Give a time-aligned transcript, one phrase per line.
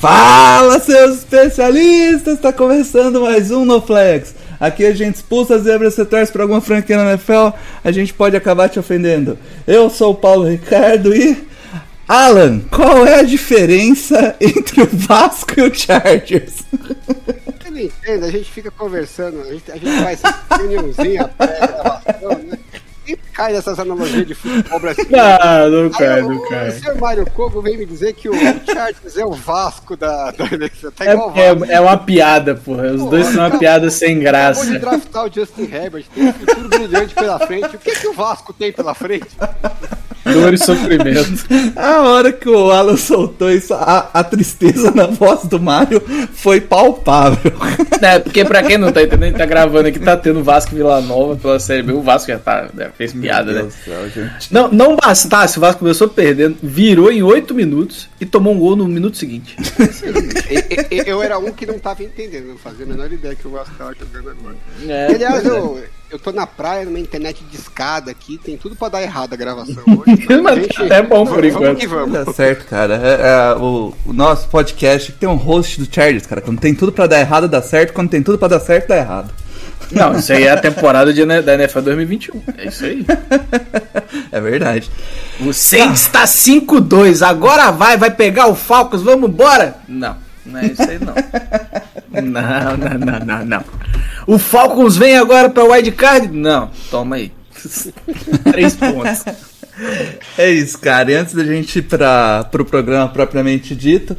[0.00, 2.34] Fala, seus especialistas!
[2.34, 4.32] Está começando mais um No Flex.
[4.60, 7.48] Aqui a gente expulsa as zebras, você torce para alguma franquia na NFL,
[7.82, 9.36] a gente pode acabar te ofendendo.
[9.66, 11.44] Eu sou o Paulo Ricardo e.
[12.06, 16.64] Alan, qual é a diferença entre o Vasco e o Chargers?
[17.66, 22.58] Eu não entendo, a gente fica conversando, a gente, a gente faz reuniãozinha pré-gravação, né?
[23.38, 25.16] Cai nessas analogias de futebol brasileiro.
[25.16, 26.68] Não, não Aí cai, o- não cai.
[26.70, 30.44] O senhor Mário Kogo vem me dizer que o Chargers é o Vasco da, da
[30.46, 30.90] eleição.
[30.90, 32.90] Tá É, é, é uma piada, porra.
[32.90, 34.76] Os dois são uma piada sem graça.
[34.80, 37.76] draftar o Justin Herbert, tem um futuro brilhante pela frente.
[37.76, 39.28] O que, que o Vasco tem pela frente?
[40.24, 41.46] Dor e sofrimento.
[41.76, 46.02] A hora que o Alan soltou isso, a, a tristeza na voz do Mário
[46.32, 47.52] foi palpável.
[48.00, 51.34] É, porque pra quem não tá entendendo, tá gravando aqui, tá tendo Vasco Vila Nova
[51.34, 51.92] pela Série B.
[51.92, 53.68] O Vasco já tá, né, fez piada, né?
[53.84, 54.54] Céu, gente.
[54.54, 58.76] Não, não bastasse, o Vasco começou perdendo, virou em 8 minutos e tomou um gol
[58.76, 59.56] no minuto seguinte.
[60.48, 63.48] E- e- Eu era um que não tava entendendo, não fazia a menor ideia que
[63.48, 64.56] o Vasco tava jogando agora.
[64.86, 65.48] É, Aliás, é.
[65.48, 69.32] eu, eu tô na praia, numa internet de escada aqui, tem tudo pra dar errado
[69.34, 70.22] a gravação hoje.
[70.22, 71.64] então, Mas é bom por enquanto.
[71.64, 72.24] Vamos que vamos.
[72.24, 72.94] Tá certo, cara.
[72.94, 76.40] É, é, o, o nosso podcast tem um host do Chargers, cara.
[76.40, 77.92] Quando tem tudo pra dar errado, dá certo.
[77.92, 79.32] Quando tem tudo pra dar certo, dá errado.
[79.90, 82.42] Não, isso aí é a temporada de, da NFL 2021.
[82.56, 83.04] É isso aí.
[84.30, 84.90] É verdade.
[85.40, 89.76] O Saints tá 5-2, agora vai, vai pegar o Falcons, vamos embora?
[89.88, 91.14] Não, não é isso aí não.
[92.10, 93.64] Não, não, não, não, não.
[94.26, 96.28] O Falcons vem agora pra wildcard?
[96.28, 97.32] Não, toma aí.
[98.50, 99.24] Três pontos.
[100.36, 101.10] É isso, cara.
[101.10, 104.16] E antes da gente ir para pro programa propriamente dito,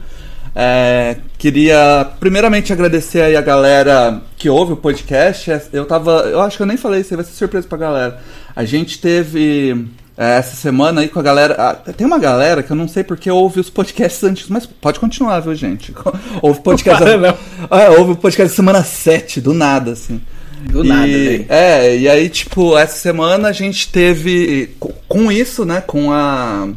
[0.55, 5.51] é, queria primeiramente agradecer aí a galera que ouve o podcast.
[5.71, 6.11] Eu tava.
[6.23, 8.19] Eu acho que eu nem falei isso vai ser surpresa pra galera.
[8.55, 9.87] A gente teve.
[10.19, 11.55] É, essa semana aí com a galera.
[11.57, 14.99] ah, tem uma galera que eu não sei porque ouve os podcasts antigos, mas pode
[14.99, 15.93] continuar, viu, gente?
[16.43, 17.01] Ouve podcast.
[17.01, 17.37] Para, não.
[17.77, 20.19] É, ouve o podcast semana 7, do nada, assim.
[20.71, 21.45] Do E- nada, velho.
[21.47, 24.75] É, e aí, tipo, essa semana a gente teve.
[24.77, 25.81] co- Com isso, né?
[25.81, 26.67] Com a.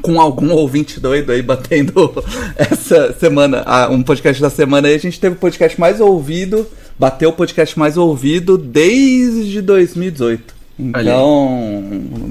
[0.00, 2.14] Com algum ouvinte doido aí batendo
[2.56, 6.66] essa semana, um podcast da semana aí, a gente teve o podcast mais ouvido,
[6.98, 10.61] bateu o podcast mais ouvido desde 2018.
[10.88, 11.84] Então,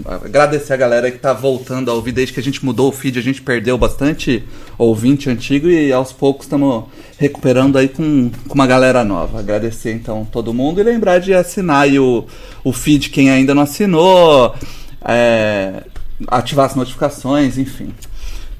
[0.05, 3.17] agradecer a galera que tá voltando a ouvir desde que a gente mudou o feed,
[3.17, 4.43] a gente perdeu bastante
[4.77, 6.85] ouvinte antigo e aos poucos estamos
[7.17, 9.39] recuperando aí com, com uma galera nova.
[9.39, 12.25] Agradecer então todo mundo e lembrar de assinar o,
[12.63, 14.53] o feed quem ainda não assinou,
[15.05, 15.83] é,
[16.27, 17.93] ativar as notificações, enfim.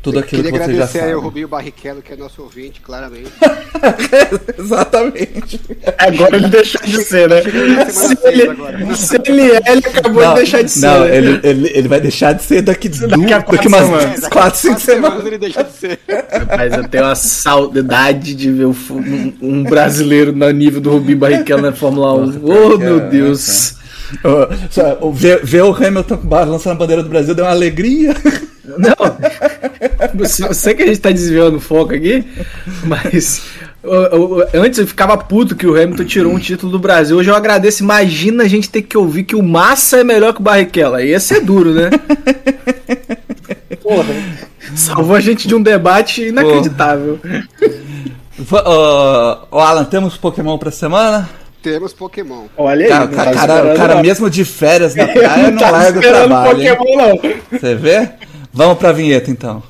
[0.02, 1.14] Tudo aquilo Queria que você já agradecer aí sabe.
[1.14, 3.32] ao Rubinho Barrichello, que é nosso ouvinte, claramente.
[4.58, 5.62] Exatamente.
[5.98, 7.42] Agora ele deixou de ser, né?
[7.90, 10.86] Se ele, se ele é, ele acabou de deixar de ser.
[10.88, 11.16] Não, né?
[11.18, 14.22] ele, ele, ele vai deixar de ser daqui, du- Daqui a daqui, quatro umas semanas.
[14.22, 15.26] Daqui a 4, 5 quatro semanas.
[15.26, 16.00] ele deixa de ser.
[16.58, 21.62] Mas eu tenho uma saudade de ver um, um brasileiro no nível do Rubinho Barrichello
[21.62, 22.42] na Fórmula 1.
[22.44, 23.72] Oh, meu Deus.
[23.78, 23.81] O-
[25.14, 28.16] ver, ver o Hamilton balançando a bandeira do Brasil deu uma alegria.
[28.78, 28.96] Não,
[30.14, 32.24] você, eu sei que a gente tá desviando o foco aqui,
[32.86, 33.42] mas
[33.84, 37.18] o- o- antes eu ficava puto que o Hamilton tirou um título do Brasil.
[37.18, 37.84] Hoje eu agradeço.
[37.84, 40.96] Imagina a gente ter que ouvir que o Massa é melhor que o Barrichello.
[40.96, 41.90] Aí ia ser duro, né?
[43.82, 44.14] Porra.
[44.76, 47.20] Salvou a gente de um debate inacreditável.
[48.52, 51.30] Ó, ó, Alan, temos Pokémon pra semana?
[51.62, 52.48] Temos Pokémon.
[52.58, 52.90] Olha aí.
[52.90, 54.02] Cara, não cara, tá cara, o cara não.
[54.02, 56.62] mesmo de férias na praia não tava larga o trabalho.
[56.62, 56.76] hein?
[56.76, 57.20] Pokémon, não.
[57.60, 58.10] Você vê?
[58.52, 59.62] Vamos pra vinheta então.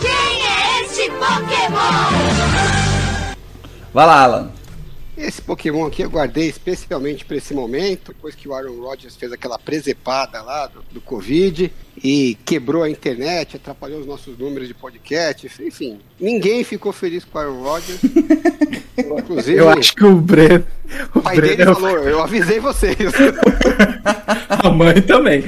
[0.00, 2.24] Quem é esse Pokémon?
[3.92, 4.50] Vai lá, Alan.
[5.16, 9.30] Esse Pokémon aqui eu guardei especialmente para esse momento, depois que o Aaron Rodgers fez
[9.30, 11.72] aquela presepada lá do, do Covid
[12.02, 16.00] e quebrou a internet, atrapalhou os nossos números de podcast, enfim.
[16.18, 18.00] Ninguém ficou feliz com o Aaron Rodgers.
[18.96, 20.64] Inclusive, Eu acho que o Breno.
[21.14, 22.96] O pai dele Breno falou, eu avisei vocês.
[24.48, 25.44] A mãe também.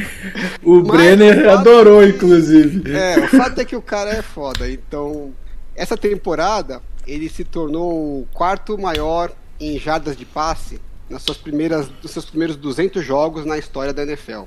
[0.62, 2.92] O Mas Brenner o fato- adorou, inclusive.
[2.92, 4.68] É, o fato é que o cara é foda.
[4.70, 5.32] Então,
[5.74, 11.88] essa temporada, ele se tornou o quarto maior em jardas de passe nas suas primeiras,
[12.02, 14.42] nos seus primeiros 200 jogos na história da NFL.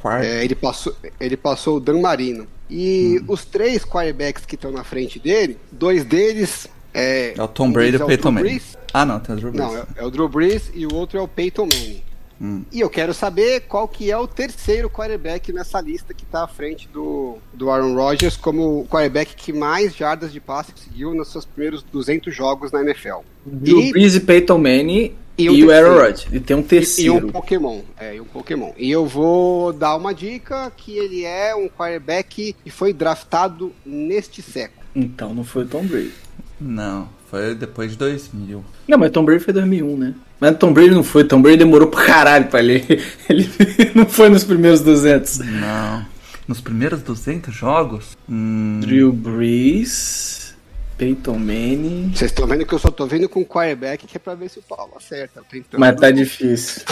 [0.00, 0.24] quarto.
[0.24, 2.46] É, ele, passou, ele passou o Dan Marino.
[2.70, 6.66] E os três quarterbacks que estão na frente dele, dois deles.
[6.94, 8.60] É, É o Tom um Brady e o é Peyton Manning.
[8.92, 9.66] Ah, não, tem o Drew Brees.
[9.66, 12.02] Não, é, é o Drew Brees e o outro é o Peyton Manning.
[12.40, 12.62] Hum.
[12.72, 16.48] E eu quero saber qual que é o terceiro quarterback nessa lista que está à
[16.48, 21.30] frente do, do Aaron Rodgers como o quarterback que mais jardas de passe conseguiu nos
[21.30, 23.18] seus primeiros 200 jogos na NFL.
[23.46, 26.00] Drew E- Brees e Peyton Manning e e, um o Aaron terceiro.
[26.00, 26.28] Rodgers.
[26.32, 27.26] E tem um E terceiro.
[27.28, 27.80] um Pokémon.
[27.98, 28.72] É, e um Pokémon.
[28.76, 34.42] E eu vou dar uma dica que ele é um quarterback que foi draftado neste
[34.42, 34.84] século.
[34.94, 36.12] Então não foi o Tom Brady.
[36.60, 38.64] Não, foi depois de 2000.
[38.86, 40.14] Não, mas Tom Brady foi 2001, né?
[40.40, 41.24] Mas Tom Brady não foi.
[41.24, 42.84] Tom Brady demorou pra caralho pra ele.
[43.28, 43.48] Ele
[43.94, 45.38] não foi nos primeiros 200.
[45.38, 46.06] Não.
[46.46, 48.16] Nos primeiros 200 jogos?
[48.28, 50.54] Hum, Drew Brees,
[50.98, 52.12] Peyton Manning.
[52.14, 54.50] Vocês estão vendo que eu só tô vendo com o quarterback que é pra ver
[54.50, 55.42] se o Paulo acerta.
[55.78, 56.82] Mas tá difícil.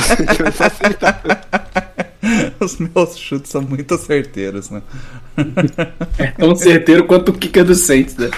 [0.58, 1.22] acertar.
[2.64, 4.82] os meus chutes são muito certeiros, né?
[6.18, 8.30] É tão certeiro quanto o kicker do Saints, né?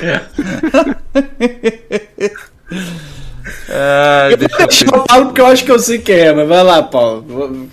[3.68, 4.94] É, deixa eu Deixa ver.
[4.94, 7.68] eu Paulo porque eu acho que eu sei quem é, mas vai lá, Paulo.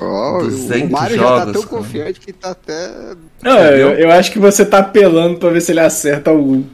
[0.00, 1.76] Ó, o 200 Mário já tá jogos, tão cara.
[1.76, 2.90] confiante que tá até.
[3.42, 6.64] Não, eu, eu acho que você tá apelando pra ver se ele acerta algum.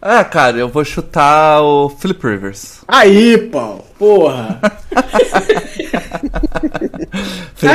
[0.00, 2.80] Ah, cara, eu vou chutar o Philip Rivers.
[2.88, 4.60] Aí, Paulo, porra.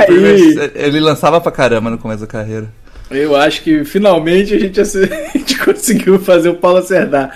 [0.07, 2.71] Rivers, ele lançava pra caramba no começo da carreira.
[3.09, 7.35] Eu acho que finalmente a gente, a gente conseguiu fazer o Paulo acertar.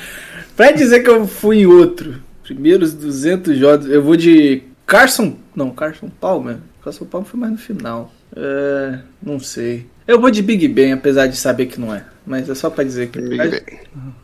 [0.56, 5.36] Pra dizer que eu fui em outro, primeiros 200 jogos, eu vou de Carson.
[5.56, 6.57] Não, Carson Palmer.
[6.83, 8.13] Carson Palmer foi mais no final.
[8.36, 9.88] É, não sei.
[10.07, 12.04] Eu vou de Big Ben, apesar de saber que não é.
[12.25, 13.19] Mas é só pra dizer que.
[13.19, 13.62] Big Ben.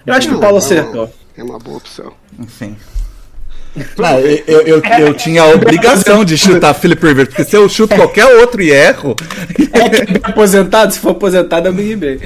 [0.06, 1.13] Eu acho que o Paulo não, acertou.
[1.36, 2.13] É uma boa opção.
[2.38, 2.75] Enfim.
[3.98, 7.69] Não, eu, eu, eu, eu tinha a obrigação de chutar Philip Rivers, porque se eu
[7.69, 9.16] chuto qualquer outro e erro.
[9.71, 10.94] É aposentado?
[10.94, 12.18] Se for aposentado, é o Big Ben.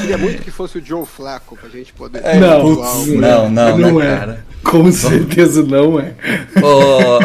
[0.00, 2.22] Queria muito que fosse o Joe Flacco pra gente poder.
[2.38, 2.60] Não.
[2.76, 4.16] Putz, não, não, Não né, é.
[4.18, 4.46] cara?
[4.62, 6.14] Com certeza não é.
[6.62, 7.20] Ô,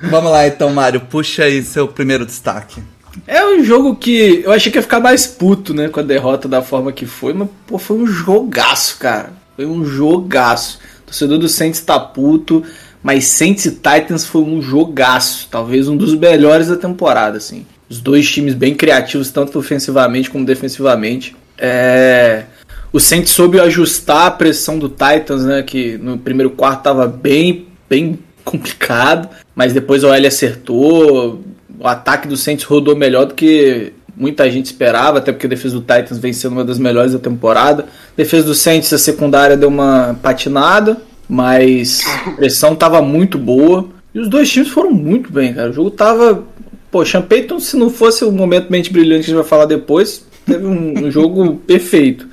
[0.00, 2.82] vamos lá então, Mário, puxa aí seu primeiro destaque.
[3.26, 6.48] É um jogo que eu achei que ia ficar mais puto, né, com a derrota
[6.48, 9.32] da forma que foi, mas pô, foi um jogaço, cara.
[9.54, 10.78] Foi um jogaço.
[11.02, 12.62] O torcedor do Saints tá puto,
[13.02, 17.64] mas Saints e Titans foi um jogaço, talvez um dos melhores da temporada, assim.
[17.88, 21.36] Os dois times bem criativos, tanto ofensivamente como defensivamente.
[21.56, 22.44] É...
[22.92, 27.68] O Saints soube ajustar a pressão do Titans, né, que no primeiro quarto tava bem,
[27.88, 31.42] bem complicado, mas depois o L acertou,
[31.78, 35.74] o ataque do Saints rodou melhor do que muita gente esperava, até porque a defesa
[35.74, 37.84] do Titans vem sendo uma das melhores da temporada.
[37.84, 40.96] A defesa do Saints, a secundária deu uma patinada,
[41.28, 43.88] mas a pressão tava muito boa.
[44.14, 45.70] E os dois times foram muito bem, cara.
[45.70, 46.44] O jogo tava.
[46.90, 49.66] Pô, Sean Payton, se não fosse o momento mente brilhante que a gente vai falar
[49.66, 52.26] depois, teve um, um jogo perfeito.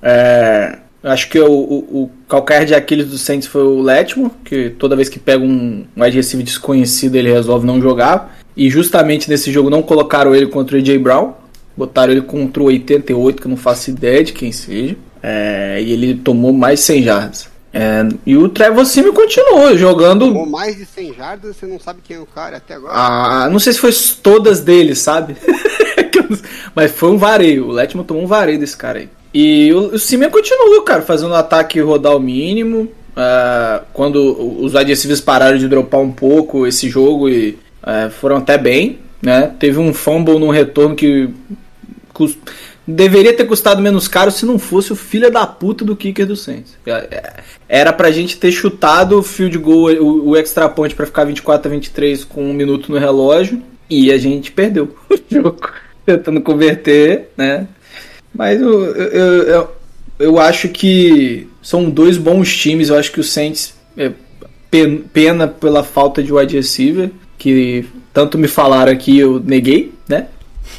[0.00, 4.70] É, acho que o, o, o calcanhar de Aquiles do Saints foi o Letmo, que
[4.70, 8.38] toda vez que pega um, um wide receiver desconhecido ele resolve não jogar.
[8.56, 11.34] E justamente nesse jogo não colocaram ele contra o AJ Brown,
[11.76, 14.96] botaram ele contra o 88, que eu não faço ideia de quem seja.
[15.22, 17.48] É, e ele tomou mais 100 jardas.
[17.72, 22.00] É, e o Trevor Simeon continuou jogando Tomou mais de 100 jardas, você não sabe
[22.02, 22.94] quem é o cara até agora.
[22.94, 23.90] ah, não sei se foi
[24.22, 25.36] todas dele, sabe?
[26.74, 27.66] Mas foi um vareio.
[27.66, 29.08] O Letman tomou um vareio desse cara aí.
[29.34, 32.88] E o, o Simeon continua, cara, fazendo o ataque rodar o mínimo.
[33.14, 38.58] Ah, quando os receivers pararam de dropar um pouco esse jogo e ah, foram até
[38.58, 39.52] bem, né?
[39.58, 41.30] Teve um fumble no retorno que
[42.12, 42.36] cus-
[42.86, 46.36] deveria ter custado menos caro se não fosse o filho da puta do kicker do
[46.36, 46.76] Saints.
[46.84, 47.34] É, é,
[47.68, 51.68] Era pra gente ter chutado o field goal, o, o extra point pra ficar 24
[51.70, 55.70] a 23 com um minuto no relógio e a gente perdeu o jogo
[56.04, 57.66] tentando converter, né?
[58.34, 59.68] Mas eu, eu, eu,
[60.18, 62.88] eu acho que são dois bons times.
[62.90, 64.12] Eu acho que o Saints é,
[64.70, 70.26] pen- pena pela falta de wide receiver, que tanto me falaram aqui, eu neguei, né?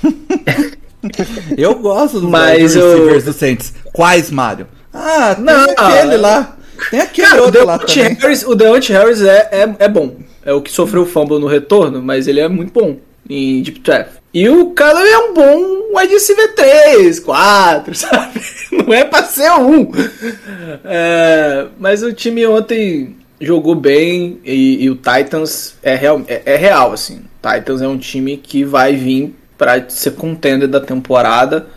[1.57, 3.73] Eu gosto dos Mas eu- receivers do Saints.
[3.93, 4.67] Quais, Mário?
[4.93, 6.57] Ah, tem Não, aquele lá.
[6.89, 8.17] Tem aquele Cara, o outro lá Deontay também.
[8.21, 10.17] Harris, o Deontay Harris é, é, é bom.
[10.43, 12.97] É o que sofreu o fumble no retorno, mas ele é muito bom
[13.29, 14.09] em deep trap.
[14.33, 18.41] E o cara é um bom wide receiver 3, 4, sabe?
[18.71, 19.89] Não é pra ser um.
[20.83, 26.55] É, mas o time ontem jogou bem e, e o Titans é real, é, é
[26.55, 27.21] real, assim.
[27.41, 31.67] Titans é um time que vai vir pra ser contender da temporada.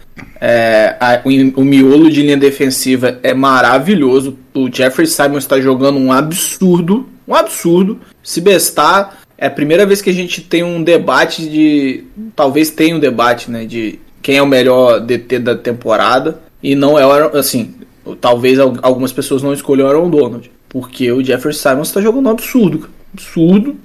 [0.40, 4.36] É, a- o, o miolo de linha defensiva é maravilhoso.
[4.54, 7.08] O Jeffrey Simons está jogando um absurdo.
[7.26, 8.00] Um absurdo.
[8.22, 12.04] Se bestar, é a primeira vez que a gente tem um debate de.
[12.34, 13.64] Talvez tenha um debate, né?
[13.64, 16.40] De quem é o melhor DT da temporada.
[16.62, 17.74] E não é, assim,
[18.20, 20.50] talvez al- algumas pessoas não escolham o Aaron Donald.
[20.70, 22.88] Porque o Jeffrey Simons tá jogando um absurdo.
[23.12, 23.76] Absurdo.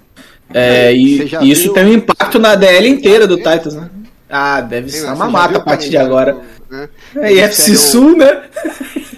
[0.54, 3.36] É, e e isso viu- tem um impacto na DL inteira do?
[3.38, 3.90] Titans, né?
[4.30, 6.46] Ah, deve ser uma mata a partir de calendário, agora.
[6.70, 6.90] né?
[7.18, 8.44] É, IFC pegam- Sul, né?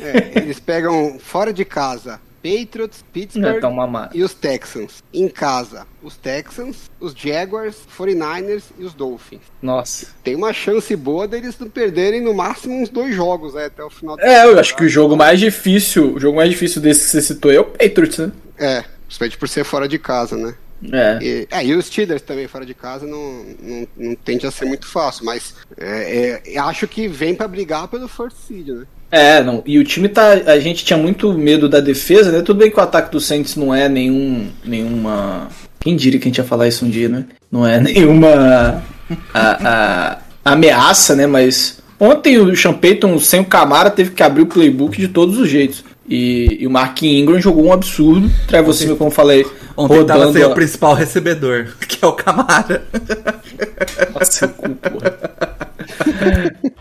[0.01, 5.03] é, eles pegam fora de casa Patriots, Pittsburgh É, tá e os Texans.
[5.13, 9.41] Em casa, os Texans, os Jaguars, 49ers e os Dolphins.
[9.61, 10.07] Nossa.
[10.23, 13.89] Tem uma chance boa deles não perderem no máximo uns dois jogos né, até o
[13.89, 17.11] final É, eu acho que o jogo mais difícil, o jogo mais difícil desse que
[17.11, 18.31] você citou é o Patriots, né?
[18.57, 20.55] É, principalmente por ser fora de casa, né?
[20.91, 21.19] É.
[21.21, 24.65] E, é, e os Steelers também fora de casa não, não, não tende a ser
[24.65, 28.85] muito fácil, mas é, é, acho que vem pra brigar pelo first seed, né?
[29.09, 29.63] É, não.
[29.65, 30.31] E o time tá.
[30.45, 32.41] A gente tinha muito medo da defesa, né?
[32.41, 34.47] Tudo bem que o ataque do Saints não é nenhum.
[34.65, 35.47] nenhuma.
[35.79, 37.25] Quem diria que a gente ia falar isso um dia, né?
[37.51, 38.83] Não é nenhuma.
[39.33, 39.67] a-
[40.43, 41.25] a- ameaça, né?
[41.25, 41.77] Mas.
[41.99, 45.49] Ontem o Sean Payton, sem o Camara, teve que abrir o playbook de todos os
[45.49, 45.83] jeitos.
[46.07, 48.29] E, e o Mark Ingram jogou um absurdo.
[48.47, 49.45] Trevor Simeon, como eu falei,
[49.75, 50.33] Ontem tava rodando.
[50.33, 52.83] sem a- o principal recebedor, que é o Camara.
[54.13, 55.17] Nossa, cu, porra.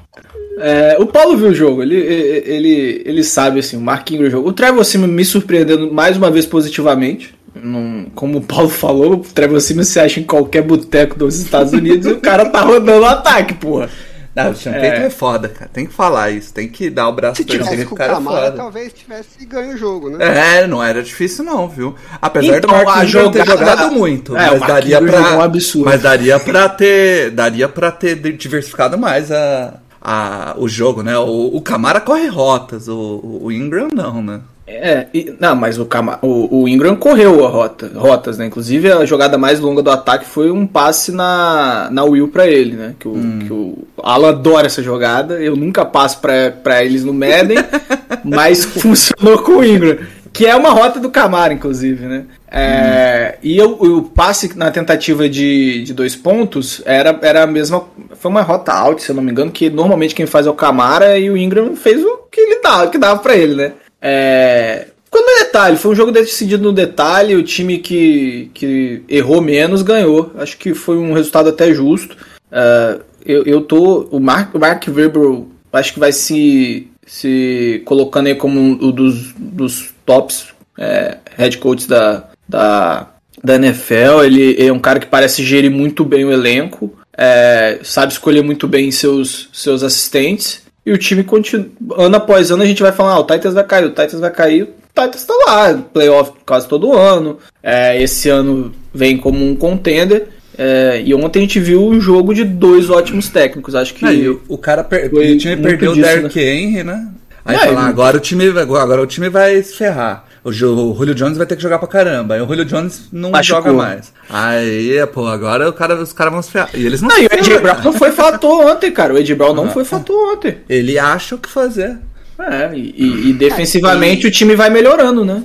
[0.59, 4.51] É, o Paulo viu o jogo, ele, ele, ele sabe assim, o Mark Ingram jogou.
[4.51, 7.35] O Trevor Simeon me surpreendendo mais uma vez positivamente.
[7.55, 11.73] Não- como o Paulo falou, o Trevor Simeon se acha em qualquer boteco dos Estados
[11.73, 13.89] Unidos e o cara tá rodando o ataque, porra.
[14.35, 15.07] Não, o Sean É.
[15.07, 15.71] É foda, cara.
[15.73, 16.53] Tem que falar isso.
[16.53, 17.85] Tem que dar o braço Se pra ele.
[17.87, 18.57] com O o cara é Camara, foda.
[18.59, 20.59] talvez tivesse ganho o jogo, né?
[20.61, 21.95] É, não era difícil não, viu?
[22.21, 25.23] Apesar Então, do Mark a Ingram ter jogada- jogado muito, É, o mas daria pra
[25.23, 25.85] jogou um absurdo.
[25.87, 31.19] mas daria para ter, daria para ter diversificado mais a, a o jogo, né?
[31.19, 34.41] O, o Camara corre rotas, o, o Ingram não, né?
[34.69, 38.47] É, e- não, mas o, Cama- o, o Ingram correu a rota, rotas, né?
[38.47, 42.75] Inclusive a jogada mais longa do ataque foi um passe na, na Will pra ele,
[42.75, 42.95] né?
[42.99, 43.13] Que o,
[43.47, 45.35] que o Alan adora essa jogada.
[45.41, 47.59] Eu nunca passo pra, pra eles no Madden,
[48.25, 49.99] mas funcionou com o Ingram.
[50.33, 52.25] Que é uma rota do Camara, inclusive, né?
[52.51, 57.85] É, E o, o passe na tentativa de, de dois pontos era, era a mesma.
[58.15, 60.55] Foi uma rota out, se eu não me engano, que normalmente quem faz é o
[60.55, 63.73] Camara e o Ingram fez o que ele dava, que dava pra ele, né?
[64.01, 69.41] É, ficou no detalhe, foi um jogo decidido no detalhe, o time que, que errou
[69.41, 70.33] menos ganhou.
[70.37, 72.17] Acho que foi um resultado até justo.
[72.51, 74.09] É, eu, eu tô.
[74.11, 79.95] O Mark, Mark Verber acho que vai se, se colocando aí como um dos, dos
[80.07, 80.49] tops
[80.79, 83.09] é, head coaches da, da,
[83.43, 84.23] da NFL.
[84.25, 88.67] Ele é um cara que parece gerir muito bem o elenco, é, sabe escolher muito
[88.69, 90.63] bem seus, seus assistentes.
[90.85, 91.67] E o time continua.
[91.97, 94.31] Ano após ano a gente vai falar: ah, o Titans vai cair, o Titans vai
[94.31, 94.63] cair.
[94.63, 94.67] O
[95.03, 97.39] Titans tá lá, playoff quase todo ano.
[97.63, 100.29] É, esse ano vem como um contender.
[100.59, 103.75] É, e ontem a gente viu um jogo de dois ótimos técnicos.
[103.75, 104.07] Acho que.
[104.07, 107.09] Aí, o, o cara per- o time perdeu o disso, Derrick Henry, né?
[107.45, 110.25] Aí É, fala, ele- agora o time agora o time vai se ferrar.
[110.49, 112.35] O, Julio Jones vai ter que jogar pra caramba.
[112.35, 113.63] Aí o Julio Jones não Machucou.
[113.63, 114.13] joga mais.
[114.31, 116.71] Aí, pô, agora o cara, os caras vão se ferrar.
[116.75, 119.13] E eles não, Não, e o Ed Brown não foi fator ontem, cara.
[119.15, 120.59] O Ed Brown não foi fator ontem.
[120.69, 121.99] Ele acha o que fazer.
[122.39, 125.43] É, e, e- e defensivamente o time vai melhorando, né?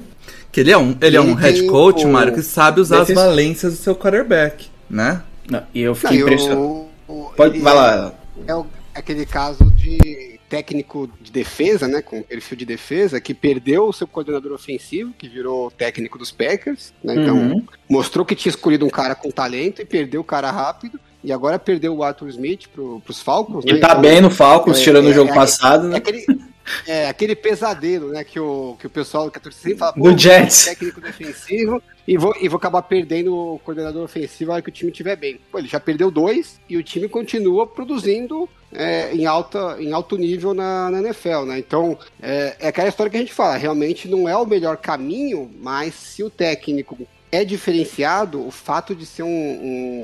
[0.51, 3.19] Que ele é um, ele é um head coach, o- Mário, que sabe usar Defensi-
[3.19, 5.21] as valências do seu quarterback, né?
[5.49, 6.85] Não, e eu fiquei e impressionado.
[7.37, 8.13] Pode, ele vai lá.
[8.45, 13.85] É o- aquele caso de técnico de defesa, né, com perfil de defesa, que perdeu
[13.87, 17.63] o seu coordenador ofensivo, que virou técnico dos Packers, né, então Uhum.
[17.89, 21.57] mostrou que tinha escolhido um cara com talento e perdeu o cara rápido, e agora
[21.57, 24.83] perdeu o Arthur Smith pro, pros Falcons, né, Ele tá então- bem no Falcons, É,
[24.83, 25.97] tirando o é, jogo é, passado, É né?
[25.97, 26.25] aquele,
[26.87, 28.23] é aquele pesadelo, né?
[28.23, 30.65] Que o, que o pessoal que a torcida sempre fala, Do Jets.
[30.65, 34.73] técnico defensivo e vou, e vou acabar perdendo o coordenador ofensivo na hora que o
[34.73, 35.39] time estiver bem.
[35.51, 40.17] Pô, ele já perdeu dois e o time continua produzindo é, em, alta, em alto
[40.17, 41.59] nível na, na NFL, né?
[41.59, 45.49] Então, é, é aquela história que a gente fala, realmente não é o melhor caminho,
[45.59, 46.97] mas se o técnico
[47.31, 49.27] é diferenciado, o fato de ser um,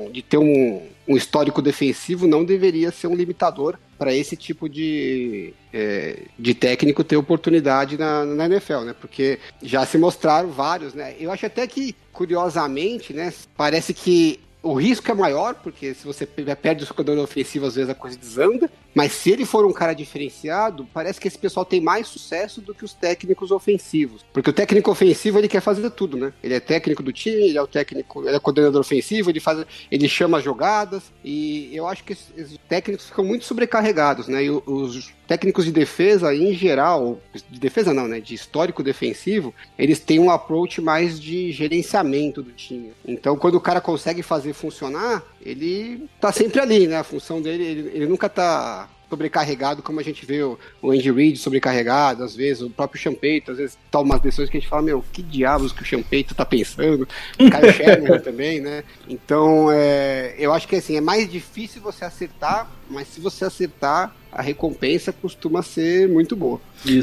[0.06, 4.68] um- de ter um, um histórico defensivo não deveria ser um limitador para esse tipo
[4.68, 8.94] de, é, de técnico ter oportunidade na, na NFL, né?
[8.98, 11.14] Porque já se mostraram vários, né?
[11.18, 13.32] Eu acho até que, curiosamente, né?
[13.56, 17.74] Parece que o risco é maior, porque se você pe- perde o coordenador ofensivo, às
[17.74, 18.70] vezes a coisa desanda.
[18.98, 22.74] Mas se ele for um cara diferenciado, parece que esse pessoal tem mais sucesso do
[22.74, 24.26] que os técnicos ofensivos.
[24.32, 26.32] Porque o técnico ofensivo, ele quer fazer tudo, né?
[26.42, 29.64] Ele é técnico do time, ele é o técnico, ele é coordenador ofensivo, ele faz,
[29.88, 34.42] ele chama jogadas, e eu acho que esses técnicos ficam muito sobrecarregados, né?
[34.42, 38.18] E os técnicos de defesa, em geral, de defesa não, né?
[38.18, 42.92] De histórico defensivo, eles têm um approach mais de gerenciamento do time.
[43.06, 46.96] Então, quando o cara consegue fazer funcionar, ele tá sempre ali, né?
[46.96, 51.10] A função dele, ele, ele nunca tá sobrecarregado, como a gente vê o, o Andy
[51.10, 54.68] Reid sobrecarregado, às vezes, o próprio Champeito, às vezes tá umas decisões que a gente
[54.68, 58.84] fala, meu, que diabos que o Champeito tá pensando, o Kyle Sherman também, né?
[59.08, 64.14] Então, é, eu acho que assim, é mais difícil você acertar, mas se você acertar,
[64.30, 66.60] a recompensa costuma ser muito boa.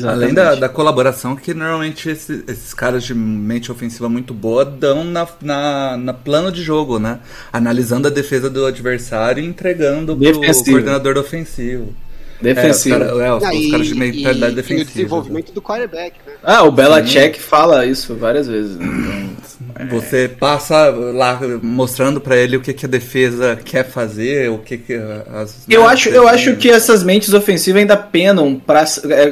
[0.08, 5.03] Além da, da colaboração que normalmente esse- esses caras de mente ofensiva muito boa dão
[5.03, 7.20] na, na, na plano de jogo, né?
[7.51, 10.72] Analisando a defesa do adversário e entregando pro Defensivo.
[10.72, 11.94] coordenador ofensivo.
[12.41, 12.95] Defensivo.
[12.95, 14.81] É, os, cara- é, os- Ah, os e- caras de mentalidade e- defensiva.
[14.81, 16.33] E o desenvolvimento do quarterback, né?
[16.43, 18.75] Ah, o Belichick fala isso várias vezes.
[18.77, 18.85] né?
[19.79, 24.57] Então, Você passa lá mostrando pra ele o que, que a defesa quer fazer, o
[24.59, 24.93] que, que
[25.33, 25.63] as.
[25.69, 28.83] Eu né, acho, eu acho que essas mentes ofensivas ainda penam para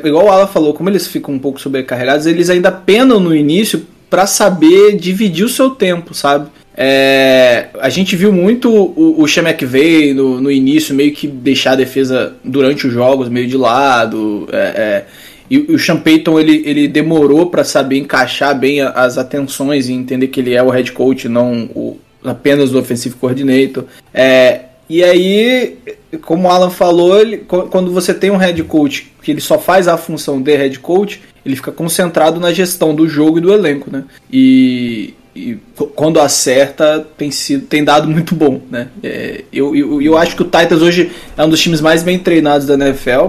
[0.03, 3.85] igual o Alan falou, como eles ficam um pouco sobrecarregados, eles ainda penam no início
[4.09, 6.47] pra saber dividir o seu tempo, sabe?
[6.75, 11.75] É, a gente viu muito o, o McVay no, no início meio que deixar a
[11.75, 14.47] defesa durante os jogos meio de lado.
[14.51, 15.05] é, é,
[15.49, 20.27] e o Sean Payton ele, ele demorou pra saber encaixar bem as atenções e entender
[20.27, 23.83] que ele é o head coach, não o, apenas o offensive coordinator.
[24.13, 25.77] É, e aí,
[26.23, 29.59] como o Alan falou, ele- qu- quando você tem um head coach que ele só
[29.59, 33.53] faz a função de head coach, ele fica concentrado na gestão do jogo e do
[33.53, 34.05] elenco, né?
[34.31, 38.87] E, e qu- quando acerta tem sido tem dado muito bom, né?
[39.03, 42.19] É, eu, eu, eu acho que o Titans hoje é um dos times mais bem
[42.19, 43.27] treinados da NFL.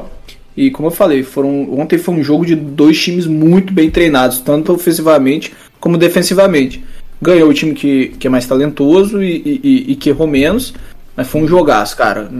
[0.57, 4.39] E como eu falei, foram, ontem foi um jogo de dois times muito bem treinados,
[4.39, 6.85] tanto ofensivamente como defensivamente.
[7.21, 10.73] Ganhou o time que, que é mais talentoso e, e- e- que errou menos,
[11.17, 12.31] mas foi um jogaço, cara.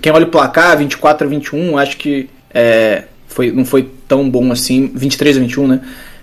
[0.00, 4.50] Quem olha o placar, 24 a 21, acho que é, foi, não foi tão bom
[4.50, 5.80] assim, 23 a 21, né?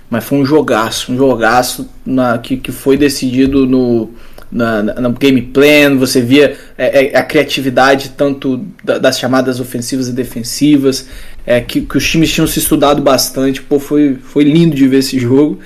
[0.10, 4.12] Mas foi um jogaço, um jogaço na, que, que foi decidido no,
[4.52, 9.60] na, na- no game plan, você via é, é, a criatividade tanto da- das chamadas
[9.60, 11.08] ofensivas e defensivas,
[11.46, 14.98] é, que, que os times tinham se estudado bastante, pô, foi, foi lindo de ver
[15.00, 15.60] esse jogo.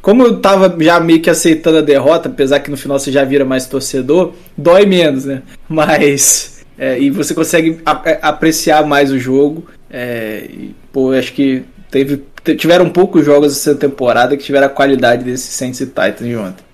[0.00, 3.22] Como eu tava já meio que aceitando a derrota, apesar que no final você já
[3.24, 5.42] vira mais torcedor, dói menos, né?
[5.68, 6.64] Mas.
[6.78, 9.64] é, e você consegue a- apreciar mais o jogo.
[9.88, 15.24] É, e, pô, acho que teve, tiveram poucos jogos essa temporada que tiveram a qualidade
[15.24, 16.64] desse Saints e Titans de ontem.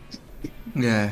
[0.83, 1.11] É.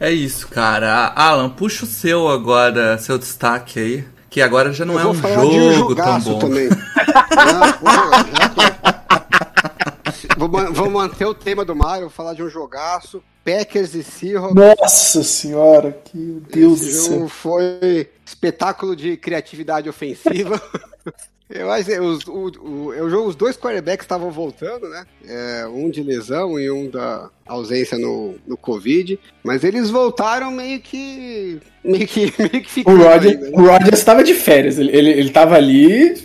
[0.00, 1.12] É isso, cara.
[1.14, 4.04] Alan, puxa o seu agora, seu destaque aí.
[4.28, 6.38] Que agora já não Eu é um de um jogo tão bom.
[6.38, 6.68] também.
[10.36, 13.22] Vou, vou manter o tema do Mario, vou falar de um jogaço.
[13.44, 14.54] Packers e Seahawks.
[14.54, 20.60] Nossa senhora, que Deus Esse jogo foi espetáculo de criatividade ofensiva.
[21.54, 25.04] Eu acho que os, o, o, eu jogo, os dois quarterbacks estavam voltando, né?
[25.26, 29.18] É, um de lesão e um da ausência no, no Covid.
[29.44, 31.60] Mas eles voltaram meio que.
[31.84, 33.02] meio que, meio que O ficando.
[33.02, 33.56] Roger, ainda, né?
[33.56, 36.22] o Rodgers estava de férias, ele, ele, ele tava ali,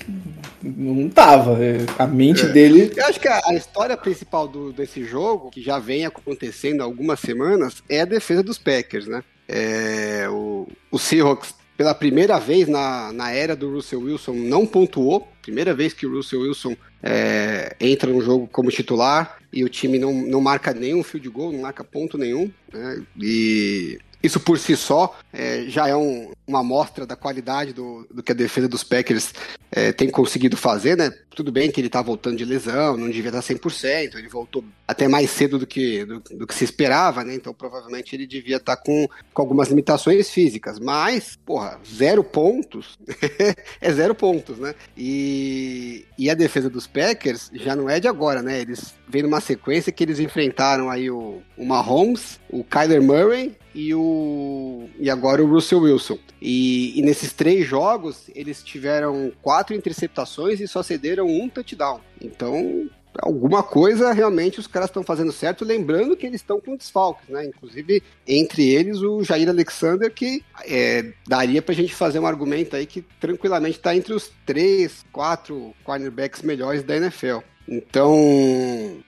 [0.64, 2.92] não tava, é, a mente dele...
[2.96, 6.84] Eu acho que a, a história principal do, desse jogo, que já vem acontecendo há
[6.86, 9.24] algumas semanas, é a defesa dos Packers, né?
[9.48, 15.32] É, o, o Seahawks, pela primeira vez na, na era do Russell Wilson, não pontuou.
[15.44, 20.00] Primeira vez que o Russell Wilson é, entra no jogo como titular e o time
[20.00, 22.52] não, não marca nenhum field goal, não marca ponto nenhum.
[22.74, 23.04] Né?
[23.22, 28.24] E isso por si só é, já é um- uma amostra da qualidade do, do
[28.24, 29.34] que a defesa dos Packers
[29.72, 31.12] é, tem conseguido fazer, né?
[31.36, 35.08] Tudo bem que ele tá voltando de lesão, não devia estar 100%, ele voltou até
[35.08, 37.36] mais cedo do que, do, do que se esperava, né?
[37.36, 42.98] Então provavelmente ele devia estar com, com algumas limitações físicas, mas, porra, zero pontos
[43.82, 44.74] é zero pontos, né?
[44.96, 48.60] E, e a defesa dos Packers já não é de agora, né?
[48.62, 53.94] Eles vêm numa sequência que eles enfrentaram aí o, o Mahomes, o Kyler Murray e
[53.94, 56.18] o e agora o Russell Wilson.
[56.42, 62.02] E, e nesses três jogos eles tiveram quatro interceptações e só cederam um touchdown.
[62.20, 67.30] Então alguma coisa realmente os caras estão fazendo certo, lembrando que eles estão com desfalques,
[67.30, 67.46] né?
[67.46, 72.86] Inclusive, entre eles, o Jair Alexander, que é, daria pra gente fazer um argumento aí
[72.86, 77.40] que tranquilamente está entre os três, quatro cornerbacks melhores da NFL.
[77.68, 78.16] Então,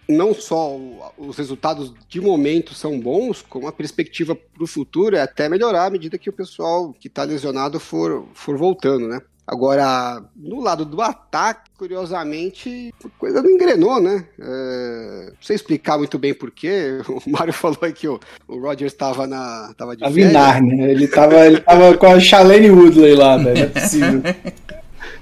[0.08, 0.78] não só
[1.17, 5.86] os resultados de momento são bons, como a perspectiva para o futuro é até melhorar
[5.86, 9.22] à medida que o pessoal que está lesionado for, for voltando, né?
[9.50, 14.24] Agora, no lado do ataque, curiosamente, a coisa não engrenou, né?
[14.39, 17.02] É, não sei explicar muito bem porquê.
[17.10, 19.74] O Mário falou aí que o, o Rogers estava na.
[19.76, 20.28] Tava de A férias.
[20.28, 20.91] Vinar, né?
[20.91, 23.56] Ele tava, ele tava com a Charlene Woodley lá, velho.
[23.56, 24.22] Não é possível.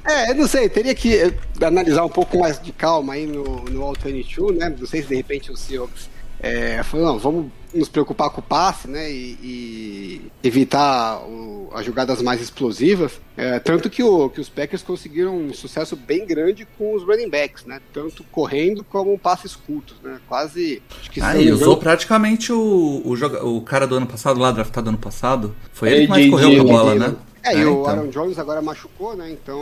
[0.07, 3.43] É, eu não sei, teria que eh, analisar um pouco mais de calma aí no,
[3.65, 4.73] no All 22, né?
[4.79, 8.43] Não sei se de repente o Seahawks é, falou, não, vamos nos preocupar com o
[8.43, 9.11] passe, né?
[9.11, 13.19] E, e evitar o- as jogadas mais explosivas.
[13.35, 17.29] É, tanto que, o, que os Packers conseguiram um sucesso bem grande com os running
[17.29, 17.81] backs, né?
[17.93, 20.19] Tanto correndo como passes curtos, né?
[20.27, 20.81] Quase.
[21.01, 24.51] Acho que Ah, e usou praticamente o, o, joga- o cara do ano passado lá,
[24.51, 25.53] draftado ano passado.
[25.73, 27.15] Foi ele que mais correu com a bola, né?
[27.49, 27.85] É, e É, o então.
[27.87, 29.29] Aaron Jones agora machucou, né?
[29.31, 29.61] Então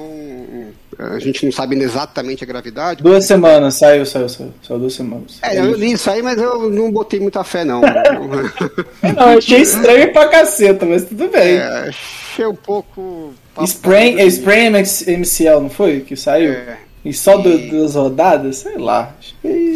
[0.97, 3.03] a gente não sabe exatamente a gravidade.
[3.03, 4.53] Duas semanas, saiu, saiu, saiu.
[4.61, 5.39] Só duas semanas.
[5.41, 7.81] É, eu li isso aí, mas eu não botei muita fé, não.
[9.15, 11.57] Não, eu achei estranho pra caceta, mas tudo bem.
[11.57, 13.33] é, achei um pouco.
[13.63, 16.01] Sprain, é Sprain MCL, não foi?
[16.01, 16.51] Que saiu?
[16.51, 18.57] É, E só do- E- duas rodadas?
[18.57, 19.15] Sei lá.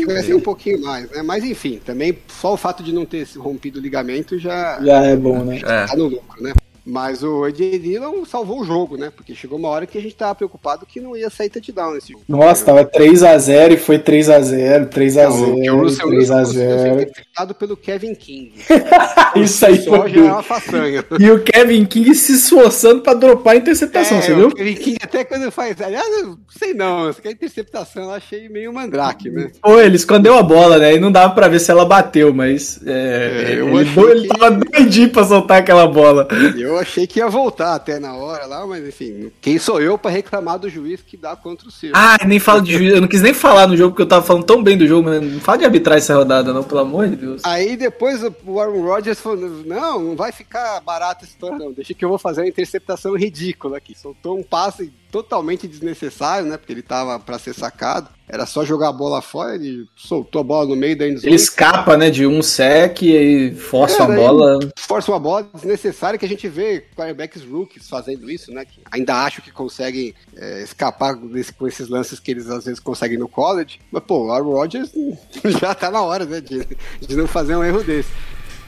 [0.05, 1.21] Vai ser um pouquinho mais, né?
[1.21, 5.03] Mas enfim, também só o fato de não ter se rompido o ligamento já, Já
[5.03, 5.57] é bom, né?
[5.63, 5.85] É.
[5.85, 6.51] tá no lucro, né?
[6.89, 9.11] Mas o AJ Dillon salvou o jogo, né?
[9.15, 12.13] Porque chegou uma hora que a gente tava preocupado que não ia sair touchdown nesse
[12.13, 12.23] jogo.
[12.27, 17.01] Nossa, tava 3x0 e foi 3x0, 3x0, Não, que o Russell Wilson conseguiu ser 3x0.
[17.01, 18.53] interceptado pelo Kevin King.
[19.35, 21.05] Isso aí Só foi já é uma façanha.
[21.19, 24.47] E o Kevin King se esforçando pra dropar a interceptação, É, você viu?
[24.47, 25.79] O Kevin King até quando faz.
[25.81, 29.51] Aliás, eu sei não, essa interceptação eu achei meio mandrake, né?
[29.61, 30.95] Pô, ele escondeu a bola, né?
[30.95, 33.77] E não dava pra ver se ela bateu, mas é, É, ele,
[34.11, 36.27] ele que- tava doidinho pra soltar aquela bola.
[36.57, 40.11] Eu achei que ia voltar até na hora lá, mas enfim, quem sou eu pra
[40.11, 41.93] reclamar do juiz que dá contra o Ciro?
[41.95, 44.25] Ah, nem falo de juiz, eu não quis nem falar no jogo porque eu tava
[44.25, 47.07] falando tão bem do jogo, mas não fala de arbitrar essa rodada, não, pelo amor
[47.07, 47.41] de Deus.
[47.45, 51.71] Aí depois o Aaron Rodgers falou: não, não vai ficar barata essa história, não.
[51.71, 53.97] Deixa que eu vou fazer uma interceptação ridícula aqui.
[53.97, 56.57] Soltou um passe totalmente desnecessário, né?
[56.57, 58.09] Porque ele tava pra ser sacado.
[58.31, 61.27] Era só jogar a bola fora, ele soltou a bola no meio da endzone.
[61.29, 64.59] Ele escapa, né, de um sec e aí força É, a daí bola.
[64.77, 68.65] Força uma bola desnecessária que a gente vê quarterbacks rookies fazendo isso, né?
[68.65, 72.79] Que ainda acho que conseguem é, escapar desse- com esses lances que eles às vezes
[72.79, 73.79] conseguem no college.
[73.91, 74.91] Mas, pô, o Aaron Rodgers
[75.59, 76.39] já tá na hora, né?
[76.39, 76.67] De,
[77.07, 78.09] de não fazer um erro desse.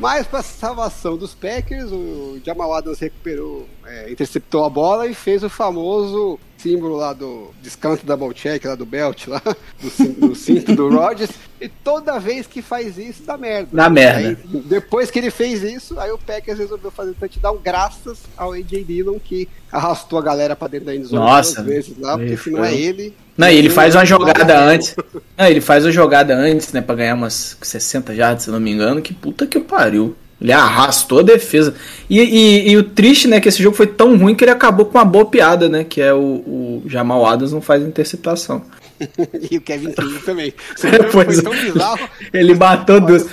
[0.02, 5.44] Mas para salvação dos Packers, o Jamal Adams recuperou, é, interceptou a bola e fez
[5.44, 9.40] o famoso símbolo lá do descanso double check, lá do belt, lá,
[9.80, 11.30] do, do cinto do Rodgers.
[11.60, 13.70] E toda vez que faz isso, dá merda.
[13.72, 14.30] Dá merda.
[14.30, 18.84] Aí, depois que ele fez isso, aí o Packers resolveu fazer touchdown graças ao AJ
[18.84, 22.50] Dillon, que arrastou a galera pra dentro da endzone Nossa, duas vezes lá, porque se
[22.50, 23.16] não é ele...
[23.42, 24.96] Não, e ele faz uma jogada antes.
[25.36, 28.72] Não, ele faz uma jogada antes, né, pra ganhar umas 60 jardas, se não me
[28.72, 30.16] engano, que puta que pariu.
[30.40, 31.74] Ele arrastou a defesa.
[32.08, 34.86] E, e- e o triste, né, que esse jogo foi tão ruim que ele acabou
[34.86, 38.62] com uma boa piada, né, que é o, o Jamal Adams não faz interceptação.
[39.50, 40.54] e o Kevin King também.
[41.12, 41.42] Pois foi é.
[41.42, 42.08] tão bizarro.
[42.32, 43.26] Ele matou duas.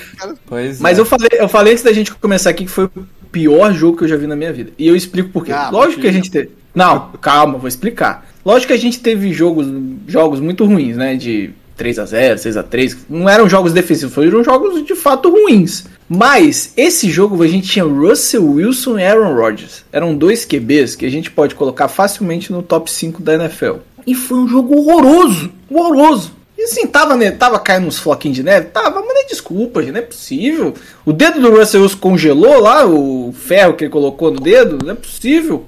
[0.46, 1.00] Pois Mas é.
[1.02, 2.90] eu falei, eu falei antes da gente começar aqui que foi o
[3.30, 4.72] pior jogo que eu já vi na minha vida.
[4.78, 5.52] E eu explico por quê.
[5.52, 6.50] Ah, Lógico que a gente teve.
[6.74, 8.27] Não, calma, vou explicar.
[8.44, 9.66] Lógico que a gente teve jogos,
[10.06, 11.16] jogos muito ruins, né?
[11.16, 15.30] De 3 a 0 6 a 3 Não eram jogos defensivos, foram jogos de fato
[15.30, 15.84] ruins.
[16.08, 19.84] Mas esse jogo a gente tinha Russell Wilson e Aaron Rodgers.
[19.92, 23.76] Eram dois QBs que a gente pode colocar facilmente no top 5 da NFL.
[24.06, 26.32] E foi um jogo horroroso, horroroso.
[26.56, 28.66] E assim, tava, né, tava caindo uns floquinhos de neve?
[28.68, 30.74] Tava, mas não é desculpa, gente, não é possível.
[31.04, 34.92] O dedo do Russell Wilson congelou lá, o ferro que ele colocou no dedo, não
[34.92, 35.64] é possível.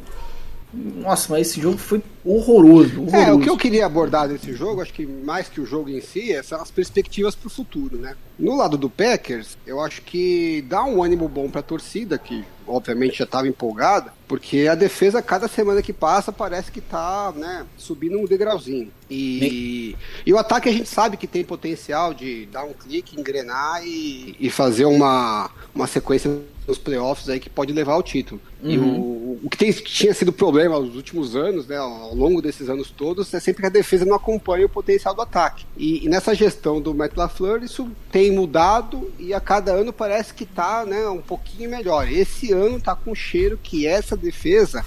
[0.73, 3.17] Nossa, mas esse jogo foi horroroso, horroroso.
[3.17, 6.01] É, o que eu queria abordar desse jogo, acho que mais que o jogo em
[6.01, 8.15] si, é- são as perspectivas pro futuro, né?
[8.39, 13.19] No lado do Packers, eu acho que dá um ânimo bom pra torcida, que obviamente
[13.19, 18.19] já estava empolgada, porque a defesa, cada semana que passa, parece que tá, né, subindo
[18.19, 18.91] um degrauzinho.
[19.11, 23.83] E, e o ataque a gente sabe que tem potencial de dar um clique, engrenar
[23.85, 26.31] e, e fazer uma, uma sequência
[26.71, 28.41] nos playoffs aí que pode levar ao título.
[28.63, 32.69] E o, o que tem- tinha sido problema nos últimos anos, né, ao longo desses
[32.69, 35.65] anos todos, é sempre que a defesa não acompanha o potencial do ataque.
[35.77, 40.33] E, e nessa gestão do Matt LaFleur, isso tem mudado e a cada ano parece
[40.33, 42.11] que tá né, um pouquinho melhor.
[42.11, 44.85] Esse ano tá com cheiro que essa defesa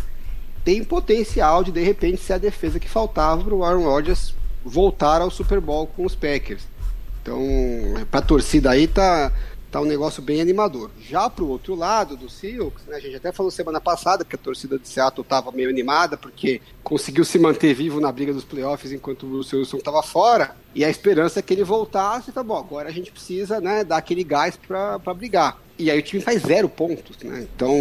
[0.63, 5.19] tem potencial de de repente ser a defesa que faltava para o Aaron Rodgers voltar
[5.21, 6.63] ao Super Bowl com os Packers.
[7.21, 7.41] Então,
[8.11, 9.31] para a torcida aí tá
[9.73, 10.91] tá um negócio bem animador.
[11.01, 14.38] Já pro outro lado do Seahawks, né, a gente até falou semana passada que a
[14.38, 18.91] torcida de Seattle estava meio animada porque conseguiu se manter vivo na briga dos playoffs
[18.91, 22.57] enquanto o Russell Wilson estava fora e a esperança é que ele voltasse, tá bom,
[22.57, 25.57] agora a gente precisa, né, dar aquele gás para brigar.
[25.77, 27.47] e aí o time faz zero pontos, né?
[27.55, 27.73] Então,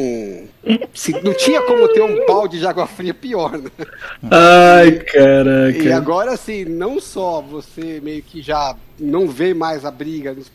[0.94, 3.70] se não tinha como ter um balde de água fria pior, né?
[4.30, 5.78] Ai, caraca.
[5.78, 10.50] E agora, assim, não só você meio que já não vê mais a briga nos,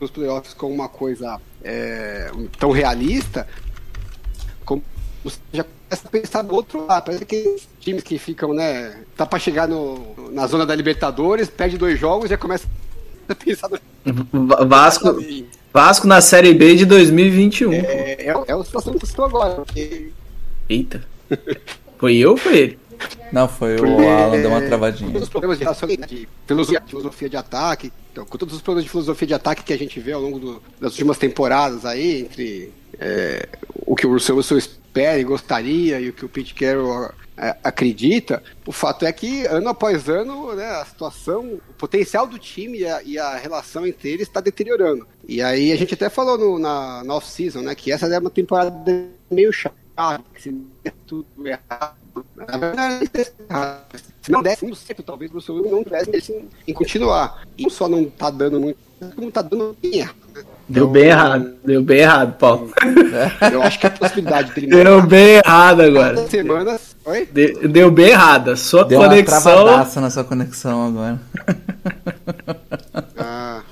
[0.00, 3.46] nos playoffs como uma coisa é, tão realista,
[4.64, 4.82] como
[5.24, 7.04] você já começa a pensar do outro lado.
[7.04, 9.02] Parece que times que ficam, né?
[9.16, 12.66] Tá pra chegar no, na zona da Libertadores, perde dois jogos e já começa
[13.28, 14.46] a pensar no.
[14.46, 15.16] Va- Vasco,
[15.72, 17.72] Vasco na Série B de 2021.
[17.72, 17.78] É,
[18.18, 19.62] é, é a situação que estou agora.
[20.68, 21.06] Eita.
[21.98, 22.78] Foi eu ou foi ele?
[23.32, 25.10] Não, foi Porque, o Alan, deu uma travadinha.
[25.10, 28.84] Todos os problemas de relação de filosofia, filosofia de ataque, então, com todos os problemas
[28.84, 32.20] de filosofia de ataque que a gente vê ao longo do- das últimas temporadas aí,
[32.20, 33.48] entre é,
[33.86, 37.56] o que o Russell Wilson espera e gostaria e o que o Pete Carroll é,
[37.64, 42.80] acredita, o fato é que ano após ano né, a situação, o potencial do time
[42.80, 45.06] e a, e a relação entre eles está deteriorando.
[45.26, 48.28] E aí a gente até falou no- na, na off-season, né, que essa é uma
[48.30, 49.74] temporada meio chata,
[50.34, 50.50] que se
[50.84, 51.94] der tudo errado.
[52.36, 53.10] Na verdade,
[54.20, 57.42] se não desse muito certo, talvez o Wilson não tivesse em, em continuar.
[57.56, 58.78] E não só não tá dando muito,
[59.14, 60.16] como tá dando bem errado.
[60.68, 61.54] Deu Então, bem errado.
[61.64, 62.70] Deu bem errado, Paulo.
[63.52, 66.26] Eu acho que a possibilidade dele Deu bem errado agora.
[66.28, 66.96] Semanas.
[67.04, 67.26] Oi?
[67.26, 68.56] De- Deu bem errada.
[68.56, 69.40] Sua Deu uma conexão.
[69.42, 71.20] travadaça na sua conexão agora.
[73.18, 73.62] Ah,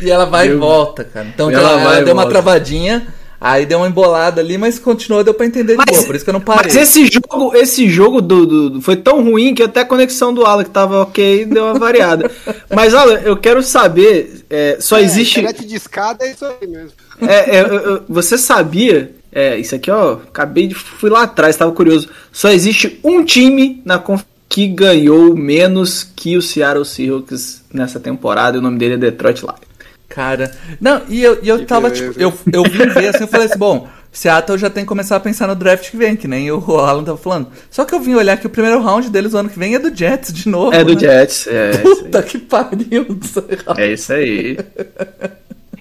[0.00, 1.26] E ela vai Deu- e volta, cara.
[1.28, 2.30] Então Ela ela, vai e deu uma volta.
[2.40, 3.06] travadinha,
[3.44, 6.24] aí deu uma embolada ali, mas continuou, deu pra entender de Mas- boa, por isso
[6.24, 6.72] que eu não parei.
[6.72, 10.32] Mas esse jogo, esse jogo do, do- do- foi tão ruim que até a conexão
[10.32, 12.30] do Alan que tava ok deu uma variada.
[12.74, 15.40] Mas Alan, eu quero saber, é, só existe.
[15.40, 16.92] Internet de escada é isso aí mesmo.
[17.20, 19.14] É, é, eu- eu- você sabia?
[19.30, 20.74] É, isso aqui, ó, acabei de.
[20.74, 22.08] Fui lá atrás, tava curioso.
[22.32, 28.56] Só existe um time na conf- que ganhou menos que o Seattle Seahawks nessa temporada,
[28.56, 29.73] e o nome dele é Detroit Lions.
[30.14, 32.12] Cara, não, e eu, e eu Que tava, beleza.
[32.12, 35.16] tipo, eu, eu vim ver assim, eu falei assim, bom, Seattle já tem que começar
[35.16, 37.48] a pensar no draft que vem, que nem o Alan tava falando.
[37.68, 39.78] Só que eu vim olhar que o primeiro round deles o ano que vem é
[39.80, 40.72] do Jets de novo.
[40.72, 41.00] É do né?
[41.00, 41.78] Jets, é, aí.
[41.78, 43.18] Puta que pariu.
[43.76, 44.56] é isso aí.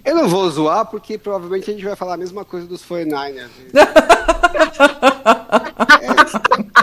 [0.03, 3.49] Eu não vou zoar porque provavelmente a gente vai falar a mesma coisa dos 49ers.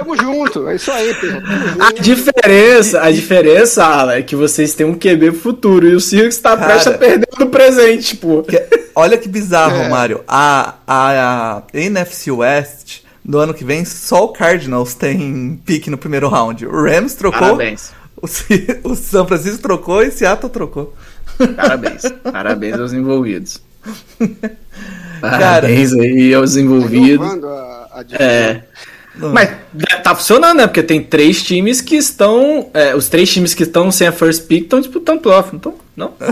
[0.01, 1.15] é, tamo junto, é isso aí.
[1.81, 6.39] A diferença, a diferença, Alan, é que vocês têm um QB futuro e o Seahawks
[6.39, 6.67] tá Cara.
[6.69, 8.43] prestes a perder no presente, pô.
[8.43, 9.89] Que- Olha que bizarro, É.
[9.89, 10.23] Mário.
[10.27, 15.97] A, a, a NFC West, no ano que vem, só o Cardinals tem pique no
[15.99, 16.67] primeiro round.
[16.67, 17.41] O Rams trocou.
[17.41, 17.93] Parabéns.
[18.21, 18.27] O,
[18.91, 20.95] o São Francisco trocou e Seattle trocou.
[21.57, 22.03] Parabéns.
[22.31, 23.63] Parabéns aos envolvidos.
[25.21, 25.39] Cara.
[25.39, 27.27] Parabéns aí aos envolvidos.
[27.45, 28.63] A, a divisão.
[29.17, 29.27] É.
[29.27, 29.51] Mas
[30.03, 30.67] tá funcionando, né?
[30.67, 32.69] Porque tem três times que estão.
[32.73, 35.75] é, os três times que estão sem a first pick estão disputando playoff, não estão?
[35.97, 36.13] Não?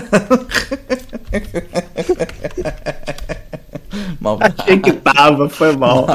[4.20, 4.54] Maldade.
[4.58, 6.06] Achei que tava, foi mal.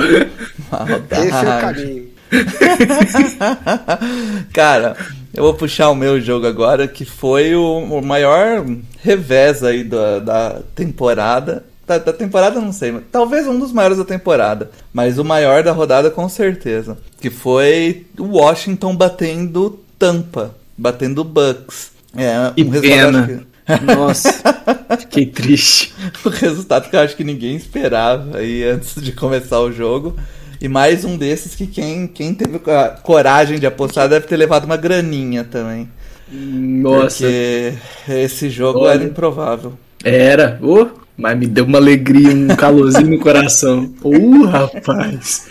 [1.11, 2.13] Esse é o caminho.
[4.53, 4.95] Cara,
[5.33, 8.65] eu vou puxar o meu jogo agora, que foi o, o maior
[9.01, 11.63] revés aí da, da temporada.
[11.85, 14.71] Da, da temporada não sei, mas talvez um dos maiores da temporada.
[14.93, 16.97] Mas o maior da rodada com certeza.
[17.19, 21.91] Que foi o Washington batendo Tampa, batendo Bucks.
[22.15, 23.27] É, Que um resultado pena.
[23.27, 24.31] que- Nossa,
[24.99, 25.93] fiquei triste.
[26.25, 30.15] o resultado que eu acho que ninguém esperava aí antes de começar o jogo.
[30.61, 34.63] E mais um desses que quem, quem teve a coragem de apostar deve ter levado
[34.63, 35.89] uma graninha também.
[36.31, 37.73] Nossa, Porque
[38.09, 38.93] esse jogo Olha.
[38.93, 39.73] era improvável.
[40.03, 40.57] era.
[40.61, 43.91] Ô, mas me deu uma alegria, um calorzinho no coração.
[44.03, 45.47] Uh, rapaz.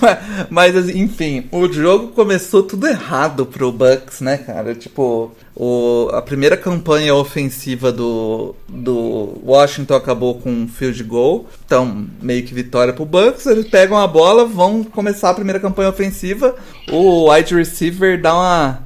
[0.00, 0.18] Mas,
[0.50, 4.74] mas, assim, enfim, o jogo começou tudo errado pro Bucks, né, cara?
[4.74, 11.46] Tipo, o, a primeira campanha ofensiva do, do Washington acabou com um field goal.
[11.64, 13.46] Então, meio que vitória pro Bucks.
[13.46, 16.54] Eles pegam a bola, vão começar a primeira campanha ofensiva.
[16.90, 18.82] O wide receiver dá uma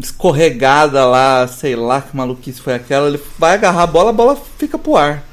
[0.00, 3.08] escorregada lá, sei lá que maluquice foi aquela.
[3.08, 5.27] Ele vai agarrar a bola, a bola fica pro ar.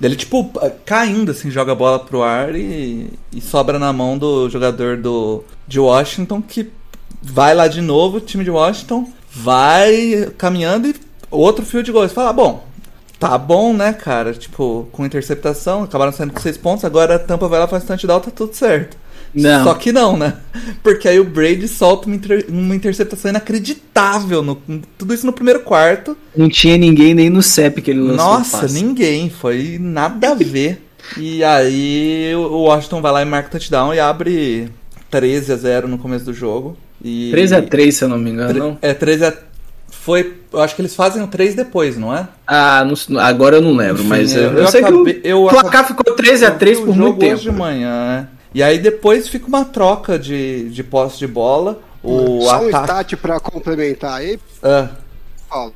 [0.00, 0.52] Ele, tipo,
[0.84, 5.42] caindo, assim, joga a bola pro ar e, e sobra na mão do jogador do,
[5.66, 6.70] de Washington, que
[7.22, 10.94] vai lá de novo, time de Washington, vai caminhando e
[11.30, 12.06] outro field goal.
[12.06, 12.64] Você fala, bom,
[13.18, 14.34] tá bom, né, cara?
[14.34, 18.20] Tipo, com interceptação, acabaram saindo com seis pontos, agora a Tampa vai lá, faz touchdown,
[18.20, 18.96] tá tudo certo.
[19.36, 19.64] Não.
[19.64, 20.34] Só que não, né?
[20.82, 24.56] Porque aí o Brady solta uma, inter- uma interceptação inacreditável, no,
[24.96, 26.16] tudo isso no primeiro quarto.
[26.36, 28.16] Não tinha ninguém nem no CEP que ele lançou.
[28.16, 29.28] Nossa, ninguém.
[29.30, 30.82] Foi nada a ver.
[31.18, 34.68] e aí o Washington vai lá e marca o touchdown e abre
[35.10, 36.76] 13 a 0 no começo do jogo.
[37.04, 38.78] E 13 a 3 se eu não me engano, não?
[38.80, 39.32] É 13 a
[39.90, 40.34] Foi.
[40.52, 42.26] Eu acho que eles fazem o 3 depois, não é?
[42.46, 45.28] Ah, não- agora eu não lembro, Enfim, mas eu, eu- eu eu sei acabei- que
[45.28, 47.34] o eu placar acabei- ficou 13 a 3 Eu vi por muito tempo.
[47.34, 48.35] hoje de manhã, é.
[48.56, 51.78] E aí depois fica uma troca de, de posse de bola.
[52.02, 52.84] O Só um ataque.
[52.86, 54.88] stat pra complementar aí, Ah,
[55.46, 55.74] Paulo.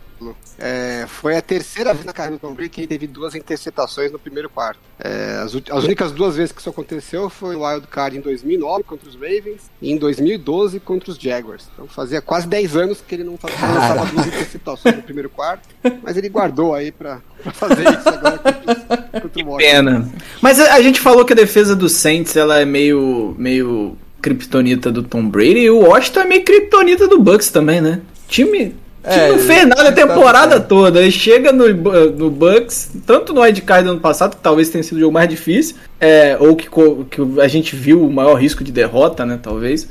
[0.58, 4.12] É, foi a terceira vez na carreira do Tom Brady que ele teve duas interceptações
[4.12, 4.78] no primeiro quarto.
[4.98, 8.84] É, as, as únicas duas vezes que isso aconteceu foi o Wild Card em 2009
[8.84, 11.68] contra os Ravens e em 2012 contra os Jaguars.
[11.72, 15.68] Então fazia quase 10 anos que ele não lançava duas interceptações no primeiro quarto,
[16.02, 19.58] mas ele guardou aí pra, pra fazer isso agora contra, contra o Washington.
[19.58, 20.12] Pena.
[20.42, 24.92] Mas a, a gente falou que a defesa do Saints ela é meio meio kryptonita
[24.92, 28.02] do Tom Brady e o Washington é meio kryptonita do Bucks também, né?
[28.28, 30.68] Time É, não fez nada a tá temporada certo.
[30.68, 31.00] toda.
[31.00, 34.98] Ele chega no, no Bucks, tanto no wildcard do ano passado, que talvez tenha sido
[34.98, 38.70] o jogo mais difícil, é, ou que, que a gente viu o maior risco de
[38.70, 39.38] derrota, né?
[39.42, 39.88] Talvez.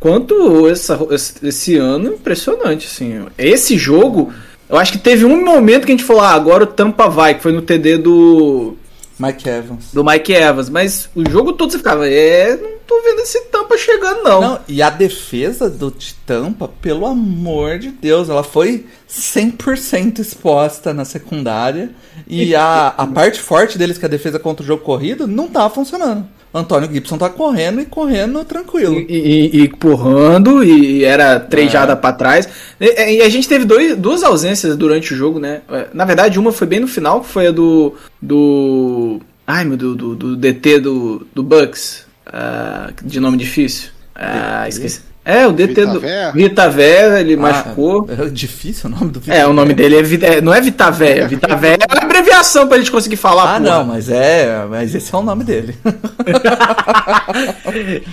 [0.00, 3.26] Quanto essa, esse esse ano, impressionante, assim.
[3.36, 4.32] Esse jogo,
[4.68, 7.34] eu acho que teve um momento que a gente falou, ah, agora o Tampa vai,
[7.34, 8.76] que foi no TD do,
[9.18, 9.92] Mike Evans.
[9.92, 13.76] do Mike Evans, mas o jogo todo você ficava, é, não tô vendo esse Tampa
[13.78, 14.40] chegando não.
[14.40, 20.92] Não, e a defesa do de Tampa, pelo amor de Deus, ela foi 100% exposta
[20.92, 21.90] na secundária.
[22.26, 25.48] E a, a parte forte deles, que é a defesa contra o jogo corrido, não
[25.48, 26.26] tá funcionando.
[26.56, 28.98] Antônio Gibson tá correndo e correndo tranquilo.
[28.98, 31.96] E, e- e empurrando, e era três É.
[31.96, 32.48] pra trás.
[32.80, 35.60] E, e a gente teve dois, duas ausências durante o jogo, né?
[35.70, 37.94] É, Na verdade, uma foi bem no final, que foi a do.
[38.20, 39.20] do.
[39.46, 42.04] Ai meu, do, do, do DT do, do Bucks.
[42.26, 43.90] ah, de nome difícil.
[44.14, 45.00] Ah, esqueci.
[45.28, 45.98] É, o DT Vita do.
[46.00, 46.30] Véia?
[46.32, 48.08] Vita Véia, ele Ah, machucou.
[48.08, 51.26] É difícil o nome do É, o nome dele é, Vita- é, não é Vitavéia.
[51.26, 53.42] Vitavéia é uma abreviação pra gente conseguir falar.
[53.56, 53.60] Ah, porra.
[53.78, 54.64] não, mas é.
[54.70, 55.74] Mas esse é o nome dele.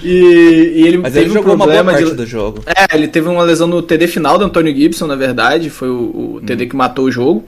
[0.03, 2.63] E, e ele Mas teve ele um jogou uma boa problema parte de, do jogo.
[2.65, 5.69] É, ele teve uma lesão no TD final do Antônio Gibson, na verdade.
[5.69, 7.45] Foi o, o TD que matou o jogo.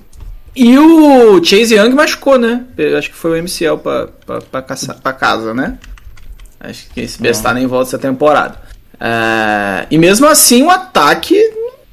[0.56, 2.64] E o Chase Young machucou, né?
[2.78, 5.78] Eu Acho que foi o MCL pra, pra, pra, caça- pra casa, né?
[6.60, 8.56] Acho que esse besta nem volta essa temporada.
[9.00, 11.36] É, e mesmo assim, o ataque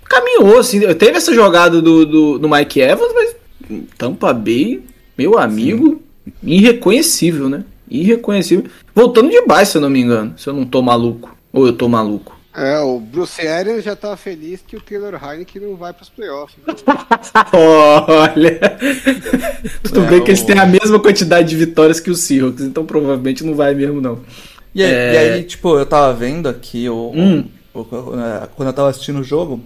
[0.05, 0.59] caminhou.
[0.59, 3.37] Assim, teve essa jogada do, do, do Mike Evans, mas
[3.99, 4.83] Tampa Bay,
[5.17, 6.01] meu amigo,
[6.43, 7.65] irreconhecível, né?
[7.91, 8.65] Irreconhecível.
[8.95, 10.35] Voltando de baixo, se eu não me engano.
[10.39, 11.35] Se eu não tô maluco.
[11.53, 12.41] Ou eu tô maluco.
[12.55, 16.57] É, o Bruce Arians já tá feliz que o Taylor Heineken não vai pros playoffs.
[16.67, 16.75] viu?
[17.59, 18.61] Olha.
[19.85, 22.63] Tudo É, bem que eles o- têm a mesma quantidade de vitórias que os Seahawks,
[22.63, 24.21] então provavelmente não vai mesmo, não.
[24.75, 25.13] E aí, É.
[25.15, 27.45] e aí, tipo, eu tava vendo aqui o, Hum.
[27.75, 29.61] o- o- é, quando eu tava assistindo o jogo,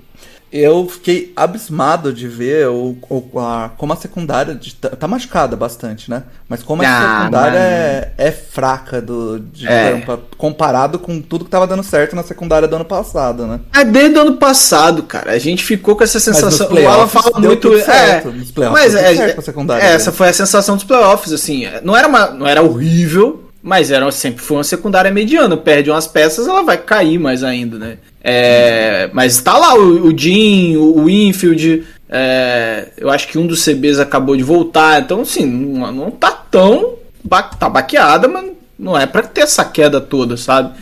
[0.53, 6.09] eu fiquei abismado de ver o, o- a- como a secundária de- tá, machucada bastante,
[6.09, 6.23] né?
[6.49, 9.91] Mas como a Ah, secundária mas- é, é fraca do, de É.
[9.93, 13.61] Tampa comparado com tudo que tava dando certo na secundária do ano passado, né?
[13.73, 16.67] Ah, desde o ano passado, cara, a gente ficou com essa sensação.
[16.69, 17.75] Alan playoffs fala muito.
[17.75, 20.03] é, certo, nos playoffs mas é, certo é, secundária é, deles.
[20.03, 21.65] essa foi a sensação dos playoffs, assim.
[21.83, 25.57] Não era, uma, não era horrível, mas era, sempre foi uma secundária mediana.
[25.57, 27.99] Perde umas peças, ela vai cair mais ainda, né?
[28.23, 31.85] É, mas tá lá o, o Jim, o Winfield.
[32.09, 35.01] é, eu acho que um dos CBs acabou de voltar.
[35.03, 36.95] Então, assim, não, não tá tão.
[37.25, 40.73] ba- Tá baqueada, mas não é pra ter essa queda toda, sabe?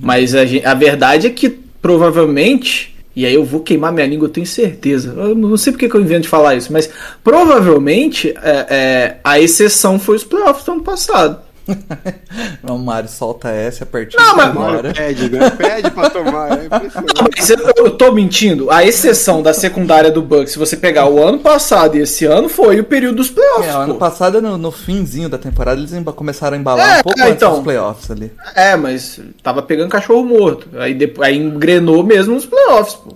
[0.00, 1.48] Mas a, a verdade é que
[1.82, 2.94] provavelmente.
[3.16, 5.12] E aí eu vou queimar minha língua, eu tenho certeza.
[5.16, 6.88] Eu não sei porque que eu invento de falar isso, mas
[7.24, 11.40] provavelmente é, é, a exceção foi os playoffs do ano passado.
[12.68, 14.92] O Mário solta essa a partir Não, de mas- agora.
[14.92, 15.50] Pede, né?
[15.50, 16.52] Pede pra tomar.
[16.52, 16.68] É.
[16.68, 18.70] Não, mas eu, eu tô mentindo.
[18.70, 22.48] A exceção da secundária do Bucks, se você pegar o ano passado e esse ano,
[22.48, 23.68] foi o período dos playoffs.
[23.68, 23.78] É, pô.
[23.78, 27.22] ano passado, no, no finzinho da temporada, eles começaram a embalar É, um pouco é,
[27.24, 27.54] antes então.
[27.54, 28.32] dos playoffs ali.
[28.54, 30.68] É, mas tava pegando cachorro morto.
[30.78, 33.14] Aí, depois, aí engrenou mesmo nos playoffs, pô.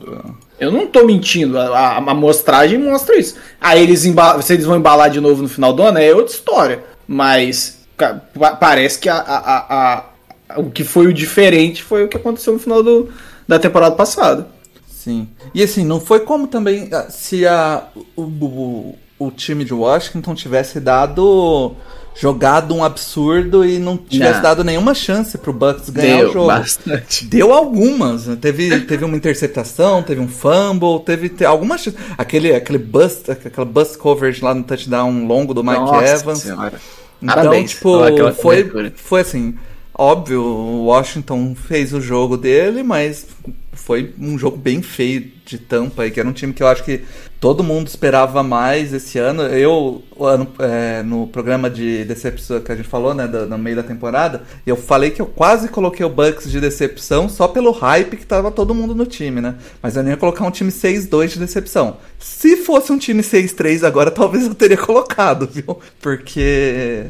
[0.58, 3.34] Eu não tô mentindo, a, a, a amostragem mostra isso.
[3.60, 6.32] Aí eles emba- se eles vão embalar de novo no final do ano, é outra
[6.32, 6.84] história.
[7.06, 7.81] Mas
[8.60, 10.04] parece que a, a- a-
[10.54, 13.08] a- o que foi o diferente foi o que aconteceu no final do,
[13.48, 14.46] da temporada passada.
[14.88, 15.28] Sim.
[15.54, 17.84] E assim, não foi como também ah, se a,
[18.14, 21.74] o, o, o time de Washington tivesse dado.
[22.14, 24.42] jogado um absurdo e não tivesse Não.
[24.42, 26.46] dado nenhuma chance pro Bucks ganhar Deu o jogo.
[26.48, 27.24] bastante.
[27.24, 28.26] Deu algumas.
[28.26, 28.36] né?
[28.38, 31.98] Teve, teve uma interceptação, teve um fumble, teve, te- algumas chances.
[32.18, 36.38] Aquele, aquele bust, aquela bust coverage lá no touchdown longo do Mike Nossa Evans.
[36.40, 36.78] Senhora.
[37.22, 39.54] Então, Parabéns tipo, pela aquela foi, foi assim,
[39.96, 43.26] óbvio, o Washington fez o jogo dele, mas
[43.72, 47.02] foi um jogo bem feio de tampa, que era um time que eu acho que
[47.40, 49.42] todo mundo esperava mais esse ano.
[49.42, 53.76] Eu, ano, é, no programa de decepção que a gente falou, né, do, no meio
[53.76, 58.16] da temporada, eu falei que eu quase coloquei o Bucks de decepção só pelo hype
[58.16, 59.56] que tava todo mundo no time, né?
[59.82, 61.96] Mas eu nem ia colocar um time 6-2 de decepção.
[62.18, 65.80] Se fosse um time 6-3 agora, talvez eu teria colocado, viu?
[66.00, 67.06] Porque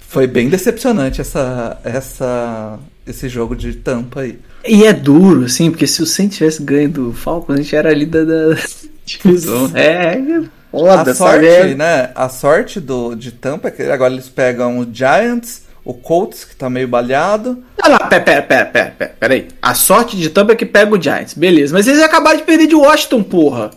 [0.00, 4.38] foi bem decepcionante essa, essa, esse jogo de tampa aí.
[4.66, 7.90] E é duro, assim, porque se o Saints tivesse ganho do Falcons, a gente era
[7.90, 8.56] ali da, da
[9.04, 9.70] divisão.
[9.74, 11.50] É, é foda, a sabe?
[11.50, 12.10] sorte, né?
[12.14, 16.56] A sorte do, de Tampa é que agora eles pegam o Giants, o Colts, que
[16.56, 17.62] tá meio baleado.
[17.80, 19.48] Não, não, pera, pera, pera, pera, pera, pera aí.
[19.62, 21.72] A sorte de Tampa é que pega o Giants, beleza.
[21.72, 23.70] Mas eles acabaram de perder de Washington, porra.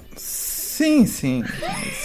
[0.79, 1.43] Sim, sim.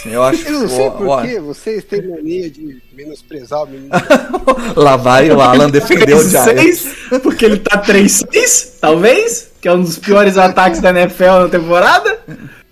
[0.03, 3.63] sim eu acho Eu não sei ó, ó, por que vocês têm mania de menosprezar
[3.63, 3.89] o menino.
[4.75, 6.85] Lá vai o Alan defender o Giants.
[7.09, 11.47] 3-6, porque ele tá 3-6, talvez, que é um dos piores ataques da NFL na
[11.47, 12.19] temporada.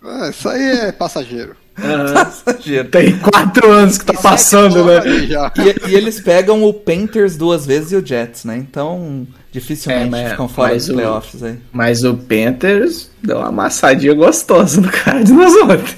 [0.03, 1.55] Ah, isso aí é passageiro.
[2.13, 2.89] Passageiro.
[2.89, 4.99] Tem 4 anos que tá passando, Segue né?
[4.99, 5.53] aí já.
[5.55, 8.57] E, e eles pegam o Panthers duas vezes e o Jets, né?
[8.57, 11.57] Então, dificilmente É, mas- ficam fora mas dos o- playoffs aí.
[11.71, 15.95] Mas o Panthers deu uma amassadinha gostosa no Cardinals ontem.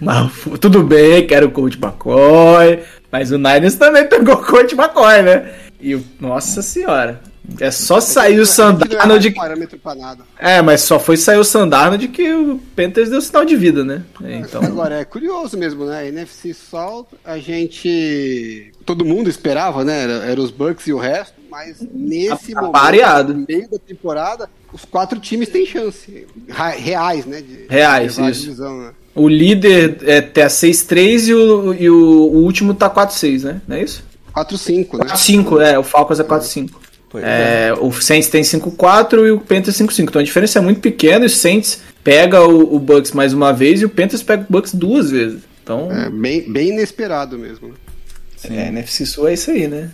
[0.00, 2.78] Mas fu- tudo bem, quero o Coach McCoy.
[3.12, 5.52] Mas o Niners também pegou o Coach McCoy, né?
[5.80, 6.04] E o.
[6.18, 7.20] Nossa senhora.
[7.60, 9.30] É só sair o é Sandarno de.
[9.30, 10.22] parâmetro pra nada.
[10.38, 13.84] É, mas só foi sair o Sandarno de que o Panthers deu sinal de vida,
[13.84, 14.02] né?
[14.24, 14.62] Então.
[14.64, 15.98] Agora, é curioso mesmo, né?
[15.98, 18.72] A NFC South, a gente.
[18.86, 20.04] Todo mundo esperava, né?
[20.04, 24.50] Era, era os Bucks e o resto, mas nesse Tá momento, no meio da temporada,
[24.72, 26.26] os quatro times têm chance.
[26.48, 27.40] Reais, né?
[27.40, 28.40] De, Reais, de isso.
[28.42, 28.90] divisão, né?
[29.14, 33.60] O líder é, tá 6-3 e, o, e o, o último tá 4-6, né?
[33.68, 34.04] Não é isso?
[34.34, 35.04] 4-5, né?
[35.14, 36.70] 4-5, é, o Falcons é 4-5.
[37.08, 37.68] Pois é.
[37.68, 40.00] É, o Saints tem 5-4 e o Panthers 5-5.
[40.08, 43.52] Então a diferença é muito pequena e o Saints pega o, o Bucks mais uma
[43.52, 45.42] vez e o Panthers pega o Bucks duas vezes.
[45.62, 47.68] Então, É, bem, bem inesperado mesmo.
[47.68, 48.64] né?
[48.64, 49.92] é, NFC Sul é isso aí, né?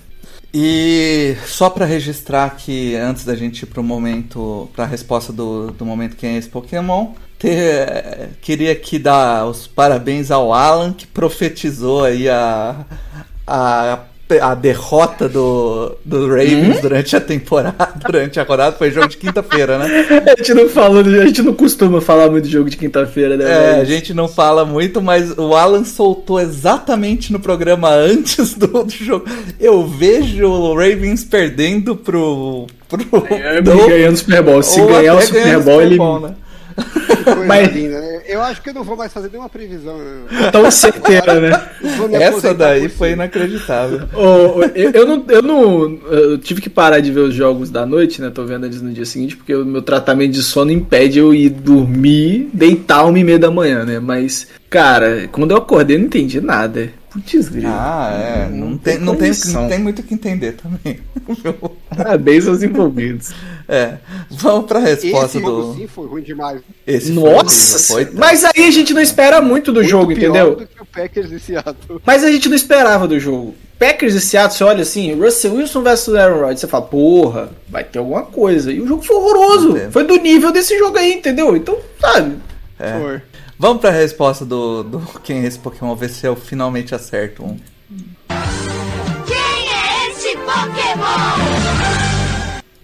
[0.53, 5.87] E só pra registrar aqui, antes da gente ir pro momento, pra resposta do, do
[5.87, 12.05] momento quem é esse Pokémon, ter- queria aqui dar os parabéns ao Alan, que profetizou
[12.05, 12.85] aí a,
[13.47, 14.01] a,
[14.39, 19.79] a derrota do, do Ravens durante a temporada, durante a rodada, foi jogo de quinta-feira,
[19.79, 20.07] né?
[20.27, 23.45] A gente não fala, a gente não costuma falar muito de jogo de quinta-feira, né?
[23.79, 28.85] É, a gente não fala muito, mas o Alan soltou exatamente no programa antes do,
[28.85, 29.25] do jogo.
[29.59, 32.67] Eu vejo o Ravens perdendo pro.
[32.89, 33.01] pro
[33.31, 34.63] É, do- ganhando o Super Bowl.
[34.63, 35.99] Se ganhar o Super ganhando Bowl, ele.
[35.99, 36.35] né?
[37.25, 38.23] Coisa Mas- linda, né?
[38.27, 39.99] Eu acho que eu não vou mais fazer nenhuma previsão.
[39.99, 40.51] né?
[40.53, 41.51] Tão certeira, né?
[42.13, 44.03] Essa daí foi inacreditável.
[44.15, 45.99] Ô, eu, eu não, eu não.
[46.09, 48.31] Eu tive que parar de ver os jogos da noite, né?
[48.31, 51.49] Tô vendo eles no dia seguinte, porque o meu tratamento de sono impede eu ir
[51.51, 53.99] dormir, deitar uma e meia da manhã, né?
[53.99, 56.91] Mas, cara, quando eu acordei, eu não entendi nada.
[57.11, 57.67] Putz, grilo.
[57.69, 58.49] Ah, é.
[58.49, 61.01] Não, Não tem, tem não, tem, não tem muito o que entender também.
[61.97, 63.33] Parabéns aos envolvidos.
[63.69, 63.95] é.
[64.31, 65.75] Vamos pra resposta Esse jogo do.
[65.75, 66.61] sim foi ruim demais.
[66.87, 67.93] Esse foi Nossa!
[67.95, 70.55] foi- mas aí a gente não espera muito do Muito jogo, pior entendeu?
[70.55, 72.01] do que o Packers e Seattle.
[72.07, 73.57] Mas a gente não esperava do jogo.
[73.77, 77.83] Packers e Seattle, você olha assim, Russell Wilson versus Aaron Rodgers, você fala, porra, vai
[77.83, 78.71] ter alguma coisa.
[78.71, 79.75] E o jogo foi horroroso.
[79.91, 81.57] Foi do nível desse jogo aí, entendeu?
[81.57, 82.37] Então, sabe?
[82.79, 82.99] É.
[83.01, 83.23] Foi.
[83.61, 87.59] Vamos pra resposta do, do quem é esse Pokémon, ver se eu finalmente acerto um.
[89.27, 91.61] Quem é este Pokémon?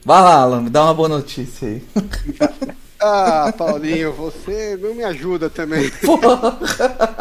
[0.05, 1.83] Vai lá, Alan, me dá uma boa notícia aí.
[2.99, 5.93] Ah, Paulinho, você não me ajuda também.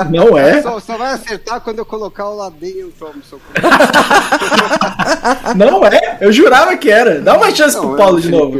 [0.09, 0.61] Não é?
[0.61, 3.37] Só, só vai acertar quando eu colocar o Ladinho Thompson.
[5.53, 6.17] Não é?
[6.21, 7.19] Eu jurava que era.
[7.19, 8.57] Dá uma chance pro Não, Paulo é o de novo.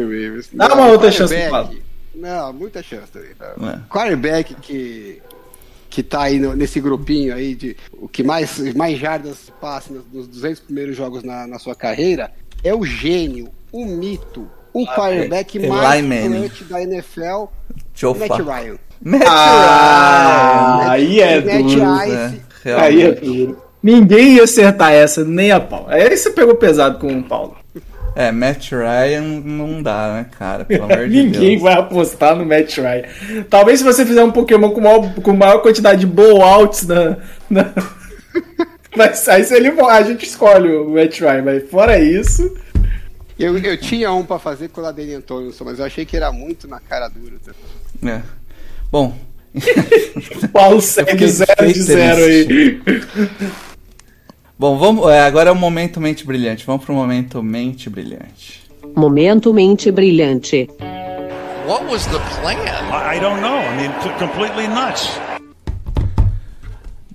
[0.52, 1.85] Dá Não, uma outra chance pro Paulo.
[2.16, 3.32] Não, muita chance também.
[3.38, 3.54] Tá?
[3.62, 3.80] É.
[3.90, 5.22] Quarterback que,
[5.90, 10.04] que tá aí no- nesse grupinho aí de o que mais, mais jardas passa nos,
[10.12, 12.32] nos 200 primeiros jogos na, na sua carreira
[12.64, 17.46] é o gênio, o mito, o quarterback Eli mais clutch da NFL,
[18.02, 18.32] eu Matt.
[18.42, 18.78] Ryan.
[19.04, 20.92] Matt Ah, Ryan.
[20.92, 22.06] aí é Matt duro.
[22.06, 22.42] Ice.
[22.66, 23.62] É, Aí é duro.
[23.84, 25.86] Ninguém ia acertar essa, nem a pau.
[25.88, 27.56] Aí você pegou pesado com o Paulo.
[28.16, 30.64] É, Matt Ryan não dá, né, cara?
[30.64, 31.62] Pelo amor de Ninguém Deus.
[31.62, 33.04] vai apostar no Matt Ryan.
[33.50, 37.18] Talvez se você fizer um Pokémon com maior, com maior quantidade de blowouts na.
[37.50, 37.74] na...
[38.96, 42.56] Mas aí se ele, a gente escolhe o Matt Ryan, mas fora isso.
[43.38, 46.32] Eu, eu tinha um pra fazer com o Ladenian Thompson, mas eu achei que era
[46.32, 47.34] muito na cara dura.
[47.46, 47.52] tá?
[48.10, 48.22] É.
[48.90, 49.14] Bom,
[50.44, 52.82] O Paulo segue 0 de 0 aí.
[54.58, 55.10] Bom, vamos.
[55.10, 56.66] é, agora é o momento mente brilhante.
[56.66, 58.64] Vamos pro momento mente brilhante.
[58.96, 60.70] Momento mente brilhante.
[61.68, 62.58] what was the plan?
[62.92, 63.58] I don't know.
[63.58, 65.10] I mean, completely nuts.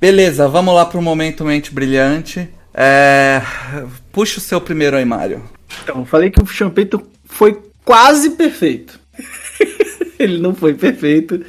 [0.01, 2.49] Beleza, vamos lá pro momento mente brilhante.
[2.75, 3.43] É...
[4.13, 5.43] Puxa o seu primeiro aí, Mário.
[5.83, 8.99] Então, eu falei que o Champeito foi quase perfeito.
[10.19, 11.45] Ele não foi perfeito.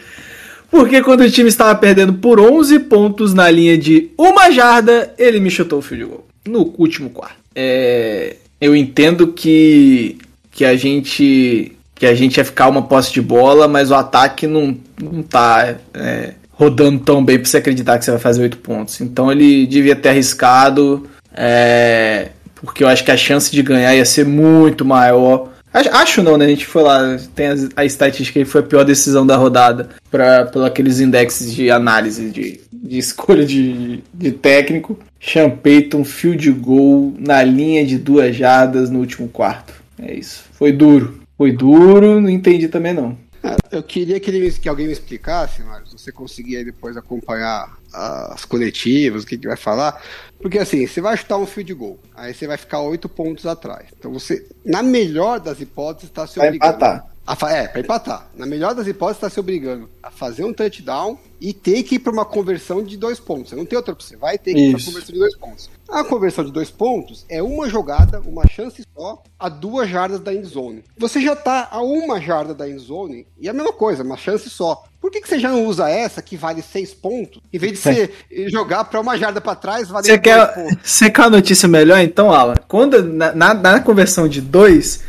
[0.72, 5.40] Porque quando o time estava perdendo por 11 pontos na linha de uma jarda, ele
[5.40, 6.28] me chutou o field goal.
[6.48, 7.36] No último quarto.
[7.54, 10.18] É, eu entendo que,
[10.50, 14.48] que a gente que a gente ia ficar uma posse de bola, mas o ataque
[14.48, 18.58] não, não tá é, rodando tão bem pra você acreditar que você vai fazer 8
[18.58, 19.02] pontos.
[19.02, 21.08] Então ele devia ter arriscado.
[21.32, 25.51] é, porque eu acho que a chance de ganhar ia ser muito maior.
[25.74, 26.46] Acho, não, né?
[26.46, 29.90] A gente foi lá, tem a, a estatística que foi a pior decisão da rodada
[30.10, 35.00] para pelo aqueles indexes de análise de, de escolha de, de técnico.
[35.20, 39.74] Sean Payton, field goal na linha de duas jardas no último quarto.
[40.02, 40.44] É isso.
[40.54, 41.22] Foi duro.
[41.38, 43.18] Foi duro, não entendi também não.
[43.44, 46.96] É, Eu queria que, ele, que alguém me explicasse, Mário, se você conseguir aí depois
[46.96, 50.02] acompanhar as coletivas, o que, que vai falar.
[50.40, 53.88] Porque assim, você vai chutar um field goal, aí você vai ficar oito pontos atrás.
[53.98, 56.76] Então você, na melhor das hipóteses, está se Vai obrigando.
[56.76, 57.11] empatar.
[57.26, 58.30] A é, para empatar.
[58.36, 62.00] Na melhor das hipóteses, está se obrigando a fazer um touchdown e ter que ir
[62.00, 63.50] para uma conversão de dois pontos.
[63.50, 64.88] Você não tem outra opção, você vai ter que ir para Isso.
[64.88, 65.70] conversão de dois pontos.
[65.90, 70.34] A conversão de dois pontos é uma jogada, uma chance só, a duas jardas da
[70.34, 70.84] end zone.
[70.98, 74.18] Você já tá a uma jarda da end zone e é a mesma coisa, uma
[74.18, 74.84] chance só.
[75.00, 77.80] Por que, que você já não usa essa que vale seis pontos, em vez de
[77.80, 78.12] você
[78.48, 80.78] jogar para uma jarda para trás, vale Você quer, pontos?
[80.84, 82.56] você quer uma notícia melhor então, Alan?
[82.68, 85.02] Quando, na, na, na conversão de dois,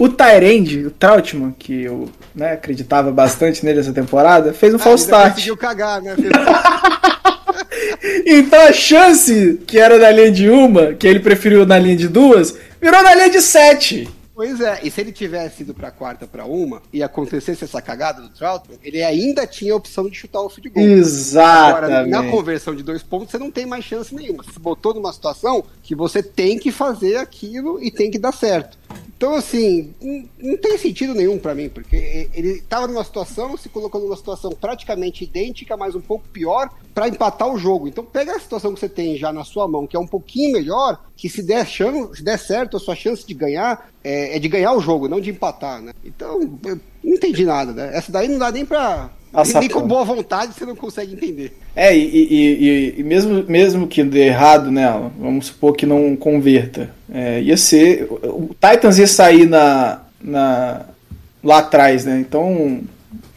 [0.00, 4.80] o Tyrande, o Trautmann, que eu né, acreditava bastante nele essa temporada, fez um Ah,
[4.80, 5.34] false start.
[5.34, 6.16] conseguiu cagar, né?
[8.26, 12.08] Então a chance que era na linha de uma, que ele preferiu na linha de
[12.08, 14.08] duas, virou na linha de sete.
[14.34, 18.22] Pois é, e se ele tivesse ido pra quarta pra uma e acontecesse essa cagada
[18.22, 20.86] do Troutman, ele ainda tinha a opção de chutar o field goal.
[20.86, 22.08] Agora, Exatamente.
[22.10, 24.42] na conversão de dois pontos, você não tem mais chance nenhuma.
[24.42, 28.32] Você se botou numa situação que você tem que fazer aquilo e tem que dar
[28.32, 28.78] certo.
[29.20, 29.92] Então, assim,
[30.38, 34.50] não, tem sentido nenhum pra mim, porque ele tava numa situação, se colocou numa situação
[34.52, 37.86] praticamente idêntica, mas um pouco pior, pra empatar o jogo.
[37.86, 40.52] Então, pega a situação que você tem já na sua mão, que é um pouquinho
[40.54, 44.38] melhor, que se der, chan- se der certo, a sua chance de ganhar é, é
[44.38, 45.92] de ganhar o jogo, não de empatar, né?
[46.02, 47.90] Então, eu não entendi nada, né?
[47.94, 49.10] Essa daí não dá nem pra.
[49.32, 51.56] Nossa, nem com boa vontade você não consegue entender.
[51.76, 54.86] É, e, e- e- e mesmo, mesmo que dê errado, né?
[54.86, 56.90] Alan, Vamos supor que não converta.
[57.12, 58.08] É, ia ser.
[58.10, 60.82] O Titans ia sair na, na,
[61.44, 62.18] lá atrás, né?
[62.18, 62.80] Então,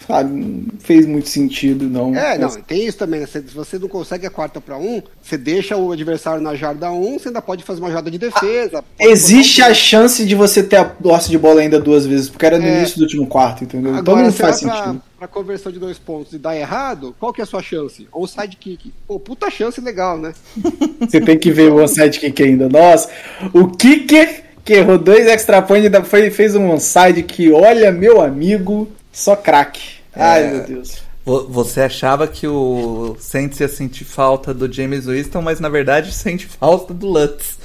[0.08, 2.14] sabe, não fez muito sentido, não.
[2.16, 3.26] É, não, tem isso também, né?
[3.28, 7.18] Se você não consegue a quarta pra um, você deixa o adversário na jarda um,
[7.18, 8.84] você ainda pode fazer uma jarda de defesa.
[8.98, 12.30] pode Existe um- a chance de você ter a posse de bola ainda duas vezes,
[12.30, 12.78] porque era no É.
[12.80, 13.92] início do último quarto, entendeu?
[13.92, 15.02] então Agora, não se faz vai pra, sentido.
[15.24, 18.08] Pra conversão de dois pontos e dar errado, qual que é a sua chance?
[18.12, 18.94] Ou sidekick.
[19.08, 20.34] Pô, puta chance legal, né?
[21.00, 22.68] Você tem que ver o onside kick ainda.
[22.68, 23.10] Nossa,
[23.54, 28.22] o kicker que errou dois extra points ainda foi, fez um onside que, olha, meu
[28.22, 30.00] amigo, só craque.
[30.14, 31.02] Ai, meu Deus.
[31.26, 36.12] Vo- Você achava que o Saints ia sentir falta do James Winston, mas na verdade
[36.14, 37.58] sente falta do Lutz.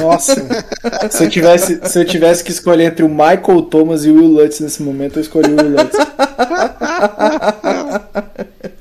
[0.00, 0.34] Nossa,
[1.10, 4.28] se eu, tivesse, se eu tivesse que escolher entre o Michael Thomas e o Will
[4.28, 5.96] Lutz nesse momento, eu escolhi o Will Lutz.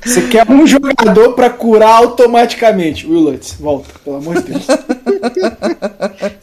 [0.05, 3.05] Você quer um jogador pra curar automaticamente.
[3.07, 4.65] Will Lutz, volta, pelo amor de Deus.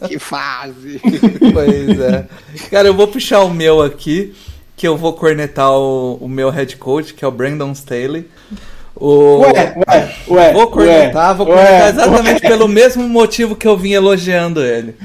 [0.07, 0.99] Que fase.
[1.53, 2.25] Pois é.
[2.71, 4.33] Cara, eu vou puxar o meu aqui,
[4.79, 8.25] que eu vou cornetar o, o meu head coach, que é o Brandon Staley.
[8.95, 9.39] O...
[9.39, 10.53] Ué, ué, ué.
[10.53, 12.49] Vou cornetar, ué, vou cornetar ué, exatamente ué.
[12.49, 14.95] pelo mesmo motivo que eu vim elogiando ele.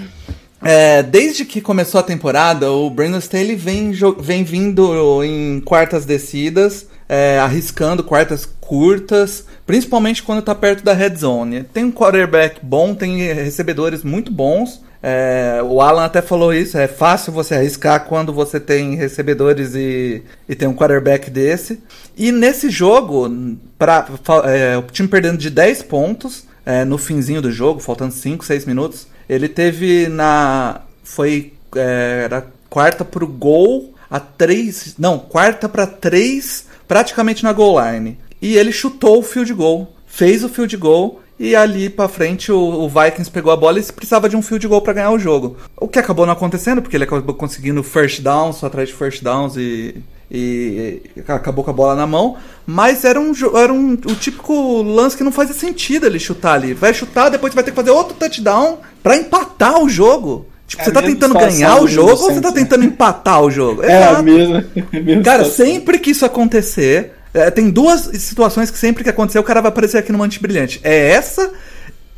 [0.63, 6.87] É, desde que começou a temporada, o Brandon Staley vem, vem vindo em quartas descidas,
[7.09, 11.65] é, arriscando quartas curtas, principalmente quando tá perto da red zone.
[11.65, 14.85] Tem um quarterback bom, tem recebedores muito bons.
[15.07, 20.23] É, o Alan até falou isso, é fácil você arriscar quando você tem recebedores e,
[20.49, 21.79] e tem um quarterback desse.
[22.17, 23.31] E nesse jogo,
[23.79, 24.09] pra,
[24.45, 28.65] é, o time perdendo de 10 pontos é, no finzinho do jogo, faltando 5, 6
[28.65, 30.81] minutos, ele teve na.
[31.03, 31.53] Foi.
[31.77, 34.95] é, era quarta pro gol a 3.
[34.99, 38.19] Não, quarta pra 3, praticamente na goal line.
[38.41, 39.95] E ele chutou o field goal.
[40.07, 41.21] Fez o field goal.
[41.39, 44.67] E ali pra frente o, o Vikings pegou a bola e precisava de um field
[44.69, 45.57] goal pra ganhar o jogo.
[45.77, 49.23] O que acabou não acontecendo, porque ele acabou conseguindo first downs, só atrás de first
[49.23, 49.97] downs e,
[50.31, 52.37] e acabou com a bola na mão.
[52.65, 56.73] Mas era um, era um o típico lance que não fazia sentido ele chutar ali.
[56.73, 60.47] Vai chutar, depois vai ter que fazer outro touchdown pra empatar o jogo.
[60.67, 63.51] Tipo, É você a tá tentando ganhar o jogo ou você tá tentando empatar o
[63.51, 63.83] jogo?
[63.85, 64.23] É a Exato.
[64.23, 64.65] mesma.
[64.93, 65.67] a mesma Cara, situação.
[65.75, 69.69] sempre que isso acontecer, é, tem duas situações que sempre que acontecer o cara vai
[69.69, 70.81] aparecer aqui no Monte Brilhante.
[70.85, 71.51] É essa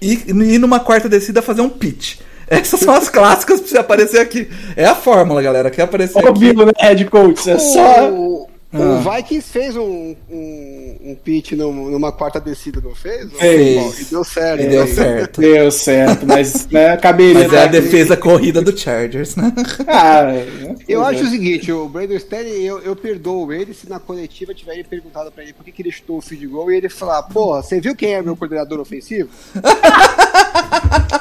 [0.00, 2.18] e ir numa quarta descida fazer um pitch.
[2.48, 4.48] Essas são as clássicas pra você aparecer aqui.
[4.76, 5.68] É a fórmula, galera.
[5.68, 6.54] Quer aparecer Ao aqui?
[6.54, 7.50] né, head coach?
[7.50, 8.35] É só.
[8.78, 8.98] O, Ah.
[8.98, 13.30] o Vikings fez um, um, um pitch num- numa quarta descida, não fez?
[13.32, 14.00] Fez.
[14.00, 14.62] E deu certo.
[14.62, 14.92] E deu né?
[14.94, 15.40] certo.
[15.40, 17.44] Deu certo, mas né, caberia.
[17.48, 19.52] Mas é a defesa corrida do Chargers, né?
[19.84, 20.46] Cara,
[20.88, 24.84] Eu acho o seguinte, o Brandon Staley, eu, eu perdoo ele se na coletiva tiverem
[24.84, 27.62] perguntado pra ele por que, que ele chutou o field goal e ele falar, porra,
[27.62, 29.28] você viu quem é meu coordenador ofensivo?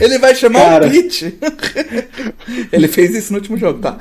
[0.00, 0.86] Ele vai chamar Cara.
[0.86, 1.22] o pitch.
[2.72, 3.98] Ele fez isso no último jogo, tá?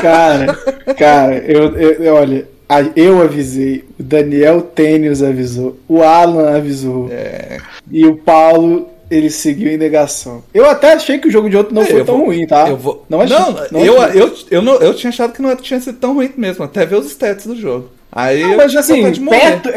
[0.00, 0.54] Cara,
[0.98, 2.48] cara, eu, eu- eu- olha,
[2.96, 7.58] eu avisei, o Daniel Tênis avisou, o Alan avisou, É.
[7.90, 10.42] e o Paulo, ele seguiu em negação.
[10.54, 12.46] Eu até achei que o jogo de ontem não É, foi eu tão vou- ruim,
[12.46, 12.68] tá?
[12.68, 13.04] Eu vou...
[13.08, 14.22] Não, Não, achei- não eu, achei.
[14.22, 16.96] eu, eu, não, eu tinha achado que não tinha sido tão ruim mesmo, até ver
[16.96, 17.88] os stats do jogo.
[18.12, 19.68] Aí Não, eu mas assim, perto.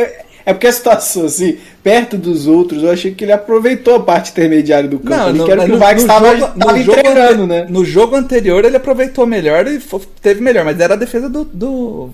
[0.45, 3.99] É, é porque a situação, assim, perto dos outros, eu achei que ele aproveitou a
[3.99, 5.29] parte intermediária do campo.
[5.29, 7.65] ali, no- que era o que no- o no estava entregando, né?
[7.69, 9.79] No jogo anterior ele aproveitou melhor e
[10.21, 11.43] teve melhor, mas era a defesa do.
[11.45, 12.09] do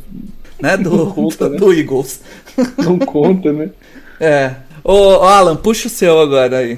[0.61, 1.57] né, do, Não conta, do, né?
[1.59, 2.21] do Eagles.
[2.77, 3.69] Não conta, né?
[4.21, 4.51] É.
[4.83, 6.77] Ô, Alan, puxa o seu agora aí.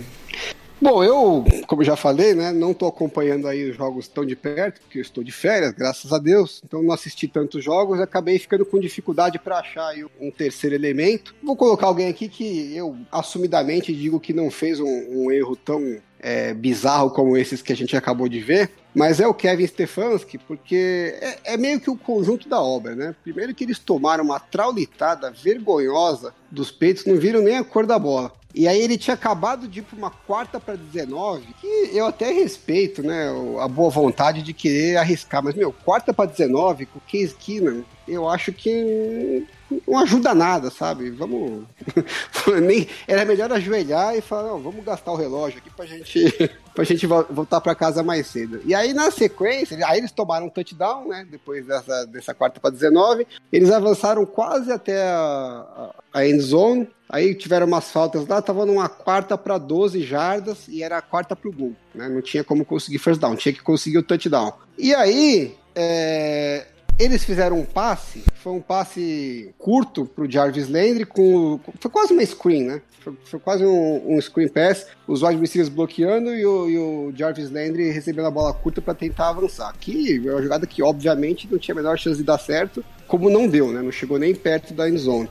[0.82, 4.82] Bom, eu, como já falei, né, não tô acompanhando aí os jogos tão de perto,
[4.82, 6.60] porque eu estou de férias, graças a Deus.
[6.66, 11.36] Então não assisti tantos jogos e acabei ficando com dificuldade para achar um terceiro elemento.
[11.44, 16.02] Vou colocar alguém aqui que eu assumidamente digo que não fez um, um erro tão
[16.20, 20.40] é, bizarro como esses que a gente acabou de ver, mas é o Kevin Stefanski,
[20.40, 23.16] porque é, é meio que o conjunto da obra, né?
[23.24, 28.00] Primeiro que eles tomaram uma traulitada vergonhosa dos peitos, não viram nem a cor da
[28.00, 28.34] bola.
[28.54, 32.32] E aí ele tinha acabado de ir para uma quarta para 19, que eu até
[32.32, 33.30] respeito, né,
[33.60, 37.84] a boa vontade de querer arriscar, mas meu, quarta para 19 com o Case Keenum,
[38.08, 39.46] eu acho que
[39.88, 41.10] não ajuda nada, sabe?
[41.12, 41.64] Vamos
[42.62, 46.84] nem era melhor ajoelhar e falar, não, vamos gastar o relógio aqui pra gente pra
[46.84, 48.62] gente vo- voltar para casa mais cedo.
[48.66, 52.72] E aí na sequência, aí eles tomaram um touchdown, né, depois dessa dessa quarta para
[52.72, 58.66] 19, eles avançaram quase até a, a end zone, Aí tiveram umas faltas lá, tava
[58.66, 61.74] numa quarta para 12 jardas e era a quarta pro gol.
[61.94, 62.08] Né?
[62.08, 64.54] Não tinha como conseguir first down, tinha que conseguir o touchdown.
[64.78, 66.68] E aí, é,
[67.00, 72.26] eles fizeram um passe, foi um passe curto pro Jarvis Landry, com, foi quase uma
[72.26, 72.82] screen, né?
[73.00, 77.14] Foi, foi quase um, um screen pass, os wide receivers bloqueando e o, e o
[77.16, 79.74] Jarvis Landry recebendo a bola curta para tentar avançar.
[79.80, 83.30] Que é uma jogada que, obviamente, não tinha a menor chance de dar certo, como
[83.30, 83.82] não deu, né?
[83.82, 85.30] Não chegou nem perto da end zone.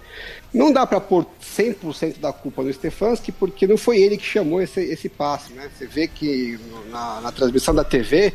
[0.52, 4.60] Não dá para pôr 100% da culpa no Stefanski, porque não foi ele que chamou
[4.60, 5.70] esse, esse passe, né?
[5.72, 6.58] Você vê que
[6.90, 8.34] na, na transmissão da TV,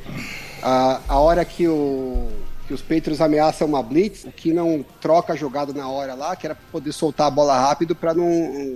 [0.64, 2.30] a, a hora que, o,
[2.68, 6.36] que os Patriots ameaçam uma blitz, o que não troca a jogada na hora lá,
[6.36, 8.30] que era poder soltar a bola rápido para não,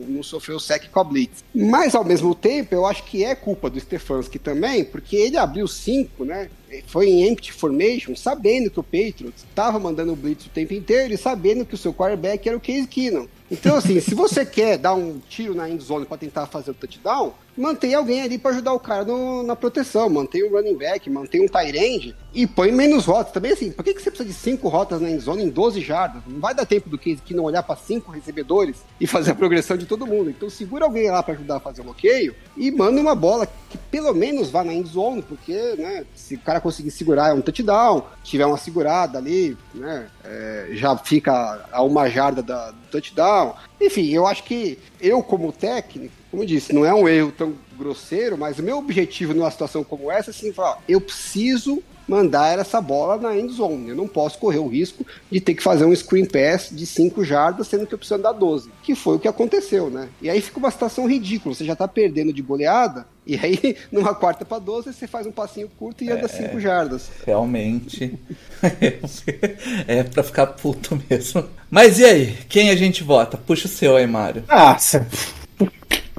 [0.08, 1.44] não sofrer o sec com a blitz.
[1.54, 5.68] Mas, ao mesmo tempo, eu acho que é culpa do Stefanski também, porque ele abriu
[5.68, 6.50] cinco, né?
[6.88, 11.14] Foi em empty formation, sabendo que o Patriots estava mandando o blitz o tempo inteiro
[11.14, 13.28] e sabendo que o seu quarterback era o Case Keenum.
[13.52, 16.74] Então, assim, se você quer dar um tiro na end zone para tentar fazer o
[16.76, 21.10] touchdown, mantém alguém ali para ajudar o cara no- na proteção, mantém o running back,
[21.10, 23.34] mantém um tight end e põe menos rotas.
[23.34, 25.82] Também assim, por que, que você precisa de cinco rotas na end zone em 12
[25.82, 26.22] jardas?
[26.28, 29.76] Não vai dar tempo do Case Keenum olhar para cinco recebedores e fazer a progressão
[29.76, 30.30] de todo mundo.
[30.30, 33.78] Então segura alguém lá para ajudar a fazer o bloqueio e manda uma bola que
[33.92, 37.42] pelo menos vá na end zone, porque, né, se o cara conseguir segurar é um
[37.42, 43.56] touchdown, tiver uma segurada ali, né, é, já fica a uma jarda da, do touchdown.
[43.80, 47.56] Enfim, eu acho que eu, como técnico, como eu disse, não é um erro tão
[47.78, 52.58] grosseiro, mas o meu objetivo numa situação como essa é assim, falar, eu preciso mandar
[52.58, 53.90] essa bola na end zone.
[53.90, 57.24] Eu não posso correr o risco de ter que fazer um screen pass de 5
[57.24, 58.70] jardas, sendo que eu preciso andar 12.
[58.82, 60.10] Que foi o que aconteceu, né?
[60.22, 61.54] E aí fica uma situação ridícula.
[61.54, 65.32] Você já tá perdendo de goleada, e aí, numa quarta para 12, você faz um
[65.32, 67.10] passinho curto e anda 5 jardas.
[67.26, 68.18] Realmente.
[69.88, 71.46] é pra ficar puto mesmo.
[71.70, 72.38] Mas e aí?
[72.50, 73.38] Quem a gente vota?
[73.38, 74.44] Puxa o seu aí, Mário.
[74.48, 75.08] Nossa.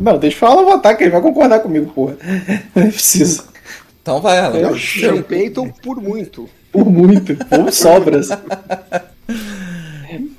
[0.00, 2.16] Não, deixa eu falar votar, que ele vai concordar comigo, porra.
[2.74, 3.49] Não é preciso.
[4.02, 4.58] Então vai, Alan.
[4.58, 6.48] É o Sean Payton por muito.
[6.72, 7.36] Por muito.
[7.46, 8.28] Por sobras.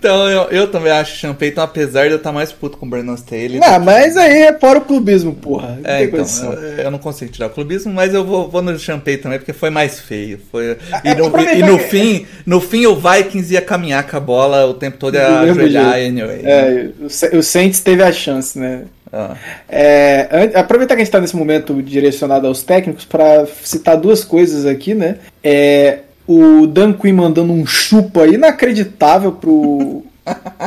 [0.01, 2.87] Então eu, eu também acho o Sean Payton, apesar de eu estar mais puto com
[2.87, 3.59] o Brandon Staley.
[3.61, 5.77] Ah, mas aí é fora o clubismo, porra.
[5.79, 8.79] Não É, então, eu, eu não consigo tirar o clubismo, mas eu vou, vou no
[8.79, 10.39] Champagne também, porque foi mais feio.
[10.51, 10.75] Foi,
[11.05, 14.19] e, é, no, aproveitar e no fim, no fim o Vikings ia caminhar com a
[14.19, 16.41] bola o tempo todo Do ia ajoelhar anyway.
[16.45, 18.85] É, o Sa- o Saints teve a chance, né?
[19.13, 19.35] Ah.
[19.69, 24.65] É, aproveitar que a gente está nesse momento direcionado aos técnicos para citar duas coisas
[24.65, 25.17] aqui, né?
[25.43, 30.03] É, o Dan Quinn mandando um chupa inacreditável pro,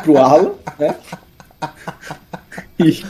[0.02, 0.94] pro Alan, né?
[2.78, 3.04] E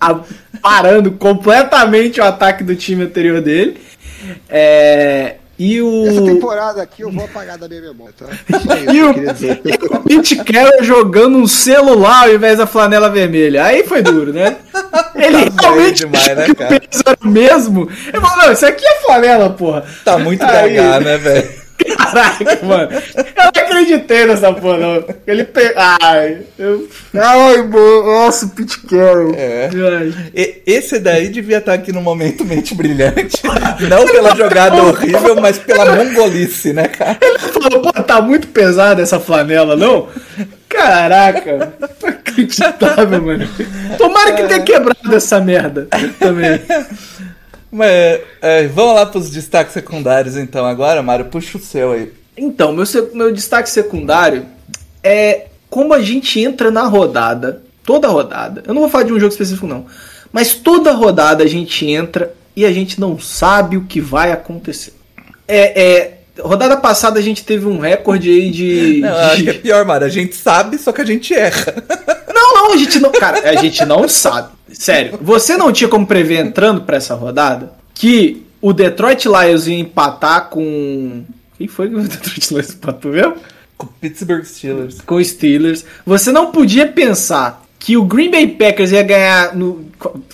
[0.00, 0.20] a-
[0.60, 3.78] parando completamente o ataque do time anterior dele.
[4.48, 6.06] É, e o.
[6.06, 8.26] Essa temporada aqui eu vou apagar da minha memória, tá?
[8.30, 13.64] Isso E o, e o Pete Carroll jogando um celular ao invés da flanela vermelha.
[13.64, 14.56] Aí foi duro, né?
[15.14, 16.80] Ele Tá realmente demais, né, cara?
[17.24, 17.88] mesmo.
[18.08, 19.84] Ele falou, não, isso aqui é flanela, porra.
[20.04, 21.65] Tá muito Aí- gaga, né, velho?
[21.96, 22.90] Caraca, mano.
[22.92, 25.04] Eu não acreditei nessa porra, não.
[25.26, 25.72] Ele pe...
[25.76, 26.88] Ai, eu...
[27.14, 28.02] Ai, mano.
[28.04, 29.34] Nossa, o Pete Carroll.
[29.36, 29.68] É.
[30.34, 33.42] E- Esse daí devia estar aqui no momento mente brilhante.
[33.88, 37.18] Não pela jogada horrível, mas pela mongolice, né, cara?
[37.20, 40.08] Ele falou, pô, tá muito pesada essa flanela, não?
[40.68, 41.72] Caraca,
[42.02, 43.48] inacreditável, mano.
[43.96, 46.60] Tomara que tenha quebrado essa merda também.
[47.70, 51.26] Mas é, vamos lá pros destaques secundários então agora, Mário.
[51.26, 52.12] Puxa o seu aí.
[52.36, 54.46] Então, meu, meu destaque secundário
[55.02, 58.62] é como a gente entra na rodada, toda rodada.
[58.66, 59.86] Eu não vou falar de um jogo específico, não.
[60.32, 64.94] Mas toda rodada a gente entra e a gente não sabe o que vai acontecer.
[65.48, 69.00] É, é, rodada passada a gente teve um recorde aí de.
[69.04, 70.06] Não, acho de- que é pior, Mário.
[70.06, 71.74] A gente sabe, só que a gente erra.
[72.34, 73.10] Não, não, a gente não.
[73.12, 74.55] Cara, a gente não sabe.
[74.78, 79.78] Sério, você não tinha como prever entrando pra essa rodada que o Detroit Lions ia
[79.78, 81.24] empatar com.
[81.56, 83.36] Quem foi que o Detroit Lions empatou mesmo?
[83.76, 85.00] Com o Pittsburgh Steelers.
[85.00, 85.84] Com os Steelers.
[86.04, 89.56] Você não podia pensar que o Green Bay Packers ia ganhar.
[89.56, 89.86] No,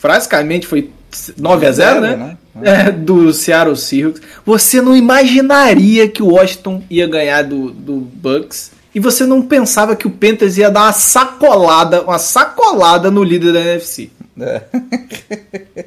[0.02, 0.90] basicamente foi
[1.36, 2.16] 9 a 0 né?
[2.16, 2.36] né?
[2.62, 4.20] É, do Seattle Seahawks.
[4.44, 8.72] Você não imaginaria que o Washington ia ganhar do, do Bucks.
[8.94, 13.52] E você não pensava que o Panthers ia dar uma sacolada, uma sacolada no líder
[13.52, 14.10] da NFC.
[14.38, 14.62] É.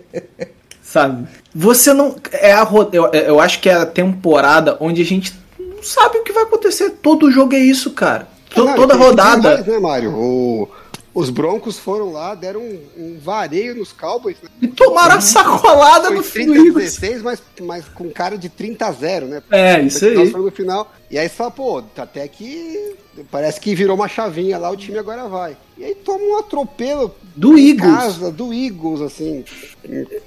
[0.82, 1.28] Sabe?
[1.53, 2.16] Você não.
[2.32, 6.24] É a, eu, eu acho que é a temporada onde a gente não sabe o
[6.24, 6.91] que vai acontecer.
[7.01, 8.28] Todo jogo é isso, cara.
[8.56, 9.56] Não, toda rodada.
[9.56, 10.12] mais, né, Mário?
[10.16, 10.70] O-
[11.16, 14.36] os Broncos foram lá, deram um, um vareio nos Cowboys.
[14.43, 14.49] Né?
[14.63, 16.95] E tomaram a sacolada Foi no 30 fim a do Eagles.
[16.97, 19.41] 16, mas, mas com cara de 30 a 0, né?
[19.49, 20.30] É, isso aí.
[20.30, 20.91] no final.
[21.09, 22.97] E aí você fala, pô, até que
[23.32, 25.55] parece que virou uma chavinha lá, o time agora vai.
[25.78, 27.95] E aí toma um atropelo Do Eagles.
[27.95, 29.45] casa, do Eagles, assim,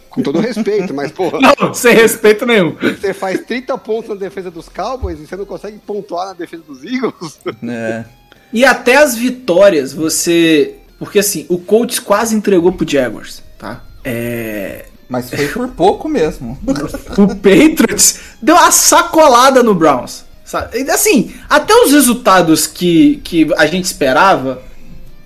[0.09, 2.75] com todo respeito, mas, pô, Não, sem respeito nenhum.
[2.75, 6.63] você faz 30 pontos na defesa dos Cowboys e você não consegue pontuar na defesa
[6.67, 7.39] dos Eagles.
[7.63, 8.05] É.
[8.53, 10.75] E até as vitórias, você.
[10.99, 13.83] Porque assim, o Colts quase entregou pro Jaguars, tá?
[14.05, 14.87] É.
[15.09, 16.59] Mas foi por pouco mesmo.
[17.17, 20.25] O Patriots deu uma sacolada no Browns.
[20.45, 20.91] sabe?
[20.91, 24.63] Assim, até os resultados que, que a gente esperava,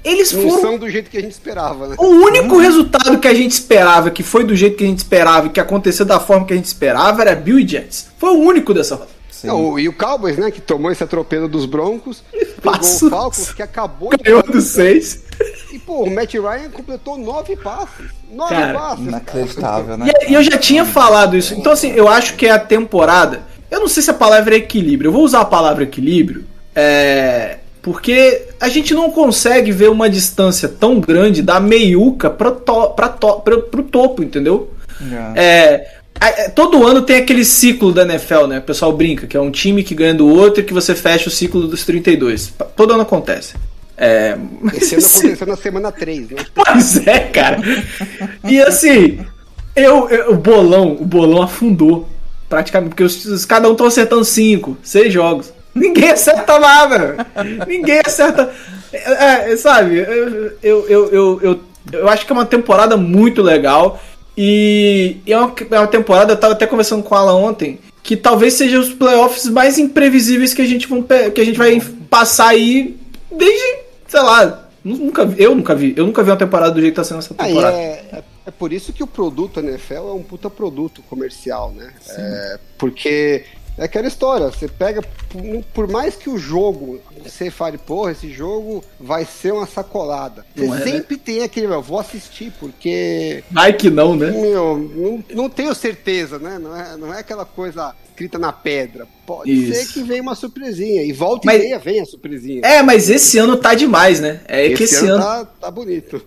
[0.05, 1.97] eles Não foram são do jeito que a gente esperava, né?
[1.99, 5.47] O único resultado que a gente esperava, que foi do jeito que a gente esperava
[5.47, 8.09] e que aconteceu da forma que a gente esperava, era Bill e Jets.
[8.19, 9.22] Foi o único dessa rodada.
[9.43, 9.49] Sim.
[9.49, 13.09] Não, e o Cowboys, né, que tomou esse atropelo dos Broncos, pegou Passou.
[13.09, 15.23] o Falcons, que acabou de Ganhou dos seis.
[15.73, 18.07] E, pô, o Matt Ryan completou nove passes.
[18.31, 19.07] Nove Cara, passes.
[19.07, 20.11] Inacreditável, né?
[20.23, 21.55] E, e eu já tinha falado isso.
[21.55, 23.43] Então, assim, eu acho que é a temporada.
[23.71, 25.09] Eu não sei se a palavra é equilíbrio.
[25.09, 26.45] Eu vou usar a palavra equilíbrio.
[26.75, 27.59] É.
[27.81, 33.09] Porque a gente não consegue ver uma distância tão grande da meiuca pra to, pra
[33.09, 34.71] to, pra, pro topo, entendeu?
[35.11, 35.91] É, a- é,
[36.55, 38.59] todo ano tem aquele ciclo da NFL, né?
[38.59, 41.29] O pessoal brinca, que é um time que ganha do outro e que você fecha
[41.29, 42.49] o ciclo dos 32.
[42.51, 43.55] Pa- Todo ano acontece.
[43.97, 46.37] É, mas Esse ano esse- aconteceu na semana 3, né?
[46.55, 47.59] Pois é, cara.
[48.49, 49.19] E assim,
[49.77, 52.09] eu, eu- o bolão, o bolão afundou
[52.49, 55.53] praticamente, porque os, os- cada um estão acertando cinco, seis jogos.
[55.75, 57.27] Ninguém acerta nada.
[57.67, 58.53] Ninguém acerta.
[58.93, 60.05] É, é, sabe, eu,
[60.63, 61.61] eu, eu, eu, eu,
[61.93, 63.99] eu acho que é uma temporada muito legal.
[64.37, 68.55] E é uma, é uma temporada, eu tava até conversando com ela ontem, que talvez
[68.55, 72.97] seja os playoffs mais imprevisíveis que a gente, vão, que a gente vai passar aí
[73.31, 73.79] desde,
[74.09, 77.01] sei lá, nunca vi, eu nunca vi, eu nunca vi uma temporada do jeito que
[77.01, 77.77] tá sendo essa Aí temporada.
[77.77, 81.93] é, é, é por isso que o produto NFL é um puta produto comercial, né?
[82.09, 83.45] É, porque
[83.79, 85.03] é aquela história, você pega,
[85.73, 90.45] por, mais que o jogo, você fale, porra, esse jogo vai ser uma sacolada.
[90.55, 90.85] Você Não é, né?
[90.85, 94.31] sempre tem aquele, eu vou assistir, porque Vai que não, né?
[94.31, 96.59] Meu, não, não tenho certeza, né?
[96.59, 99.07] Não é, não é aquela coisa escrita na pedra.
[99.27, 99.75] Pode Isso.
[99.75, 101.03] ser que venha uma surpresinha.
[101.03, 102.61] E volta Mas- e meia vem a surpresinha.
[102.63, 104.41] É, mas esse ano tá demais, né?
[104.47, 106.23] É que esse ano, tá, tá bonito.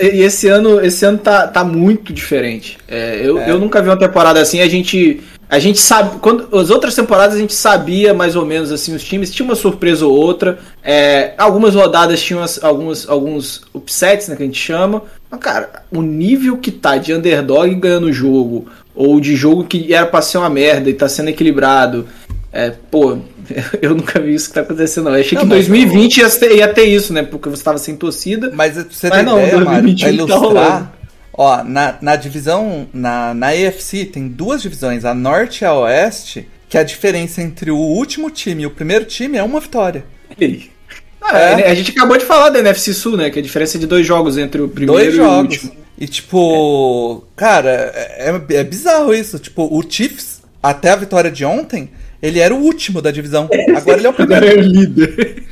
[0.00, 2.78] e esse ano, esse ano tá, tá muito diferente.
[2.86, 4.60] É, eu, eu nunca vi uma temporada assim.
[4.60, 5.20] A gente,
[5.50, 9.02] a gente sabe, quando as outras temporadas a gente sabia mais ou menos assim os
[9.02, 10.58] times tinha uma surpresa ou outra.
[10.82, 15.02] É, algumas rodadas tinham as- alguns alguns upsets, né, que a gente chama.
[15.30, 19.92] Mas, cara, o nível que tá de underdog ganhando o jogo, ou de jogo que
[19.92, 22.06] era pra ser uma merda e tá sendo equilibrado,
[22.52, 23.18] é, pô,
[23.82, 25.04] eu nunca vi isso que tá acontecendo.
[25.06, 25.14] não.
[25.14, 27.22] Eu achei Não, que mas 2020 ia ter, ia ter isso, né?
[27.22, 28.50] Porque você tava sem torcida.
[28.54, 30.58] Mas você Mas não, ideia, Mário, 2021 pra tá rolando.
[30.60, 30.92] ilustrar,
[31.32, 36.48] ó, na, na divisão, na, na AFC tem duas divisões, a Norte e a Oeste,
[36.68, 40.04] que a diferença entre o último time e o primeiro time é uma vitória.
[41.22, 41.70] Ah, É.
[41.70, 43.28] A gente acabou de falar da NFC Sul, né?
[43.30, 45.72] Que a diferença é de dois jogos entre o primeiro e o último.
[45.98, 49.38] E tipo, cara, é, é bizarro isso.
[49.38, 51.90] Tipo, o Chiefs, até a vitória de ontem,
[52.22, 53.48] ele era o último da divisão.
[53.76, 54.60] Agora ele é o Agora primeiro.
[54.60, 55.44] é o líder.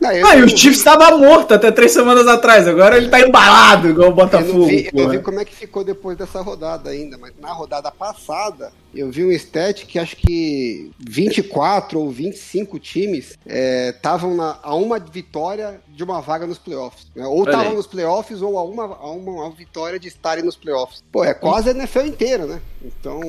[0.00, 2.66] Não, eu, Ah, e o eu- Chiefs estava morto até três semanas atrás.
[2.66, 4.58] Agora ele tá embalado, igual o Eu Botafogo.
[4.60, 7.90] não, vi, eu vi como é que ficou depois dessa rodada ainda, mas na rodada
[7.90, 14.98] passada eu vi um stat que acho que 24 ou 25 times estavam a uma
[14.98, 17.06] vitória de uma vaga nos playoffs.
[17.14, 17.26] né?
[17.26, 21.04] Ou estavam nos playoffs ou a uma, a uma, uma vitória de estarem nos playoffs.
[21.12, 22.60] Pô, é quase a NFL inteira, né?
[22.82, 23.20] Então,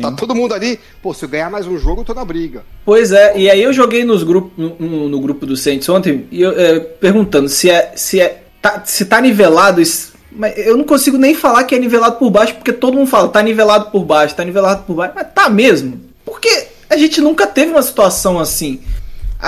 [0.00, 0.78] tá todo mundo ali.
[1.02, 2.64] Pô, se eu ganhar mais um jogo, eu tô na briga.
[2.88, 6.40] Pois é, e aí eu joguei nos grupo, no, no- grupo do Saints ontem e
[6.40, 10.14] eu, é, perguntando se é, se é tá, se tá nivelado isso.
[10.32, 13.28] Mas eu não consigo nem falar que é nivelado por baixo, porque todo mundo fala,
[13.28, 15.12] tá nivelado por baixo, tá nivelado por baixo.
[15.14, 16.00] Mas tá mesmo.
[16.24, 18.80] Porque a gente nunca teve uma situação assim.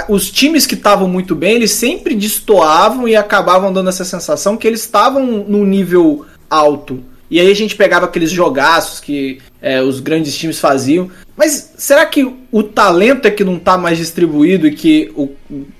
[0.06, 4.66] Os times que estavam muito bem, eles sempre destoavam e acabavam dando essa sensação que
[4.66, 7.02] eles estavam num nível alto.
[7.30, 11.08] E aí a gente pegava aqueles jogaços que é, os grandes times faziam.
[11.40, 15.30] Mas será que o talento é que não tá mais distribuído e que, o,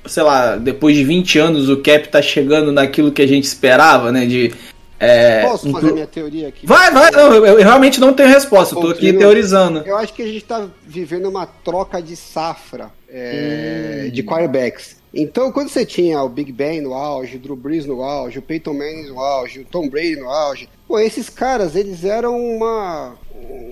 [0.06, 4.10] sei lá, depois de 20 anos o cap tá chegando naquilo que a gente esperava,
[4.10, 4.24] né?
[4.24, 4.54] De.
[4.98, 6.66] é, Posso fazer minha teoria aqui?
[6.66, 9.80] Vai, vai, não, eu, realmente não tenho resposta, eu tô aqui teorizando.
[9.80, 14.10] Eu acho que a gente está vivendo uma troca de safra é, Hum.
[14.12, 14.96] de quarterbacks.
[15.12, 18.42] Então, quando você tinha o Big Ben no auge, o Drew Brees no auge, o
[18.42, 23.14] Peyton Manning no auge, o Tom Brady no auge, pô, esses caras, eles eram uma,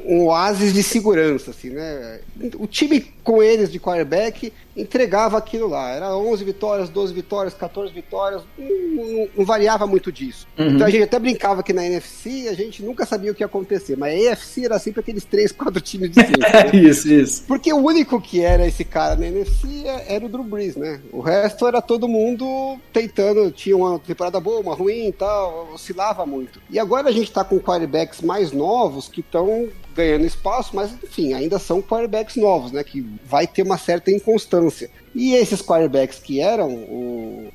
[0.06, 2.20] um oásis de segurança, assim, né?
[2.58, 5.90] O time com eles de quarterback entregava aquilo lá.
[5.90, 8.68] Era 11 vitórias, 12 vitórias, 14 vitórias, não,
[9.04, 10.46] não- não variava muito disso.
[10.56, 10.68] Uhum.
[10.76, 13.46] Então a gente até brincava que na NFC a gente nunca sabia o que ia
[13.46, 16.52] acontecer, mas a AFC era sempre aqueles 3, 4 times distintos.
[16.52, 16.70] né?
[16.78, 17.42] isso, isso.
[17.48, 19.66] Porque o único que era esse cara na NFC
[20.06, 21.00] era o Drew Brees, né?
[21.12, 26.24] O resto era todo mundo tentando, tinha uma temporada boa, uma ruim e tal, oscilava
[26.24, 26.62] muito.
[26.70, 31.32] E agora a gente tá com quarterbacks mais novos que estão ganhando espaço, mas enfim,
[31.32, 32.84] ainda são quarterbacks novos, né?
[32.84, 34.90] Que vai ter uma certa inconstância.
[35.14, 37.48] E esses quarterbacks que eram o-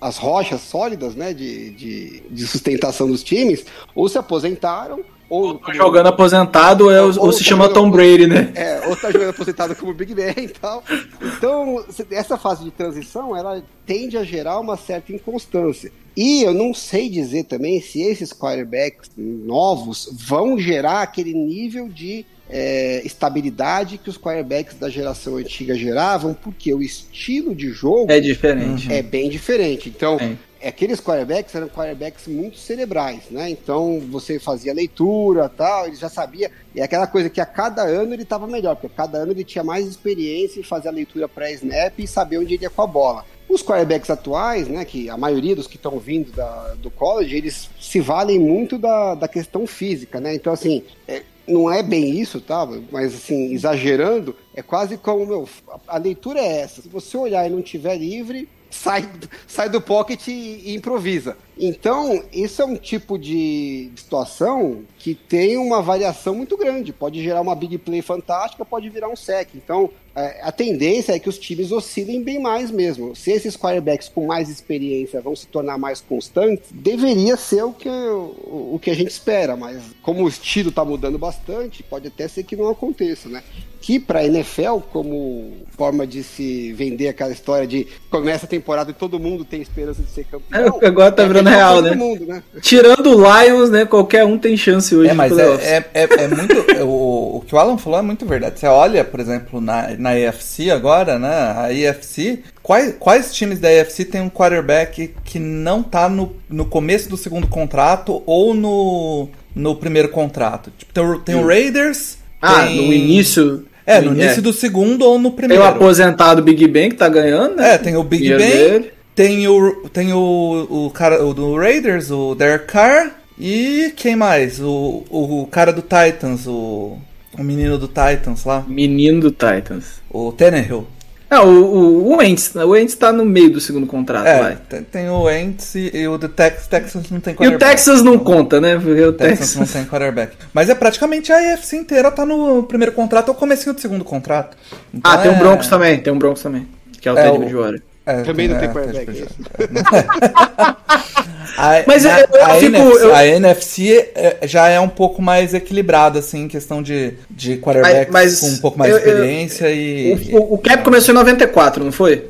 [0.00, 1.32] as rochas sólidas, né?
[1.32, 7.02] De, de, de sustentação dos times, ou se aposentaram, ou Tá jogando aposentado ou, é-
[7.02, 8.52] ou se chama Tom Brady, né?
[8.56, 10.82] é, ou tá jogando aposentado como Big Ben e tal.
[11.20, 15.90] Então, essa fase de transição, ela tende a gerar uma certa inconstância.
[16.16, 22.24] E eu não sei dizer também se esses quarterbacks novos vão gerar aquele nível de
[22.48, 28.20] é, estabilidade que os quarterbacks da geração antiga geravam, porque o estilo de jogo É
[28.20, 28.90] diferente.
[28.92, 29.88] é bem diferente.
[29.88, 30.36] Então, É.
[30.66, 33.50] aqueles quarterbacks eram quarterbacks muito cerebrais, né?
[33.50, 36.50] Então, você fazia leitura tal, ele já sabia.
[36.74, 39.32] E é aquela coisa que a cada ano ele estava melhor, porque a cada ano
[39.32, 42.82] ele tinha mais experiência em fazer a leitura pré-snap e saber onde ele ia com
[42.82, 43.24] a bola.
[43.48, 47.70] Os quarterbacks atuais, né, que a maioria dos que estão vindo da- do college, eles
[47.80, 50.34] se valem muito da, da questão física, né?
[50.34, 52.66] Então, assim, é, não é bem isso, tá?
[52.90, 56.82] Mas, assim, exagerando, é quase como, meu, a, a leitura é essa.
[56.82, 59.08] Se você olhar e não tiver livre, sai,
[59.46, 61.36] sai do pocket e, e improvisa.
[61.58, 66.92] Então, isso é um tipo de situação que tem uma variação muito grande.
[66.92, 69.50] Pode gerar uma big play fantástica, pode virar um sec.
[69.54, 73.14] Então, é, a tendência é que os times oscilem bem mais mesmo.
[73.14, 77.86] Se esses quarterbacks com mais experiência vão se tornar mais constantes, deveria ser o que,
[77.86, 79.54] o, o que a gente espera.
[79.54, 83.44] Mas como o estilo está mudando bastante, pode até ser que não aconteça, né?
[83.78, 88.94] Que para NFL, como forma de se vender aquela história de começa a temporada e
[88.94, 90.80] todo mundo tem esperança de ser campeão.
[90.82, 91.90] É, agora tá é a virando melhor real, né?
[91.90, 92.42] do mundo, né?
[92.62, 93.84] Tirando o Lions, né?
[93.84, 96.54] Qualquer um tem chance hoje É, mas é, é, é, é muito.
[96.84, 98.58] o, o que o Alan falou é muito verdade.
[98.60, 101.28] Você olha, por exemplo, na, na AFC agora, né?
[101.28, 102.40] A AFC.
[102.62, 107.16] Quais, quais times da AFC tem um quarterback que não tá no, no começo do
[107.16, 110.72] segundo contrato ou no, no primeiro contrato?
[110.76, 112.18] Tipo, tem, o- tem o Raiders.
[112.42, 113.64] Ah, tem- no início.
[113.86, 115.62] É, no início do segundo ou no Tem primeiro.
[115.62, 117.74] o aposentado Big Ben que tá ganhando, né?
[117.74, 118.90] É, tem o Big Ben, dele.
[119.14, 124.60] tem o tem o, o cara o do Raiders, o Derek Carr e quem mais?
[124.60, 126.98] O, o cara do Titans, o,
[127.38, 130.00] o menino do Titans lá, Menino do Titans.
[130.10, 130.86] o Tannehill.
[131.28, 132.64] É, o, o, o Wentz, né?
[132.64, 134.56] o Wentz tá no meio do segundo contrato, É, vai.
[134.68, 137.68] tem, tem o Wentz e, e o do Tex, Texas não tem E o quarterback.
[137.68, 138.78] Texas não conta, né?
[138.78, 139.72] Porque o Texas não Texas...
[139.72, 140.36] tem quarterback.
[140.54, 144.56] Mas é praticamente a AFC inteira tá no primeiro contrato ou comecinho do segundo contrato.
[144.94, 146.64] Então Ah, tem um é- Broncos também, tem um Broncos também.
[147.00, 147.82] Que é o É, Ted o- Bridgewater.
[148.06, 149.24] É, Também não tem é, quarterback.
[151.56, 154.88] A, Mas na- eu- eu a, fico- NFC, eu- a NFC é- já é um
[154.88, 158.98] pouco mais equilibrada, assim, em questão de, de quarterbacks Mas- com um pouco mais eu-
[159.00, 160.30] de eu- experiência e...
[160.32, 162.24] O, o, o Cap começou em 94, não foi?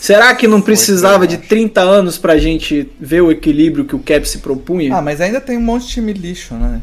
[0.00, 4.26] Será que não precisava de 30 anos pra gente ver o equilíbrio que o Cap
[4.26, 4.96] se propunha?
[4.96, 6.80] Ah, mas ainda tem um monte de time lixo, né?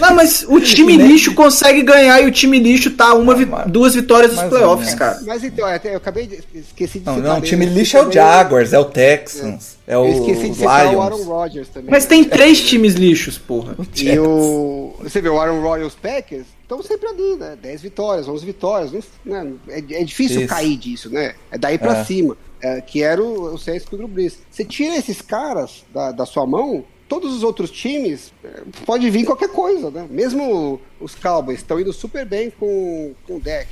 [0.00, 3.34] Não, mas o time lixo consegue ganhar e o time lixo tá uma,
[3.66, 5.20] duas vitórias ou playoffs, cara.
[5.26, 6.38] Mas então, até eu acabei de.
[6.54, 7.30] Esqueci de Não, citar.
[7.32, 10.50] não, o time lixo é o também- Jaguars, é o Texans, é o Eu esqueci
[10.50, 11.26] de citar o Aaron Lions.
[11.26, 11.90] Rodgers também.
[11.90, 13.74] Mas tem três times lixos, porra.
[13.96, 14.94] E o.
[15.02, 17.56] Você vê, o Aaron Royals Packers estão sempre ali, né?
[17.60, 18.92] 10 vitórias, 11 vitórias.
[19.24, 19.52] Não, né?
[19.68, 20.48] é, é difícil Isso.
[20.48, 21.34] cair disso, né?
[21.50, 22.04] É daí pra É.
[22.04, 22.36] cima.
[22.62, 24.38] É, que era o, o Saints com o Drew Brees.
[24.50, 29.24] Você tira esses caras da, da sua mão, todos os outros times é, pode vir
[29.24, 30.06] qualquer coisa, né?
[30.08, 33.68] Mesmo os Cowboys estão indo super bem com, com o deck.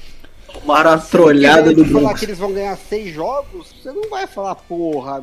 [0.53, 4.55] Tomaram a trolhada do falar que eles vão ganhar seis jogos, você não vai falar,
[4.55, 5.22] porra,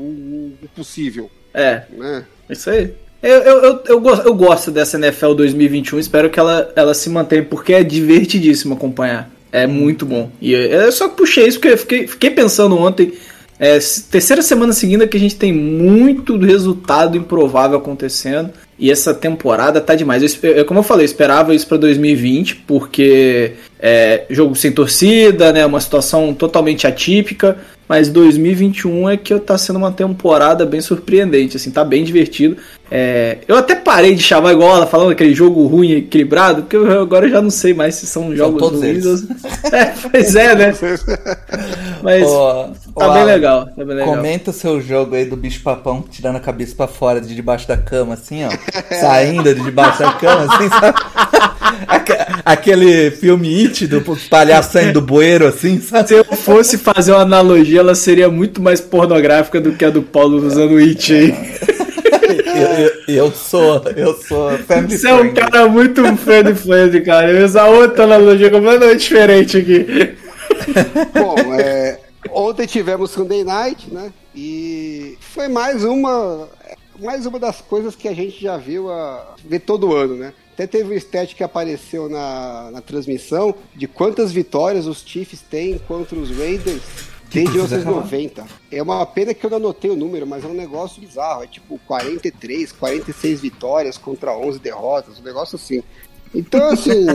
[0.64, 2.26] impossível, É, né?
[2.50, 2.94] isso aí.
[3.24, 7.74] Eu, eu, eu, eu gosto dessa NFL 2021, espero que ela, ela se mantenha, porque
[7.74, 9.32] é divertidíssimo acompanhar.
[9.52, 10.30] É muito bom.
[10.40, 13.14] E eu só puxei isso porque eu fiquei, fiquei pensando ontem.
[13.58, 13.78] É,
[14.12, 18.50] terceira semana seguida que a gente tem muito resultado improvável acontecendo.
[18.78, 20.22] E essa temporada tá demais.
[20.44, 25.54] Eu, eu- como eu falei, eu esperava isso pra 2020, porque é jogo sem torcida,
[25.54, 25.66] né?
[25.66, 27.58] Uma situação totalmente atípica.
[27.88, 32.58] Mas 2021 é que tá sendo uma temporada bem surpreendente, assim, tá bem divertido.
[32.92, 37.02] É, eu até parei de chamar igual ela falando aquele jogo ruim equilibrado, porque eu,
[37.02, 39.06] agora eu já não sei mais se são jogos todos ruins.
[39.06, 39.16] ou-
[39.72, 40.74] É, pois é, né?
[42.04, 44.16] Mas Ô, tá ô, bem Alan, legal, tá bem legal.
[44.16, 47.68] Comenta o seu jogo aí do bicho papão tirando a cabeça pra fora de debaixo
[47.68, 48.50] da cama, assim, ó.
[49.00, 50.98] Saindo de debaixo da cama, assim, sabe?
[51.88, 56.08] Aque- Aquele filme It do palhaço saindo do bueiro, assim, sabe?
[56.10, 60.04] Se eu fosse fazer uma analogia, ela seria muito mais pornográfica do que a do
[60.04, 61.36] Paulo usando It aí.
[62.30, 67.32] Eu, eu- eu sou, eu sou family Você é um cara muito friendly friendly, cara.
[67.32, 69.86] Eu ia usar outra analogia completamente diferente aqui.
[71.14, 72.00] Bom, é,
[72.32, 74.12] ontem tivemos Sunday Night, né?
[74.36, 76.50] E foi mais uma,
[77.00, 80.34] mais uma das coisas que a gente já viu a ver todo ano, né?
[80.54, 85.78] Até teve um stat que apareceu na, na transmissão de quantas vitórias os Chiefs têm
[85.88, 86.82] contra os Raiders
[87.36, 88.46] desde que você 1990.
[88.72, 91.44] É uma pena que eu não anotei o número, mas é um negócio bizarro.
[91.44, 95.84] É tipo 43, 46 vitórias contra 11 derrotas, um negócio assim.
[96.34, 97.06] Então, assim,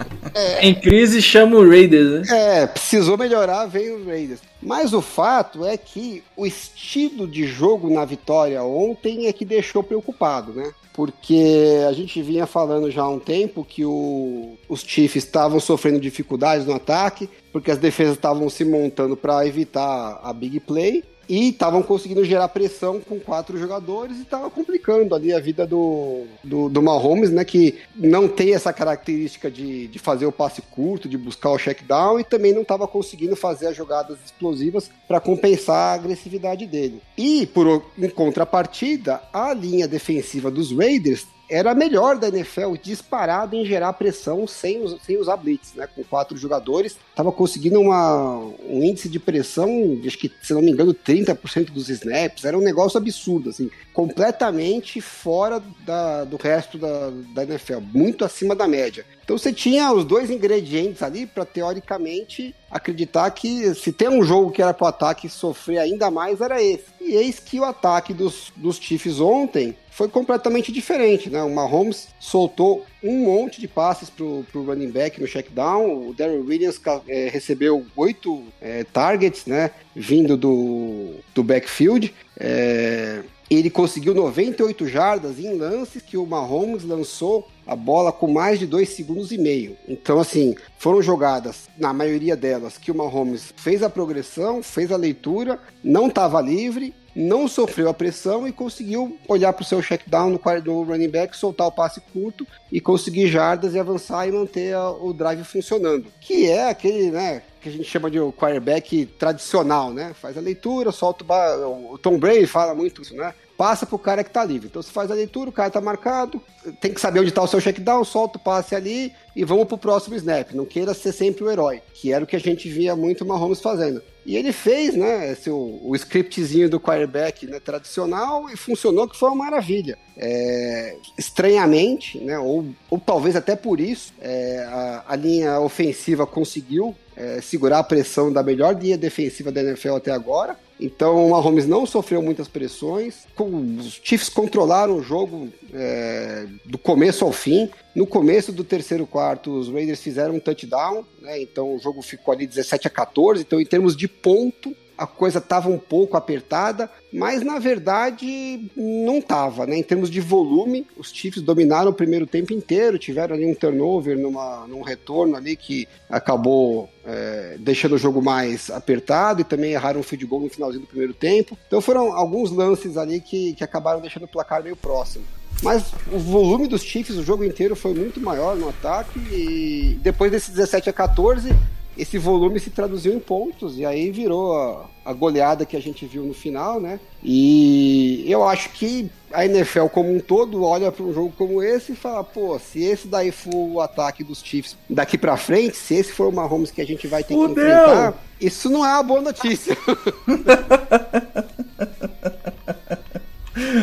[0.60, 2.62] Em crise chama o Raiders, né?
[2.62, 4.40] é, precisou melhorar, veio os Raiders.
[4.62, 9.82] Mas o fato é que o estilo de jogo na vitória ontem é que deixou
[9.82, 10.72] preocupado, né?
[10.92, 16.00] Porque a gente vinha falando já há um tempo que o- os Chiefs estavam sofrendo
[16.00, 21.50] dificuldades no ataque, porque as defesas estavam se montando para evitar a big play e
[21.50, 26.68] estavam conseguindo gerar pressão com quatro jogadores e estava complicando ali a vida do, do,
[26.68, 27.44] do Mahomes, né?
[27.44, 31.84] Que não tem essa característica de, de fazer o passe curto, de buscar o check
[31.84, 37.00] down e também não estava conseguindo fazer as jogadas explosivas para compensar a agressividade dele.
[37.16, 43.56] E, por, em contrapartida, a linha defensiva dos Raiders era a melhor da NFL, disparada
[43.56, 45.88] em gerar pressão sem, sem usar blitz, né?
[45.94, 48.36] Com quatro jogadores, estava conseguindo uma,
[48.68, 49.68] um índice de pressão,
[50.06, 55.00] acho que, se não me engano, 30% dos snaps, era um negócio absurdo, assim, completamente
[55.00, 59.04] fora da- do resto da, da NFL, muito acima da média.
[59.24, 64.50] Então você tinha os dois ingredientes ali para teoricamente acreditar que se tem um jogo
[64.50, 66.84] que era para o ataque sofrer ainda mais era esse.
[67.00, 71.42] E eis que o ataque dos, dos Chiefs ontem foi completamente diferente, né?
[71.42, 76.08] O Mahomes soltou um monte de passes pro, pro running back no check down.
[76.08, 79.70] O Darren Williams eh, recebeu oito eh, targets, né?
[79.94, 82.14] Vindo do, do backfield.
[82.38, 88.60] Eh, ele conseguiu 98 jardas em lances que o Mahomes lançou a bola com mais
[88.60, 89.76] de dois segundos e meio.
[89.88, 94.96] Então, assim, foram jogadas, na maioria delas, que o Mahomes fez a progressão, fez a
[94.96, 100.02] leitura, não estava livre, não sofreu a pressão e conseguiu olhar para o seu check
[100.06, 104.32] down no do running back, soltar o passe curto e conseguir jardas e avançar e
[104.32, 106.06] manter a- o drive funcionando.
[106.20, 107.42] Que é aquele, né?
[107.60, 110.12] que a gente chama de quarterback tradicional, né?
[110.14, 111.24] Faz a leitura, solta
[111.66, 113.34] o, o Tom Brady fala muito isso, né?
[113.56, 114.68] Passa pro cara que tá livre.
[114.68, 116.40] Então você faz a leitura, o cara tá marcado,
[116.80, 119.66] tem que saber onde tá o seu check down, solta o passe ali e vamos
[119.66, 120.52] pro próximo snap.
[120.54, 123.26] Não queira ser sempre o herói, que era o que a gente via muito o
[123.28, 124.00] Mahomes fazendo.
[124.24, 129.30] E ele fez, né, o, o scriptzinho do quarterback né, tradicional e funcionou que foi
[129.30, 129.98] uma maravilha.
[130.16, 136.94] É, estranhamente, né, ou, ou talvez até por isso, é, a, a linha ofensiva conseguiu
[137.16, 140.56] é, segurar a pressão da melhor linha defensiva da NFL até agora.
[140.80, 143.26] Então o Mahomes não sofreu muitas pressões.
[143.38, 147.68] Os Chiefs controlaram o jogo é, do começo ao fim.
[147.94, 151.42] No começo do terceiro quarto, os Raiders fizeram um touchdown, né?
[151.42, 153.42] então o jogo ficou ali 17 a 14.
[153.42, 159.16] Então, em termos de ponto, a coisa estava um pouco apertada, mas na verdade não
[159.16, 159.78] estava, né?
[159.78, 164.18] Em termos de volume, os Chiefs dominaram o primeiro tempo inteiro, tiveram ali um turnover
[164.18, 170.00] numa, num retorno ali que acabou é, deixando o jogo mais apertado e também erraram
[170.00, 171.56] um field goal no finalzinho do primeiro tempo.
[171.66, 175.24] Então foram alguns lances ali que, que acabaram deixando o placar meio próximo.
[175.62, 180.30] Mas o volume dos Chiefs o jogo inteiro foi muito maior no ataque e depois
[180.30, 181.54] desse 17 a 14
[181.96, 186.06] esse volume se traduziu em pontos e aí virou a, a, goleada que a gente
[186.06, 186.98] viu no final, né?
[187.22, 191.92] E eu acho que a NFL como um todo olha para um jogo como esse
[191.92, 195.94] e fala, pô, se esse daí for o ataque dos Chiefs daqui para frente, se
[195.94, 197.54] esse for o Mahomes que a gente vai ter Fudeu.
[197.54, 199.76] que enfrentar, isso não é uma boa notícia.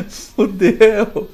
[0.10, 1.30] Fudeu.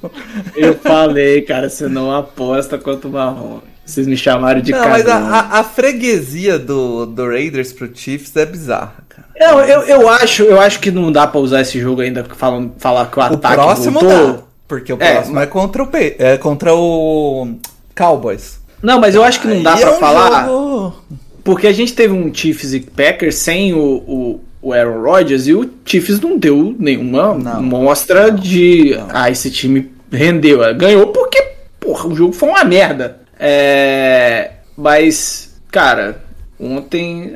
[0.56, 3.73] Eu falei, cara, você não aposta contra o Mahomes.
[3.86, 8.36] Vocês me chamaram de Não, mas a, a, a, freguesia do, do Raiders pro Chiefs
[8.36, 9.28] é bizarra, cara.
[9.36, 12.70] Eu, eu, eu, acho, eu acho que não dá pra usar esse jogo ainda falar,
[12.78, 14.34] falar que o, o ataque próximo voltou.
[14.34, 17.56] Dá, porque o é, próximo é, é contra o, é contra o
[17.96, 18.60] Cowboys.
[18.82, 20.46] Não, mas eu acho que não dá para é um falar.
[20.46, 20.96] Jogo...
[21.44, 25.54] Porque a gente teve um Chiefs e Packers sem o, o, o Aaron Rodgers e
[25.54, 28.96] o Chiefs não deu nenhuma não, mostra não, de.
[28.98, 29.08] Não.
[29.10, 30.60] Ah, esse time rendeu.
[30.76, 31.42] Ganhou porque,
[31.80, 33.23] porra, o jogo foi uma merda.
[33.46, 36.24] É, mas, cara,
[36.58, 37.36] ontem.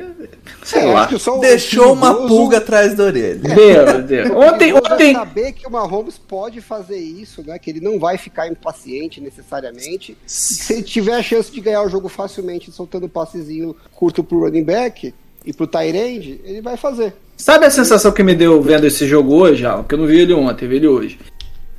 [0.64, 1.06] Sei é, lá.
[1.40, 3.36] Deixou uma pulga atrás da orelha.
[3.36, 4.36] Deu, deu.
[4.40, 5.12] Ontem, ontem.
[5.12, 7.58] saber que o Mahomes pode fazer isso, né?
[7.58, 10.16] Que ele não vai ficar impaciente necessariamente.
[10.26, 14.40] Se ele tiver a chance de ganhar o jogo facilmente, soltando um passezinho curto pro
[14.40, 17.14] running back e pro Tyrande, ele vai fazer.
[17.36, 19.84] Sabe a sensação que me deu vendo esse jogo hoje, Alan?
[19.84, 21.18] Que eu não vi ele ontem, vi ele hoje.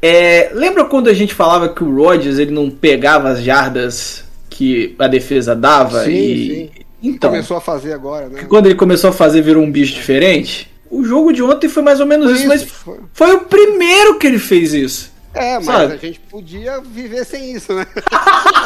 [0.01, 4.95] É, lembra quando a gente falava que o Rodgers ele não pegava as jardas que
[4.97, 6.03] a defesa dava?
[6.03, 6.47] Sim, e...
[6.47, 6.69] sim.
[7.01, 8.43] Então, começou a fazer agora, né?
[8.43, 10.69] Quando ele começou a fazer, virou um bicho diferente.
[10.91, 12.97] O jogo de ontem foi mais ou menos isso, isso, mas foi.
[13.13, 13.35] foi.
[13.35, 15.11] o primeiro que ele fez isso.
[15.33, 15.93] É, mas sabe?
[15.93, 17.85] a gente podia viver sem isso, né?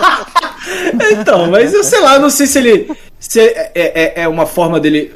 [1.11, 2.91] então, mas eu sei lá, não sei se ele.
[3.19, 5.13] Se é, é, é uma forma dele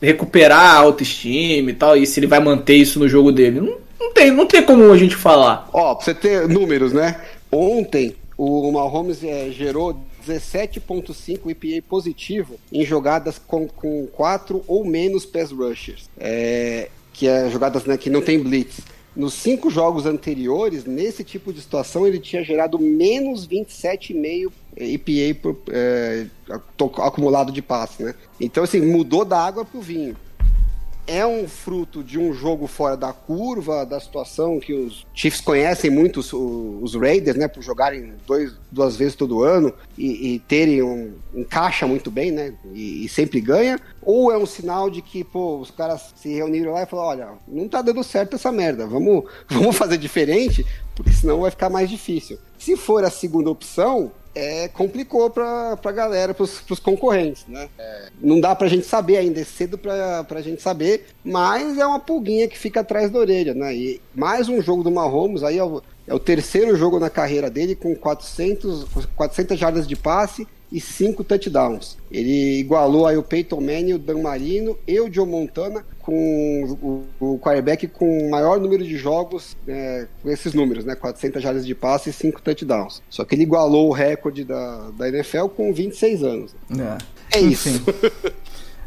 [0.00, 3.60] recuperar a autoestima e tal, e se ele vai manter isso no jogo dele.
[3.60, 5.68] Não, não tem, não tem como a gente falar.
[5.72, 7.20] Ó, pra você ter números, né?
[7.50, 15.24] Ontem o Mahomes é, gerou 17.5 EPA positivo em jogadas com, com 4 ou menos
[15.24, 16.10] pass rushers.
[16.18, 18.80] É, que é jogadas né, que não tem blitz.
[19.14, 25.56] Nos cinco jogos anteriores, nesse tipo de situação, ele tinha gerado menos 27,5 EPA por,
[25.70, 26.26] é,
[26.98, 28.14] acumulado de passe, né?
[28.38, 30.14] Então, assim, mudou da água para o vinho
[31.06, 35.90] é um fruto de um jogo fora da curva, da situação que os Chiefs conhecem
[35.90, 40.82] muito os, os Raiders, né, por jogarem dois, duas vezes todo ano e, e terem
[40.82, 45.00] um, um caixa muito bem, né, e, e, sempre ganha, ou é um sinal de
[45.00, 48.50] que, pô, os caras se reuniram lá e falaram, olha, não tá dando certo essa
[48.50, 52.38] merda, vamos, vamos fazer diferente, porque senão vai ficar mais difícil.
[52.58, 57.70] Se for a segunda opção, é, complicou para a galera, para os concorrentes, né?
[57.78, 61.78] É, não dá para a gente saber ainda, é cedo para a gente saber, mas
[61.78, 63.74] é uma pulguinha que fica atrás da orelha, né?
[63.74, 67.48] E mais um jogo do Mahomes, aí é o, é o terceiro jogo na carreira
[67.48, 70.46] dele com 400, 400 jardas de passe
[70.76, 71.96] e 5 touchdowns.
[72.12, 77.04] Ele igualou aí o Peyton Manning, o Dan Marino e o Joe Montana com o,
[77.18, 80.94] o quarterback com o maior número de jogos é, com esses números, né?
[80.94, 83.00] 400 jardas de passe e 5 touchdowns.
[83.08, 86.54] Só que ele igualou o recorde da, da NFL com 26 anos.
[87.32, 87.70] É, é isso.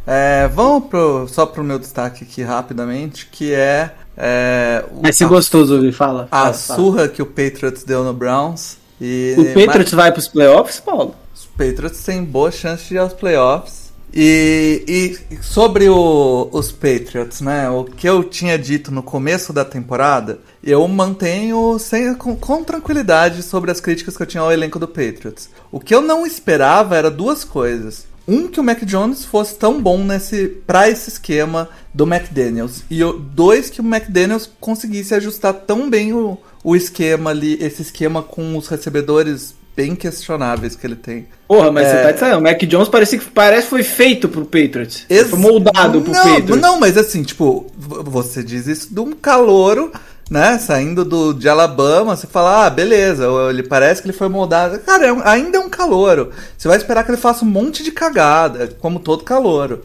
[0.06, 3.92] é, vamos pro, só pro meu destaque aqui rapidamente, que é.
[4.16, 6.28] é o, Vai ser gostoso ouvir, fala.
[6.30, 8.78] A fala, surra que o Patriots deu no Browns.
[9.02, 10.04] E, o Patriots mas...
[10.04, 11.16] vai pros playoffs, Paulo?
[11.60, 13.90] Patriots têm boa chance de ir aos playoffs.
[14.14, 17.70] E, e sobre o, os Patriots, né?
[17.70, 23.44] O que eu tinha dito no começo da temporada, eu mantenho sem, com, com, tranquilidade
[23.44, 25.50] sobre as críticas que eu tinha ao elenco do Patriots.
[25.70, 28.08] O que eu não esperava era duas coisas.
[28.28, 33.00] um que o Mac Jones fosse tão bom nesse para esse esquema do McDaniels e
[33.34, 38.58] dois que o McDaniels conseguisse ajustar tão bem o, o esquema ali, esse esquema com
[38.58, 41.28] os recebedores bem questionáveis que ele tem.
[41.48, 41.90] Porra, mas É.
[41.96, 45.06] você tá dizendo, o Mac Jones parece que parece que foi feito pro Patriots.
[45.10, 46.62] Ex- Foi moldado pro não, Patriots.
[46.62, 49.92] Não, mas assim, tipo, você diz isso de um calouro,
[50.30, 50.58] né?
[50.60, 54.78] Saindo do, de Alabama, você fala, ah, beleza, ele parece que ele foi moldado.
[54.80, 56.30] Cara, é um- ainda é um calouro.
[56.58, 59.84] Você vai esperar que ele faça um monte de cagada, como todo calouro.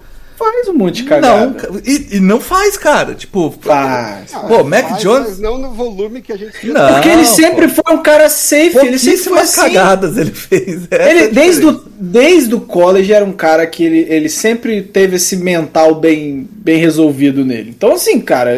[0.52, 1.54] Faz um monte de Não, cagada.
[1.54, 3.14] ca- e, e não faz, cara.
[3.14, 4.30] Tipo, Faz.
[4.32, 6.92] Pô, Mac Faz, Jones- Mas não no volume que a gente Não.
[6.94, 7.30] Porque ele pô.
[7.32, 9.60] sempre foi um cara safe, ele sempre foi assim.
[9.60, 10.86] cagadas ele fez.
[10.90, 14.82] É Ele, a desde, o, desde o college era um cara que ele, ele sempre
[14.82, 17.70] teve esse mental bem, bem resolvido nele.
[17.70, 18.52] Então, assim, cara,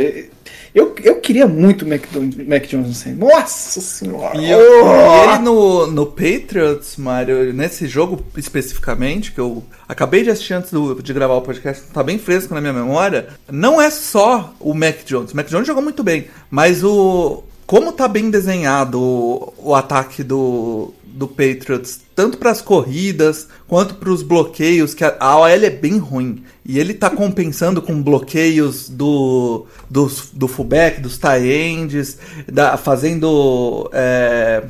[0.79, 2.03] eu, eu queria muito o Mac,
[2.47, 3.15] Mac Jones assim.
[3.15, 4.37] Nossa senhora!
[4.39, 10.31] E, eu- e ele no, no Patriots, Mário, nesse jogo especificamente, que eu acabei de
[10.31, 13.91] assistir antes do- de gravar o podcast, tá bem fresco na minha memória, não é
[13.91, 15.33] só o Mac Jones.
[15.33, 17.43] O Mac Jones jogou muito bem, mas o.
[17.67, 23.95] Como tá bem desenhado o, o ataque do, do Patriots, tanto para as corridas quanto
[23.95, 26.45] para os bloqueios, que a, a OL é bem ruim.
[26.65, 33.89] E ele tá compensando com bloqueios do, do, do fullback, dos tie ends, da, fazendo
[33.95, 34.63] é,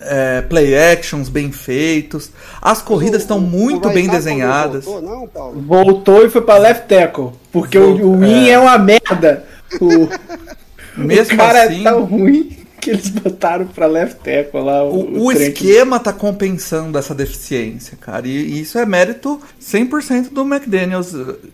[0.00, 2.30] é, play actions bem feitos.
[2.62, 4.86] As corridas estão O- o muito Ray bem desenhadas.
[4.86, 5.60] Voltou, não, Paulo?
[5.60, 7.30] Voltou e foi pra left tackle.
[7.52, 8.58] Porque o, o Win é.
[8.58, 9.44] uma merda.
[9.80, 10.08] O,
[10.96, 14.82] Mesmo o cara assim, é tão ruim que eles botaram pra left tackle lá.
[14.84, 18.26] O, o, o que- esquema tá compensando essa deficiência, cara.
[18.26, 21.12] E, e isso é mérito 100% do McDaniels.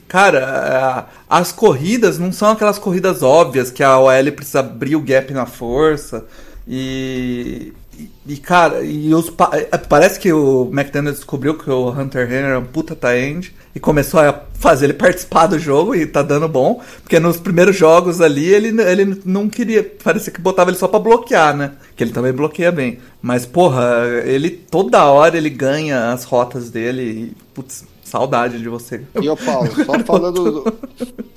[0.09, 5.01] Cara, a- as corridas não são aquelas corridas óbvias que a OL precisa abrir o
[5.01, 6.25] gap na força.
[6.69, 7.73] E.
[8.27, 12.45] e- cara, e os, pa- é, parece que o McDaniels descobriu que o Hunter Henry
[12.45, 16.49] era um puta tie-end e começou a fazer ele participar do jogo e tá dando
[16.49, 20.89] bom, porque nos primeiros jogos ali ele, ele não queria, parecia que botava ele só
[20.89, 21.73] pra bloquear, né?
[21.95, 22.99] Que ele também bloqueia bem.
[23.23, 29.03] Mas, porra, ele toda hora ele ganha as rotas dele e, putz, saudade de você.
[29.21, 30.75] E o Paulo, só falando do,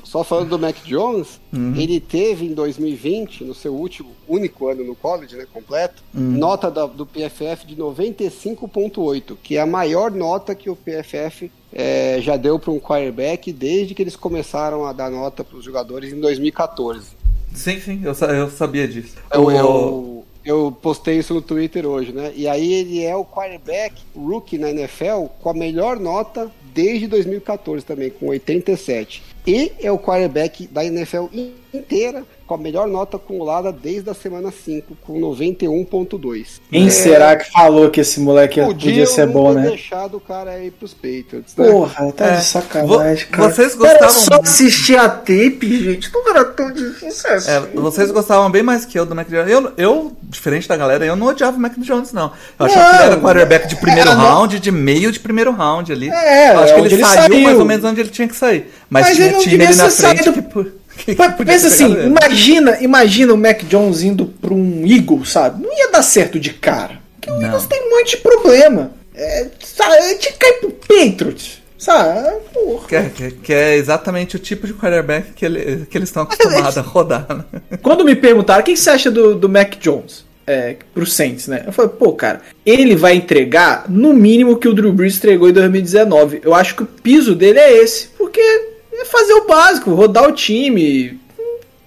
[0.04, 1.74] só falando do Mac Jones, Uhum.
[1.76, 6.22] ele teve em 2020, no seu último, único ano no college, né, completo, Uhum.
[6.38, 12.18] nota da- do PFF de 95.8, que é a maior nota que o PFF eh,
[12.22, 16.12] já deu para um quarterback desde que eles começaram a dar nota para os jogadores
[16.12, 17.10] em 2014.
[17.54, 19.16] Sim, sim, eu, eu sabia disso.
[19.32, 22.32] Eu, O- eu, eu postei isso no Twitter hoje, né?
[22.36, 27.86] E aí ele é o quarterback rookie na NFL com a melhor nota desde 2014
[27.86, 29.22] também, com 87.
[29.48, 31.26] E é o quarterback da NFL
[31.74, 36.60] inteira com a melhor nota acumulada desde a semana 5, com 91.2.
[36.72, 39.68] Quem É, será que falou que esse moleque podia ser não bom, né?
[39.70, 41.68] deixado o cara aí pros Patriots, né?
[41.70, 42.36] Porra, tá É.
[42.38, 43.50] de sacanagem, Vo- cara.
[43.54, 46.12] vocês Era gostavam- só assistir a tape, gente.
[46.12, 47.52] Não era tão difícil assim.
[47.52, 49.52] É, vocês gostavam bem mais que eu do Mac Jones.
[49.52, 52.32] Eu, eu, diferente da galera, eu não odiava o Mac Jones, não.
[52.60, 55.20] Eu achava Não, que ele era quarterback de primeiro é, não- round, de meio de
[55.20, 56.10] primeiro round ali.
[56.10, 57.42] É, eu acho que ele, ele saiu, saiu.
[57.44, 58.68] mais ou menos onde ele tinha que sair.
[58.90, 59.92] Mas, Mas tinha ele não time devia frente
[60.24, 60.64] saído- que, po-
[60.98, 62.08] que Mas podia pensa assim, ele.
[62.08, 65.62] imagina, imagina o Mac Jones indo pra um Eagle, sabe?
[65.64, 67.00] Não ia dar certo de cara.
[67.16, 67.44] Porque o Não.
[67.44, 68.92] Eagles tem um monte de problema.
[69.14, 72.38] É, sabe, tinha que cair pro Patriots, sabe?
[72.54, 72.88] Porra.
[72.88, 76.24] Que, é- que- que é exatamente o tipo de quarterback que, ele- que eles estão
[76.24, 77.28] acostumados a rodar.
[77.54, 77.62] Né?
[77.84, 81.64] Quando me perguntaram o que você acha do, do Mac Jones é, pro Saints, né?
[81.68, 85.54] Eu falei, pô, cara, ele vai entregar no mínimo que o Drew Brees entregou em
[85.54, 86.42] 2019.
[86.44, 88.42] Eu acho que o piso dele é esse, porque
[89.02, 91.20] é fazer o básico, rodar o time.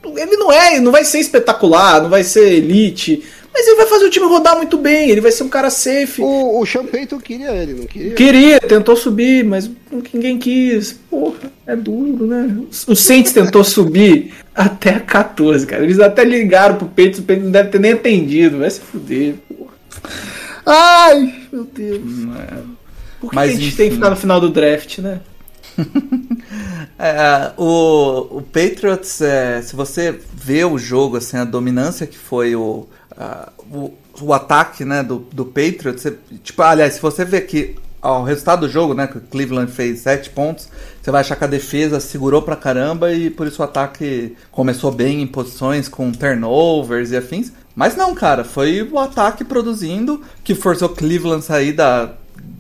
[0.05, 3.23] Ele não é, não vai ser espetacular, não vai ser elite,
[3.55, 6.23] mas ele vai fazer o time rodar muito bem, ele vai ser um cara safe.
[6.23, 8.15] O, o queria ele, não queria?
[8.15, 9.71] Queria, tentou subir, mas
[10.13, 10.99] ninguém quis.
[11.11, 12.57] Porra, é duro, né?
[12.89, 15.85] O Saints tentou subir até a 14, cara.
[15.85, 18.59] Eles até ligaram pro Peitos, o Peitos não deve ter nem atendido.
[18.59, 19.73] Vai se fuder, porra.
[20.65, 22.01] Ai, meu Deus.
[23.21, 23.77] Por que, Mas, que a gente enfim.
[23.77, 25.21] tem que ficar no final do draft, né?
[26.99, 32.55] É, o, o Patriots, é, se você vê o jogo, assim, a dominância que foi
[32.55, 32.87] o,
[33.17, 37.77] a- o, o ataque né, do, do Patriots, você- tipo, aliás, se você vê que
[38.01, 40.69] ao resultado do jogo, né, que o Cleveland fez 7 pontos,
[41.01, 44.91] você vai achar que a defesa segurou pra caramba e por isso o ataque começou
[44.91, 47.53] bem em posições com turnovers e afins.
[47.77, 52.11] Mas não, cara, foi o ataque produzindo que forçou Cleveland sair da,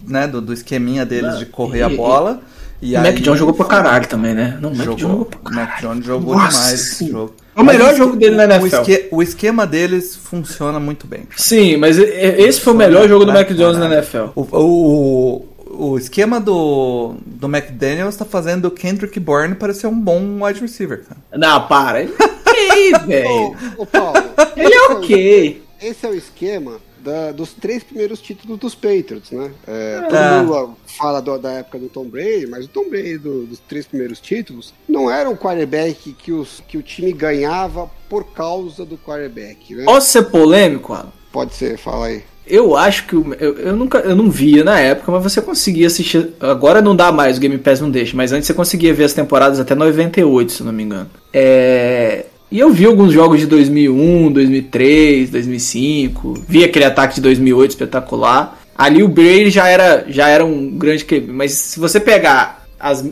[0.07, 2.41] né, do, do esqueminha deles de correr a e- bola.
[2.83, 4.59] E o Mac aí- Jones jogou pra caralho também, né?
[4.61, 4.97] Não, o Mac Jogou.
[4.99, 5.89] Jones jogou pra O Mac caralho.
[5.89, 7.35] Jones jogou Nossa demais esse jogo.
[7.57, 8.77] É o melhor Mas jogo dele na o NFL.
[8.83, 11.23] esque- o esquema deles funciona muito bem.
[11.37, 13.95] Sim, mas esse foi o melhor jogo do Mac Jones na Caralho.
[13.95, 14.25] NFL.
[14.35, 15.49] O, o-
[15.93, 21.03] o esquema do, do McDaniels tá fazendo o Kendrick Bourne parecer um bom wide receiver,
[21.05, 21.21] cara.
[21.39, 22.03] Não, para.
[22.03, 23.29] Ele é ok, velho.
[23.31, 24.19] Ô, ô, Paulo,
[24.57, 25.63] Ele é o- ok.
[25.81, 26.73] Esse é o esquema
[27.03, 29.51] da- dos três primeiros títulos dos Patriots, né?
[29.67, 30.41] É, todo É.
[30.43, 33.87] mundo fala do- da época do Tom Brady, mas o Tom Brady do- dos três
[33.87, 38.97] primeiros títulos não era um quarterback que, os, que o time ganhava por causa do
[38.97, 39.85] quarterback, né?
[39.85, 41.13] Posso ser polêmico, Alan?
[41.33, 42.23] Pode ser, fala aí.
[42.47, 46.33] Eu acho que eu, eu nunca eu não via na época, mas você conseguia assistir.
[46.41, 49.13] Agora não dá mais, o Game Pass não deixa, mas antes você conseguia ver as
[49.15, 51.09] temporadas até 98, se não me engano.
[51.33, 57.71] É, E eu vi alguns jogos de 2001, 2003, 2005, vi aquele ataque de 2008
[57.71, 58.59] espetacular.
[58.77, 63.01] Ali o Brady já era já era um grande QB, mas se você pegar as,
[63.01, 63.07] o,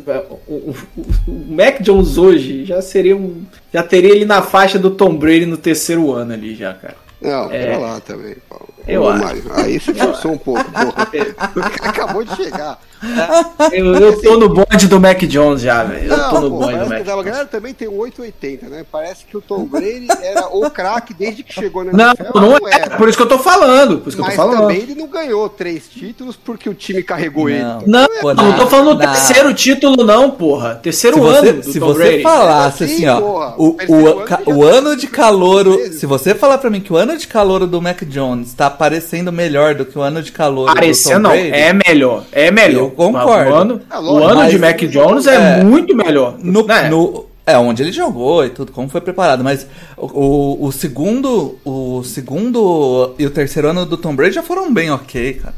[0.46, 0.74] o-
[1.26, 3.42] o Mac Jones hoje já seria um,
[3.72, 6.96] já teria ele na faixa do Tom Brady no terceiro ano ali já, cara.
[7.22, 7.76] Não, É.
[7.78, 8.68] lá também, Paulo.
[8.86, 9.22] Eu Ô, acho.
[9.24, 11.08] Mário, aí você forçou um pouco, porra.
[11.82, 12.78] Acabou de chegar.
[13.72, 16.12] Eu, eu tô no bonde do Mac Jones já, velho.
[16.12, 17.24] Eu tô Não, no bonde do Mac a Jones.
[17.24, 18.84] galera também tem um 880, né?
[18.90, 22.38] Parece que o Tom Brady era o craque desde que chegou na Não, NFL.
[22.40, 22.88] não é.
[22.90, 23.98] Por isso que eu tô falando.
[23.98, 24.60] Por isso que eu tô Mas falando.
[24.62, 27.62] também ele não ganhou três títulos porque o time carregou ele.
[27.62, 27.80] Não.
[27.86, 30.74] Não, Pô, não, na- tô falando do terceiro título, não, porra.
[30.76, 32.22] Terceiro Se ano você, do se Tom você Brady.
[32.22, 33.54] falasse Sim, assim, ó, porra.
[33.58, 36.00] o, o, ano o ano de calouro, vezes.
[36.00, 39.30] se você falar pra mim que o ano de calouro do Mac Jones tá parecendo
[39.32, 42.24] melhor do que o ano de calouro Parecer do Tom não, Brady, é melhor.
[42.32, 42.89] É melhor.
[42.90, 43.50] Eu concordo.
[43.50, 46.36] O ano, É o ano mas- de Mac Jones é, é, muito melhor.
[46.42, 46.88] no, né?
[46.88, 51.58] no- é onde ele jogou e tudo, como foi preparado, mas o, o, o segundo,
[51.64, 55.54] o segundo e o terceiro ano do Tom Brady já foram bem ok, cara.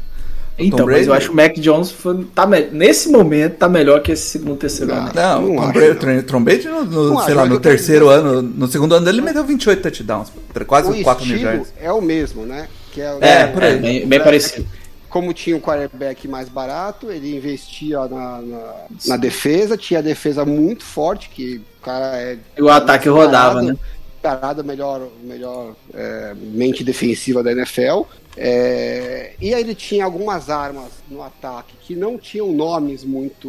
[0.57, 3.09] O Então, Tom mas Brady- eu acho que o Mac Jones foi- tá, me- nesse
[3.09, 5.01] momento tá melhor que esse segundo terceiro Não.
[5.01, 5.11] ano.
[5.15, 8.09] Não, Não o Tom acho, Brady, Tom Brady no, no, sei acho, lá, no terceiro
[8.09, 10.31] ano, no segundo ano dele ele meteu 28 touchdowns,
[10.67, 12.67] quase o 4 mil é o mesmo, né?
[12.91, 13.77] Que é, É, por aí.
[13.79, 14.65] bem, bem parecido.
[15.13, 18.73] Como tinha um quarterback mais barato, ele investia na, na,
[19.05, 22.39] na defesa, tinha a defesa muito forte, que o cara é.
[22.57, 23.75] E o ataque rodava, né?
[24.23, 28.05] Parada melhor, melhor é, mente defensiva da NFL.
[28.35, 33.47] É, e aí ele tinha algumas armas no ataque que não tinham nomes muito.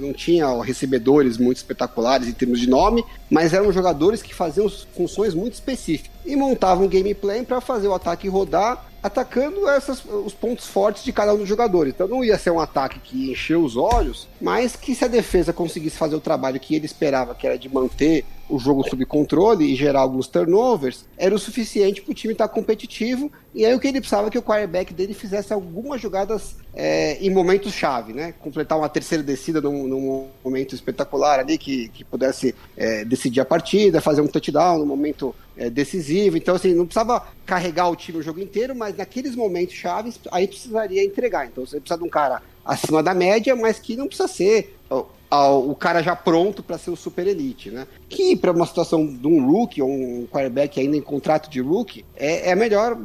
[0.00, 5.32] Não tinha recebedores muito espetaculares em termos de nome, mas eram jogadores que faziam funções
[5.32, 6.10] muito específicas.
[6.26, 11.12] E montavam um gameplay para fazer o ataque rodar, atacando essas, os pontos fortes de
[11.12, 11.92] cada um dos jogadores.
[11.92, 15.52] Então não ia ser um ataque que encheu os olhos, mas que se a defesa
[15.52, 19.64] conseguisse fazer o trabalho que ele esperava, que era de manter o jogo sob controle
[19.64, 23.30] e gerar alguns turnovers, era o suficiente para o time estar competitivo.
[23.54, 27.16] E aí o que ele precisava é que o quarterback dele fizesse algumas jogadas é,
[27.24, 28.34] em momentos chave, né?
[28.40, 33.44] Completar uma terceira descida num, num momento espetacular ali que, que pudesse é, decidir a
[33.44, 36.36] partida, fazer um touchdown no momento é, decisivo.
[36.36, 40.48] Então, assim, não precisava carregar o time o jogo inteiro, mas naqueles momentos chaves, aí
[40.48, 41.46] precisaria entregar.
[41.46, 44.76] Então, você precisa de um cara acima da média, mas que não precisa ser
[45.34, 47.86] ó, o cara já pronto para ser o super elite, né?
[48.08, 52.04] Que para uma situação de um rookie ou um quarterback ainda em contrato de rookie
[52.16, 52.96] é, é a melhor,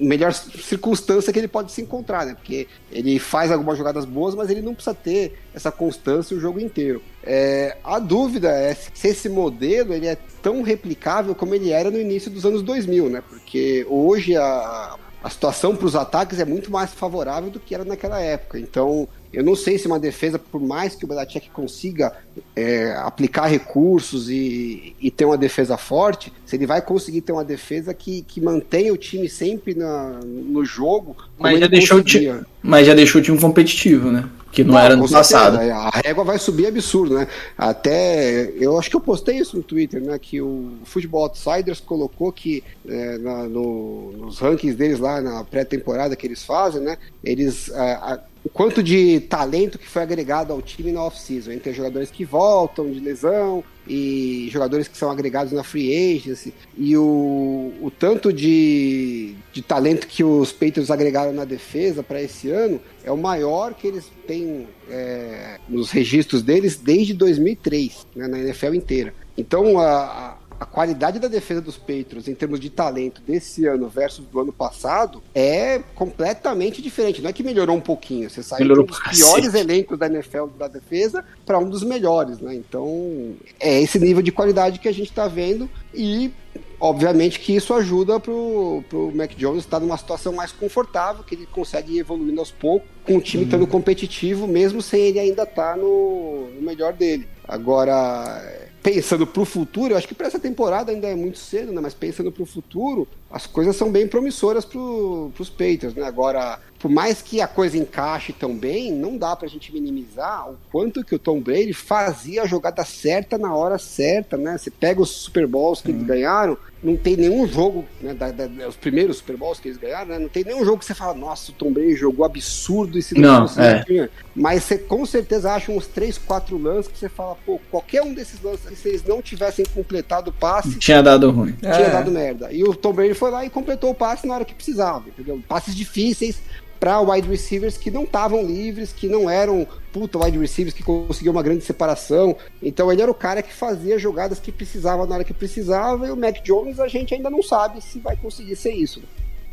[0.00, 2.34] melhor circunstância que ele pode se encontrar, né?
[2.34, 6.60] Porque ele faz algumas jogadas boas, mas ele não precisa ter essa constância o jogo
[6.60, 7.02] inteiro.
[7.22, 11.98] É, a dúvida é se esse modelo ele é tão replicável como ele era no
[11.98, 13.22] início dos anos 2000, né?
[13.28, 17.84] Porque hoje a, a situação para os ataques é muito mais favorável do que era
[17.84, 18.58] naquela época.
[18.58, 22.12] Então, eu não sei se uma defesa, por mais que o Belichick consiga
[22.56, 27.44] é, aplicar recursos e, e ter uma defesa forte, se ele vai conseguir ter uma
[27.44, 31.16] defesa que, que mantenha o time sempre na, no jogo.
[31.38, 34.28] Mas já, deixou o time, mas já deixou o time competitivo, né?
[34.50, 35.58] Que não, Não, era no passado.
[35.60, 37.28] é, A régua vai subir absurdo, né?
[37.56, 38.50] Até.
[38.58, 40.18] Eu acho que eu postei isso no Twitter, né?
[40.18, 46.16] Que o Football Outsiders colocou que é, na- no- nos rankings deles lá na pré-temporada
[46.16, 46.96] que eles fazem, né?
[47.22, 47.68] Eles.
[47.68, 52.10] é, a- o quanto de talento que foi agregado ao time na off-season, entre jogadores
[52.10, 57.90] que voltam de lesão e jogadores que são agregados na free agency, e o, o
[57.98, 63.18] tanto de, de talento que os Patriots agregaram na defesa para esse ano é o
[63.18, 69.12] maior que eles têm é, nos registros deles desde 2003, né, na NFL inteira.
[69.36, 73.88] Então, a, a- a qualidade da defesa dos Patriots em termos de talento desse ano
[73.88, 77.22] versus do ano passado é completamente diferente.
[77.22, 80.66] Não é que melhorou um pouquinho, você sai Melhorou dos piores elencos da NFL da
[80.66, 82.54] defesa para um dos melhores, né?
[82.54, 86.32] Então, é esse nível de qualidade que a gente está vendo e
[86.80, 91.46] obviamente que isso ajuda pro, pro Mac Jones estar numa situação mais confortável, que ele
[91.46, 95.76] consegue ir evoluindo aos poucos, com o time estando competitivo, mesmo sem ele ainda estar
[95.76, 97.26] no, no melhor dele.
[97.46, 101.80] Agora, pensando pro futuro, eu acho que para essa temporada ainda é muito cedo, né?
[101.80, 106.04] Mas pensando pro futuro, as coisas são bem promissoras para os Patriots, né?
[106.06, 110.48] Agora, por mais que a coisa encaixe tão bem, não dá para a gente minimizar
[110.50, 114.56] o quanto que o Tom Brady fazia a jogada certa na hora certa, né?
[114.56, 118.46] Você pega os Super Bowls que eles ganharam, não tem nenhum jogo, né, da, da,
[118.68, 121.12] os primeiros Super Bowls que eles ganharam, né, não tem nenhum jogo que você fala,
[121.12, 123.82] nossa, o Tom Brady jogou absurdo esse Não, lance é.
[123.82, 124.08] tinha.
[124.36, 128.14] Mas você com certeza acha uns 3, 4 lances que você fala, pô, qualquer um
[128.14, 131.52] desses lances, se eles não tivessem completado o passe, Tinha dado ruim.
[131.54, 131.90] tinha É.
[131.90, 132.52] dado merda.
[132.52, 135.42] E o Tom Brady foi lá e completou o passe na hora que precisava, entendeu?
[135.48, 136.40] Passes difíceis
[136.78, 141.32] para wide receivers que não estavam livres, que não eram puta wide receivers que conseguiam
[141.32, 142.36] uma grande separação.
[142.62, 146.10] Então ele era o cara que fazia jogadas que precisava na hora que precisava e
[146.10, 149.02] o Mac Jones a gente ainda não sabe se vai conseguir ser isso.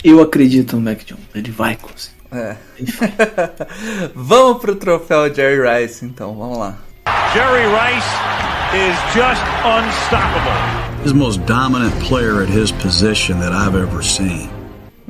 [0.03, 1.25] Eu acredito no Mac Jones.
[1.33, 2.15] Ele vai conseguir.
[2.31, 2.55] É.
[4.13, 6.77] vamos pro troféu Jerry Rice, então, vamos lá.
[7.33, 8.07] Jerry Rice
[8.73, 10.84] is just unstoppable.
[11.05, 14.49] He's the most dominant player at his position that I've ever seen.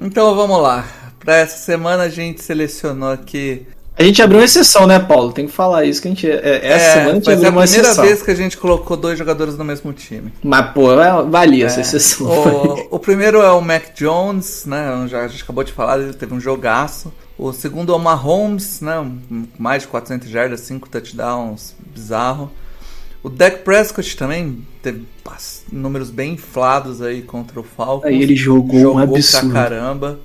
[0.01, 0.83] Então vamos lá.
[1.21, 3.65] Pra essa semana a gente selecionou aqui.
[3.97, 5.31] A gente abriu uma exceção, né, Paulo?
[5.31, 6.29] Tem que falar isso que a gente.
[6.29, 8.03] é- Essa semana a gente vai ser abriu a uma primeira exceção.
[8.03, 10.33] vez que a gente colocou dois jogadores no mesmo time.
[10.43, 12.27] Mas, pô, é- valia essa exceção.
[12.27, 15.07] O, o primeiro é o Mac Jones, né?
[15.07, 17.13] Já, a gente acabou de falar, ele teve um jogaço.
[17.37, 18.95] O segundo é o Mahomes, né?
[19.57, 22.51] Mais de 400 jardas, 5 touchdowns, bizarro.
[23.25, 25.01] O Dak Prescott também teve
[25.71, 28.05] números bem inflados aí contra o Falcons.
[28.05, 29.51] Aí ele jogou um absurdo.
[29.51, 30.19] pra caramba.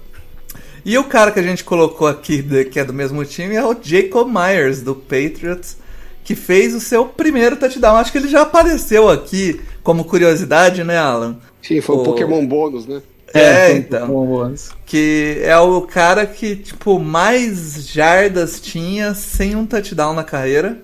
[0.85, 3.75] E o cara que a gente colocou aqui, que é do mesmo time, é o
[3.81, 5.79] Jacob Myers, do Patriots,
[6.23, 7.97] que fez o seu primeiro touchdown.
[7.97, 11.39] Acho que ele já apareceu aqui como curiosidade, né, Alan?
[11.63, 13.01] Sim, foi O- um Pokémon bônus, né?
[13.33, 14.43] É, um então.
[14.43, 14.71] antes.
[14.85, 20.83] Que é o cara que, tipo, mais jardas tinha sem um touchdown na carreira.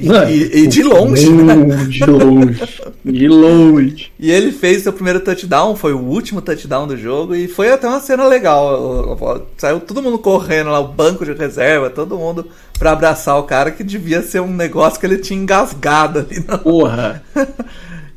[0.00, 1.54] E, Mano, e- e de longe, né?
[1.88, 2.62] De longe.
[3.04, 4.12] De longe.
[4.18, 7.86] E ele fez seu primeiro touchdown, foi o último touchdown do jogo, e foi até
[7.86, 9.16] uma cena legal.
[9.58, 12.46] Saiu todo mundo correndo lá, o banco de reserva, todo mundo
[12.78, 16.42] pra abraçar o cara, que devia ser um negócio que ele tinha engasgado ali.
[16.48, 17.22] na- Porra.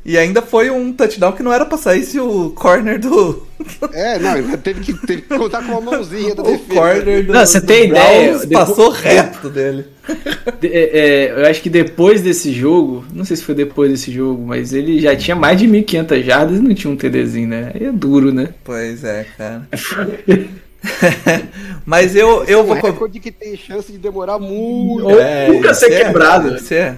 [0.06, 3.42] E ainda foi um touchdown que não era pra sair se o corner do.
[3.94, 6.74] É, não, teve que, teve que contar com uma mãozinha da o defesa.
[6.74, 7.32] corner do.
[7.32, 9.86] Não, você do tem ideia, depois- Passou reto dele.
[10.60, 14.12] De- é, é, eu acho que depois desse jogo, não sei se foi depois desse
[14.12, 17.72] jogo, mas ele já tinha mais de 1.500 jardas e não tinha um TDzinho, né?
[17.74, 18.50] Aí é duro, né?
[18.62, 19.66] Pois é, cara.
[21.86, 22.76] Mas eu, eu Um vou.
[22.76, 25.06] co- recorde que tem chance de demorar muito.
[25.06, 26.56] Ou nunca ser é, quebrado.
[26.56, 26.96] isso é.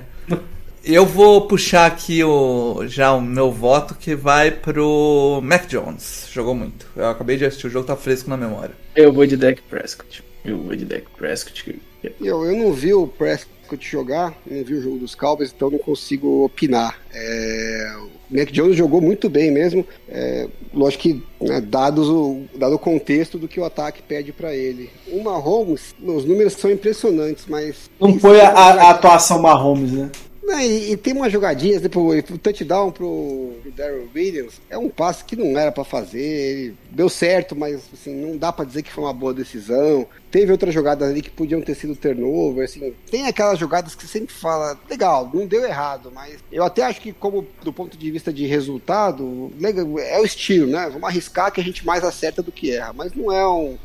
[0.88, 6.28] Eu vou puxar aqui o, já o meu voto que vai pro Mac Jones.
[6.30, 6.86] Jogou muito.
[6.94, 8.72] Eu acabei de assistir o jogo, tá fresco na memória.
[8.94, 10.22] Eu vou de Dak Prescott.
[10.44, 11.76] Eu vou de Dak Prescott.
[12.20, 13.50] Eu, eu não vi o Prescott
[13.80, 17.00] jogar, não vi o jogo dos Cowboys, então não consigo opinar.
[17.12, 17.96] É,
[18.30, 19.84] o Mac Jones jogou muito bem mesmo.
[20.08, 24.54] É, lógico que, né, dados o, dado o contexto do que o ataque pede para
[24.54, 24.88] ele.
[25.08, 27.90] O Mahomes, os números são impressionantes, mas.
[28.00, 30.12] Não foi a, a atuação Mahomes, né?
[30.47, 35.24] Não, e, e tem umas jogadinhas, tipo, o touchdown pro, Darryl Williams é um passe
[35.24, 39.02] que não era pra fazer, deu certo, mas assim, não dá pra dizer que foi
[39.02, 40.06] uma boa decisão.
[40.31, 44.18] Teve outras jogadas ali que podiam ter sido turnover, assim, tem aquelas jogadas que você
[44.20, 48.10] sempre fala, legal, não deu errado, mas eu até acho que como do ponto de
[48.12, 49.51] vista de resultado,
[49.98, 50.89] é o estilo, né?
[50.89, 53.77] Vamos arriscar que a gente mais acerta do que erra, mas não é um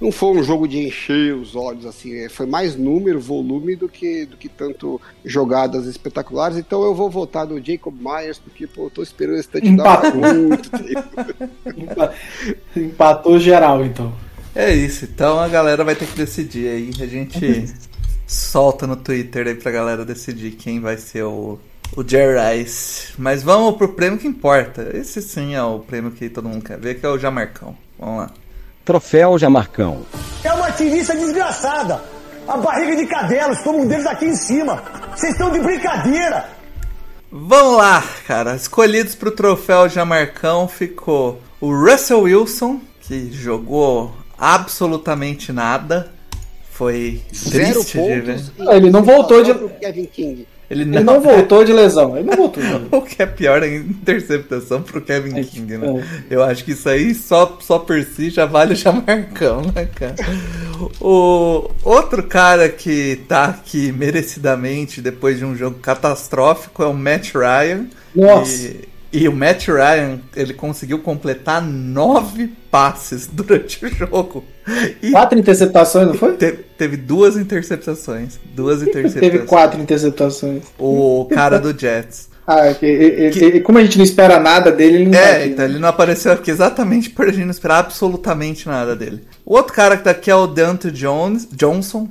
[0.00, 3.88] não foi um jogo de encher os olhos, assim, é, foi mais número, volume do
[3.88, 6.58] que, do que tanto jogadas espetaculares.
[6.58, 10.08] Então eu vou votar no Jacob Myers, porque pô, eu tô esperando esse touchdown há
[10.08, 10.34] Empatou.
[10.34, 12.14] muito tempo.
[12.76, 14.12] Empatou geral, então.
[14.54, 16.90] É isso, então a galera vai ter que decidir aí.
[17.00, 17.72] A gente
[18.26, 21.58] solta no Twitter aí pra galera decidir quem vai ser o,
[21.96, 23.12] o Jerry Rice.
[23.18, 24.90] Mas vamos pro prêmio que importa.
[24.94, 27.76] Esse sim é o prêmio que todo mundo quer ver, que é o Jamarcão.
[27.98, 28.30] Vamos lá.
[28.84, 30.02] Troféu Jamarcão.
[30.42, 32.00] É uma tirista desgraçada.
[32.48, 34.82] A barriga de cadela, estamos deles aqui em cima.
[35.14, 36.46] Vocês estão de brincadeira.
[37.30, 38.56] Vamos lá, cara.
[38.56, 46.10] Escolhidos pro troféu Jamarcão ficou o Russell Wilson, que jogou absolutamente nada.
[46.72, 48.40] Foi Zero triste de ver.
[48.56, 48.74] pontos.
[48.74, 50.46] Ele não voltou de- Kevin King.
[50.72, 52.16] Ele Ele não voltou de lesão.
[52.16, 52.62] Ele não voltou.
[52.90, 56.04] O que é pior é a interceptação pro Kevin É, King, né?
[56.30, 60.14] Eu acho que isso aí só, só por si já vale o Jamarcão, né, cara?
[60.98, 67.32] O outro cara que tá aqui merecidamente depois de um jogo catastrófico é o Matt
[67.34, 67.86] Ryan.
[68.14, 68.50] Nossa.
[68.52, 74.42] E, e o Matt Ryan, ele conseguiu completar nove passes durante o jogo.
[75.02, 76.34] E Quatro interceptações, não foi?
[76.34, 78.38] teve, teve duas interceptações.
[78.54, 79.20] Duas interceptações.
[79.32, 80.62] Teve quatro interceptações.
[80.78, 82.30] O cara do Jets.
[82.46, 85.64] Ah, que- ele- ele- como a gente não espera nada dele, ele não É, então
[85.64, 89.22] ele não apareceu aqui exatamente por a gente não esperar absolutamente nada dele.
[89.44, 92.08] O outro cara que tá aqui é o Dante Jones, Johnson,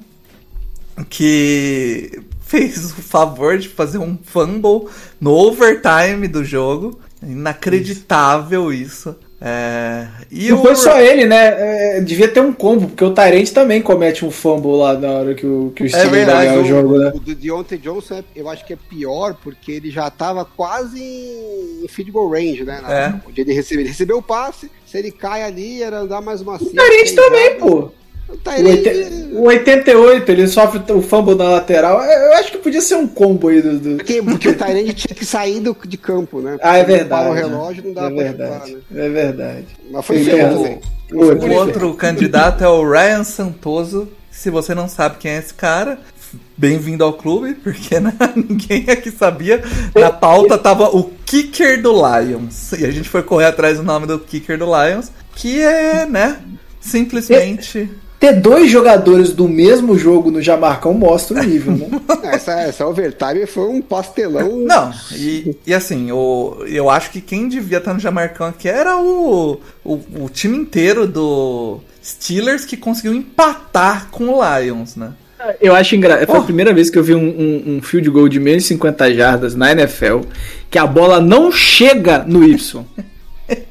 [1.10, 4.88] que fez o favor de fazer um fumble
[5.19, 6.99] no overtime do jogo.
[7.23, 9.15] Inacreditável isso.
[9.43, 11.97] É, e Não o- foi só ele, né?
[11.97, 15.34] É, devia ter um combo, porque o Tyrant também comete um fumble lá na hora
[15.34, 17.11] que o, que o Steelers verdade, ganha o Mas jogo, né?
[17.15, 21.01] o do Deontay Johnson, é- eu acho que é pior, porque ele já tava quase
[21.01, 22.81] em field goal range, né?
[22.84, 23.13] Na- É.
[23.27, 26.57] Onde ele recebeu, ele recebeu o passe, se ele cai ali, era andar mais uma
[26.57, 27.59] O Tyrant seis também, jardas.
[27.61, 27.91] pô.
[28.32, 32.02] O O, Tyrant, oite- o 88, ele sofre o fumble na lateral.
[32.02, 33.78] É, Eu acho que podia ser um combo aí do.
[33.78, 36.58] do- porque, porque o Tyrant tinha que sair do, de campo, né?
[36.62, 37.22] Ah, é Porque verdade.
[37.24, 38.66] Para o relógio não dá é pra verdade.
[38.72, 39.06] chutar, né?
[39.06, 39.66] É verdade.
[39.91, 40.80] Mas foi feio também.
[41.12, 44.08] o- o O outro candidato é o Ryan Santoso.
[44.32, 45.99] Se você não sabe quem é esse cara,
[46.58, 49.62] bem-vindo ao clube, porque né, ninguém aqui sabia.
[49.94, 52.72] Na pauta tava o kicker do Lions.
[52.72, 56.38] E a gente foi correr atrás do nome do kicker do Lions, que é, né,
[56.80, 57.90] simplesmente.
[58.22, 61.89] Ter dois jogadores do mesmo jogo no Jamarcão mostra o nível, né?
[62.31, 64.60] Essa, essa overtime foi um pastelão.
[64.60, 68.95] Não, e, e assim, o, eu acho que quem devia estar no Jamarcão aqui era
[68.95, 75.14] o, o, o time inteiro do Steelers que conseguiu empatar com o Lions, né?
[75.60, 76.27] Eu acho engraçado.
[76.27, 76.41] Foi Oh.
[76.41, 79.14] a primeira vez que eu vi um, um, um field goal de menos de 50
[79.15, 80.19] jardas na NFL
[80.69, 82.85] que a bola não chega no Y.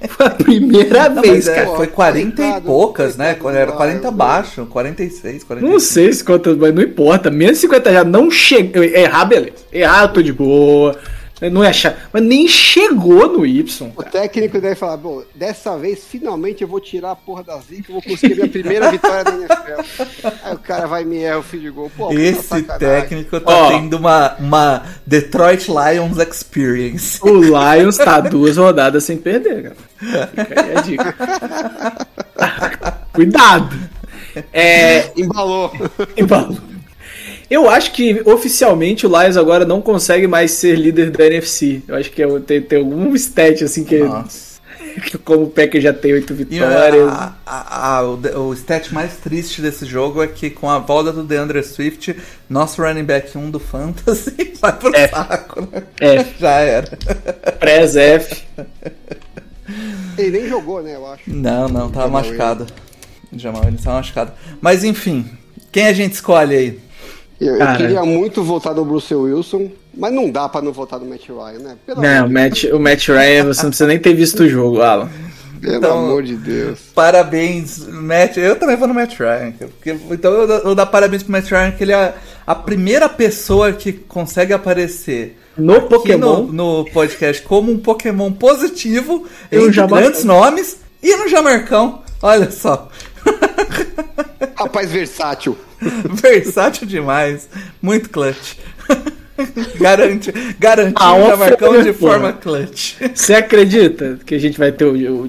[0.09, 1.77] Foi a primeira Não, vez, mas é, cara.
[1.77, 3.35] foi 40 e Coitado, poucas, né?
[3.35, 5.73] coitado Quando do era 40 Lions, abaixo, 46, 46.
[5.73, 7.31] Não sei se quantas, mas não importa.
[7.31, 8.85] Menos de 50 jardas não chega.
[8.85, 9.53] Errar, beleza.
[9.73, 10.97] Errar, eu tô de boa.
[11.49, 12.09] Não é achar.
[12.13, 13.93] Mas nem chegou no Y.
[13.97, 17.91] O técnico deve falar, bom, dessa vez finalmente eu vou tirar a porra da zica,
[17.91, 20.29] eu vou conseguir minha primeira vitória da NFL.
[20.43, 21.91] Aí o cara vai e me erra o field goal.
[21.97, 23.69] Pô, puta Esse técnico tá Ó.
[23.69, 27.19] tendo uma, uma Detroit Lions experience.
[27.23, 30.27] O Lions tá duas rodadas sem perder, cara.
[30.27, 31.17] Fica aí a dica.
[33.13, 33.91] Cuidado.
[34.53, 35.73] É, Embalou.
[36.17, 36.57] Embalou.
[37.51, 41.83] Eu acho que oficialmente o Lions agora não consegue mais ser líder da NFC.
[41.89, 44.61] Eu acho que é- tem, tem algum stat assim que, Nossa.
[45.25, 47.09] como o Packers já tem oito vitórias.
[47.09, 48.21] a, a- a- o,
[48.51, 52.15] o stat mais triste desse jogo é que com a volta do DeAndre Swift,
[52.49, 55.09] nosso running back 1 do Fantasy vai pro É.
[55.09, 55.83] saco, né?
[56.01, 56.25] É.
[56.39, 56.97] Já era.
[57.59, 58.45] Prez F.
[60.17, 61.23] Ele nem jogou, né, eu acho.
[61.27, 62.67] Não, não, tava Jamal machucado.
[63.33, 64.33] Jamal, ele tava machucado.
[64.61, 65.25] Mas enfim,
[65.73, 66.81] quem a gente escolhe aí?
[67.41, 71.07] Eu, eu queria muito votar no Bruce Wilson, mas não dá pra não votar no
[71.07, 71.77] Matt Ryan, né?
[71.87, 74.83] Pelo, Não, o Matt, o Matt Ryan, você não precisa nem ter visto o jogo,
[74.83, 75.09] Alan.
[75.61, 76.79] pelo Então- amor de Deus.
[76.95, 78.37] Parabéns, Matt.
[78.37, 79.53] Eu também vou no Matt Ryan.
[79.59, 82.15] Porque, então eu, dou- eu dou parabéns pro Matt Ryan, que ele é
[82.47, 86.43] a primeira pessoa que consegue aparecer No aqui Pokémon.
[86.45, 86.53] no,
[86.83, 92.03] no podcast como um Pokémon positivo, Eu em grandes nomes, e no Jamarcão.
[92.23, 92.89] Olha só.
[94.61, 95.57] Rapaz versátil.
[96.23, 97.49] Versátil demais.
[97.81, 98.55] Muito clutch.
[99.81, 102.95] garante, garante Ah, o folha, de forma clutch.
[103.15, 105.29] Você acredita que a gente vai ter o, o-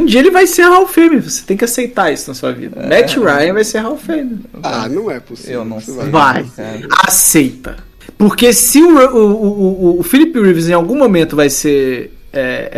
[0.00, 2.52] um dia ele vai ser Hall of Fame, você tem que aceitar isso na sua
[2.52, 2.80] vida.
[2.88, 4.40] Matt Ryan vai ser Hall of Fame.
[4.62, 5.60] Ah, não é possível.
[5.60, 5.94] Eu não sei.
[6.10, 6.44] Vai.
[6.56, 6.80] Cara.
[7.06, 7.76] Aceita.
[8.18, 12.70] Porque se o, o, o, o, o Philip Rivers em algum momento vai ser é,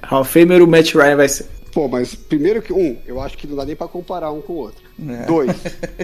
[0.00, 1.46] é, Hall of Famer, o Matt Ryan vai ser.
[1.72, 4.54] Pô, mas primeiro que, um, eu acho que não dá nem pra comparar um com
[4.54, 4.82] o outro.
[5.08, 5.24] É.
[5.24, 5.50] Dois,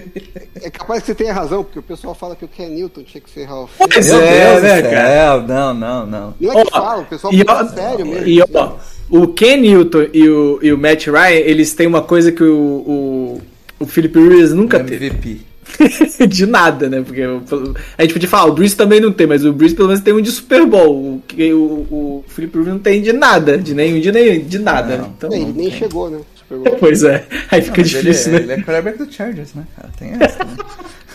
[0.61, 3.21] é capaz que você tenha razão, porque o pessoal fala que o Ken Newton tinha
[3.21, 3.67] que ser Fame.
[3.77, 5.41] Pois Meu é, Deus né, cara?
[5.41, 6.33] Não, não, não.
[6.39, 8.27] Não é que Ó, fala, o pessoal E, fala ó, sério mesmo.
[8.27, 8.73] e ó,
[9.09, 12.55] o Ken Newton e o, e o Matt Ryan, eles têm uma coisa que o,
[12.55, 13.41] o,
[13.79, 15.07] o Philip Rivers nunca teve.
[15.07, 15.41] MVP.
[16.27, 17.01] de nada, né?
[17.01, 20.01] Porque a gente podia falar, o Bruce também não tem, mas o Bruce pelo menos
[20.03, 20.95] tem um de Super Bowl.
[20.95, 21.21] O,
[21.53, 24.97] o, o Philip Rivers não tem de nada, de nenhum de nem de nada.
[24.97, 25.07] Não.
[25.17, 26.19] Então, É, ele nem chegou, né?
[26.35, 26.77] Super Bowl.
[26.79, 28.53] pois é, aí fica ele, difícil, ele né?
[28.53, 29.89] é quarterback do Chargers, né, cara?
[29.97, 30.55] Tem essa, né?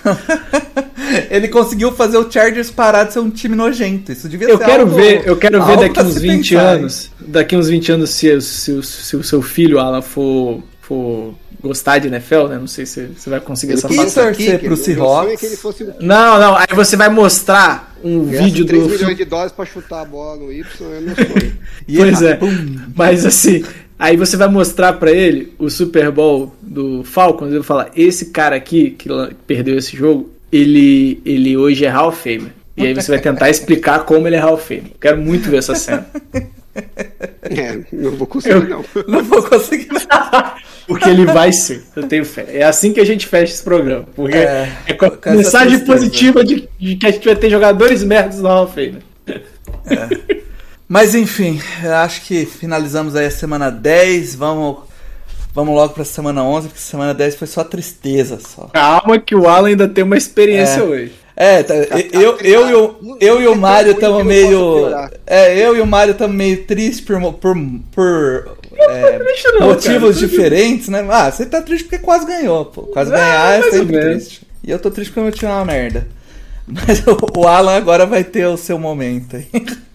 [1.31, 4.13] ele conseguiu fazer o Chargers parar de ser um time nojento.
[4.13, 6.73] Isso devia Eu ser quero algo- ver, eu quero ver daqui uns se 20 pensar,
[6.75, 6.81] hein?
[6.81, 11.99] anos, daqui uns 20 anos se, se, se o seu filho, Alan, for, for gostar
[11.99, 12.59] de NFL, né?
[12.59, 15.33] Não sei se você vai conseguir essa quis torcer Kicker, pro Seahawks.
[15.33, 18.89] é que ele fosse Não, não, aí você vai mostrar um Ganhasse vídeo 3 do
[18.89, 21.59] milhões de dólares pra chutar a bola no Y é meu sonho.
[21.97, 22.39] Pois ele- é.
[22.97, 23.65] Mas assim,
[23.99, 27.91] aí você vai mostrar pra ele o Super Bowl do Falcons e ele vai falar:
[27.95, 29.09] esse cara aqui que
[29.47, 32.53] perdeu esse jogo, ele, ele hoje é Hall of Famer.
[32.77, 34.93] E aí você vai tentar explicar como ele é Hall of Famer.
[35.01, 36.07] Quero muito ver essa cena.
[37.45, 38.85] É, não vou conseguir, não.
[39.07, 39.89] Não vou conseguir.
[40.87, 42.47] Porque ele vai ser, eu tenho fé.
[42.49, 44.07] É assim que a gente fecha esse programa.
[44.15, 45.93] Porque É, é, com a mensagem tristeza.
[45.93, 49.03] positiva de, de que a gente vai ter jogadores merdas no Hall of Famer.
[50.89, 54.35] Mas enfim, eu acho que finalizamos aí a semana 10.
[54.37, 54.79] Vamos,
[55.55, 58.69] vamos logo pra semana 11, porque semana 10 foi só tristeza só.
[58.73, 60.83] Calma que o Alan ainda tem uma experiência É.
[60.83, 61.13] hoje.
[61.43, 64.87] É, tá, eu, eu, e o- eu e o Mário estamos meio.
[65.27, 67.57] É, eu e o Mário estamos meio tristes por, por,
[67.91, 70.29] por é, triste não, motivos cara.
[70.29, 71.05] diferentes, né?
[71.11, 72.83] Ah, você tá triste porque quase ganhou, pô.
[72.83, 74.47] Quase Ah, ganhar é sempre triste.
[74.63, 76.07] E eu tô triste porque o meu time é uma merda.
[76.65, 79.47] Mas o, o Alan agora vai ter o seu momento aí.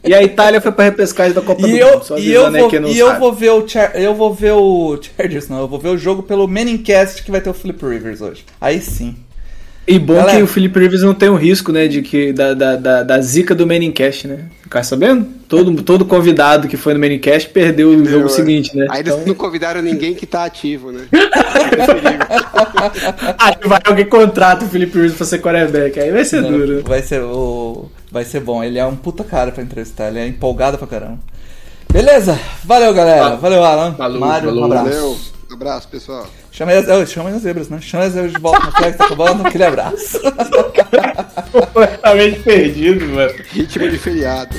[0.03, 2.03] E a Itália foi pra repescagem da Copa E do eu, Mundo.
[2.05, 5.47] só e eu, vou, e eu vou ver o Char eu vou ver o Chargers,
[5.47, 8.45] não, eu vou ver o jogo pelo Manningcast que vai ter o Philip Rivers hoje.
[8.59, 9.15] Aí sim.
[9.87, 10.37] E bom Galera.
[10.37, 13.21] que o Felipe Rivers não tem o risco, né, de que da, da, da, da
[13.21, 14.39] zica do Manicast, né?
[14.61, 15.25] Ficar sabendo?
[15.47, 18.29] Todo, todo convidado que foi no Manicast perdeu o jogo é.
[18.29, 18.85] seguinte, né?
[18.89, 21.07] Aí eles Então, não convidaram ninguém que tá ativo, né?
[23.39, 26.83] aí vai alguém contrata o Felipe Rivers pra ser quarterback, aí vai ser Não, duro.
[26.85, 27.89] Vai ser o.
[28.11, 28.61] Vai ser bom.
[28.63, 30.09] Ele é um puta cara pra entrevistar.
[30.09, 31.19] Ele é empolgado pra caramba.
[31.91, 32.37] Beleza?
[32.63, 33.35] Valeu, galera.
[33.37, 33.93] Valeu, Alan.
[33.95, 34.61] Falou, Mário, falou.
[34.63, 34.89] um abraço.
[34.89, 35.17] Valeu.
[35.51, 36.27] Abraço, pessoal.
[36.57, 37.79] Chama as, oh, chama as zebras, né?
[37.79, 39.47] Chama as zebras de volta no flag, tá acabando.
[39.47, 40.19] Aquele abraço.
[41.51, 43.33] Completamente perdido, mano.
[43.51, 44.57] Ritmo de feriado.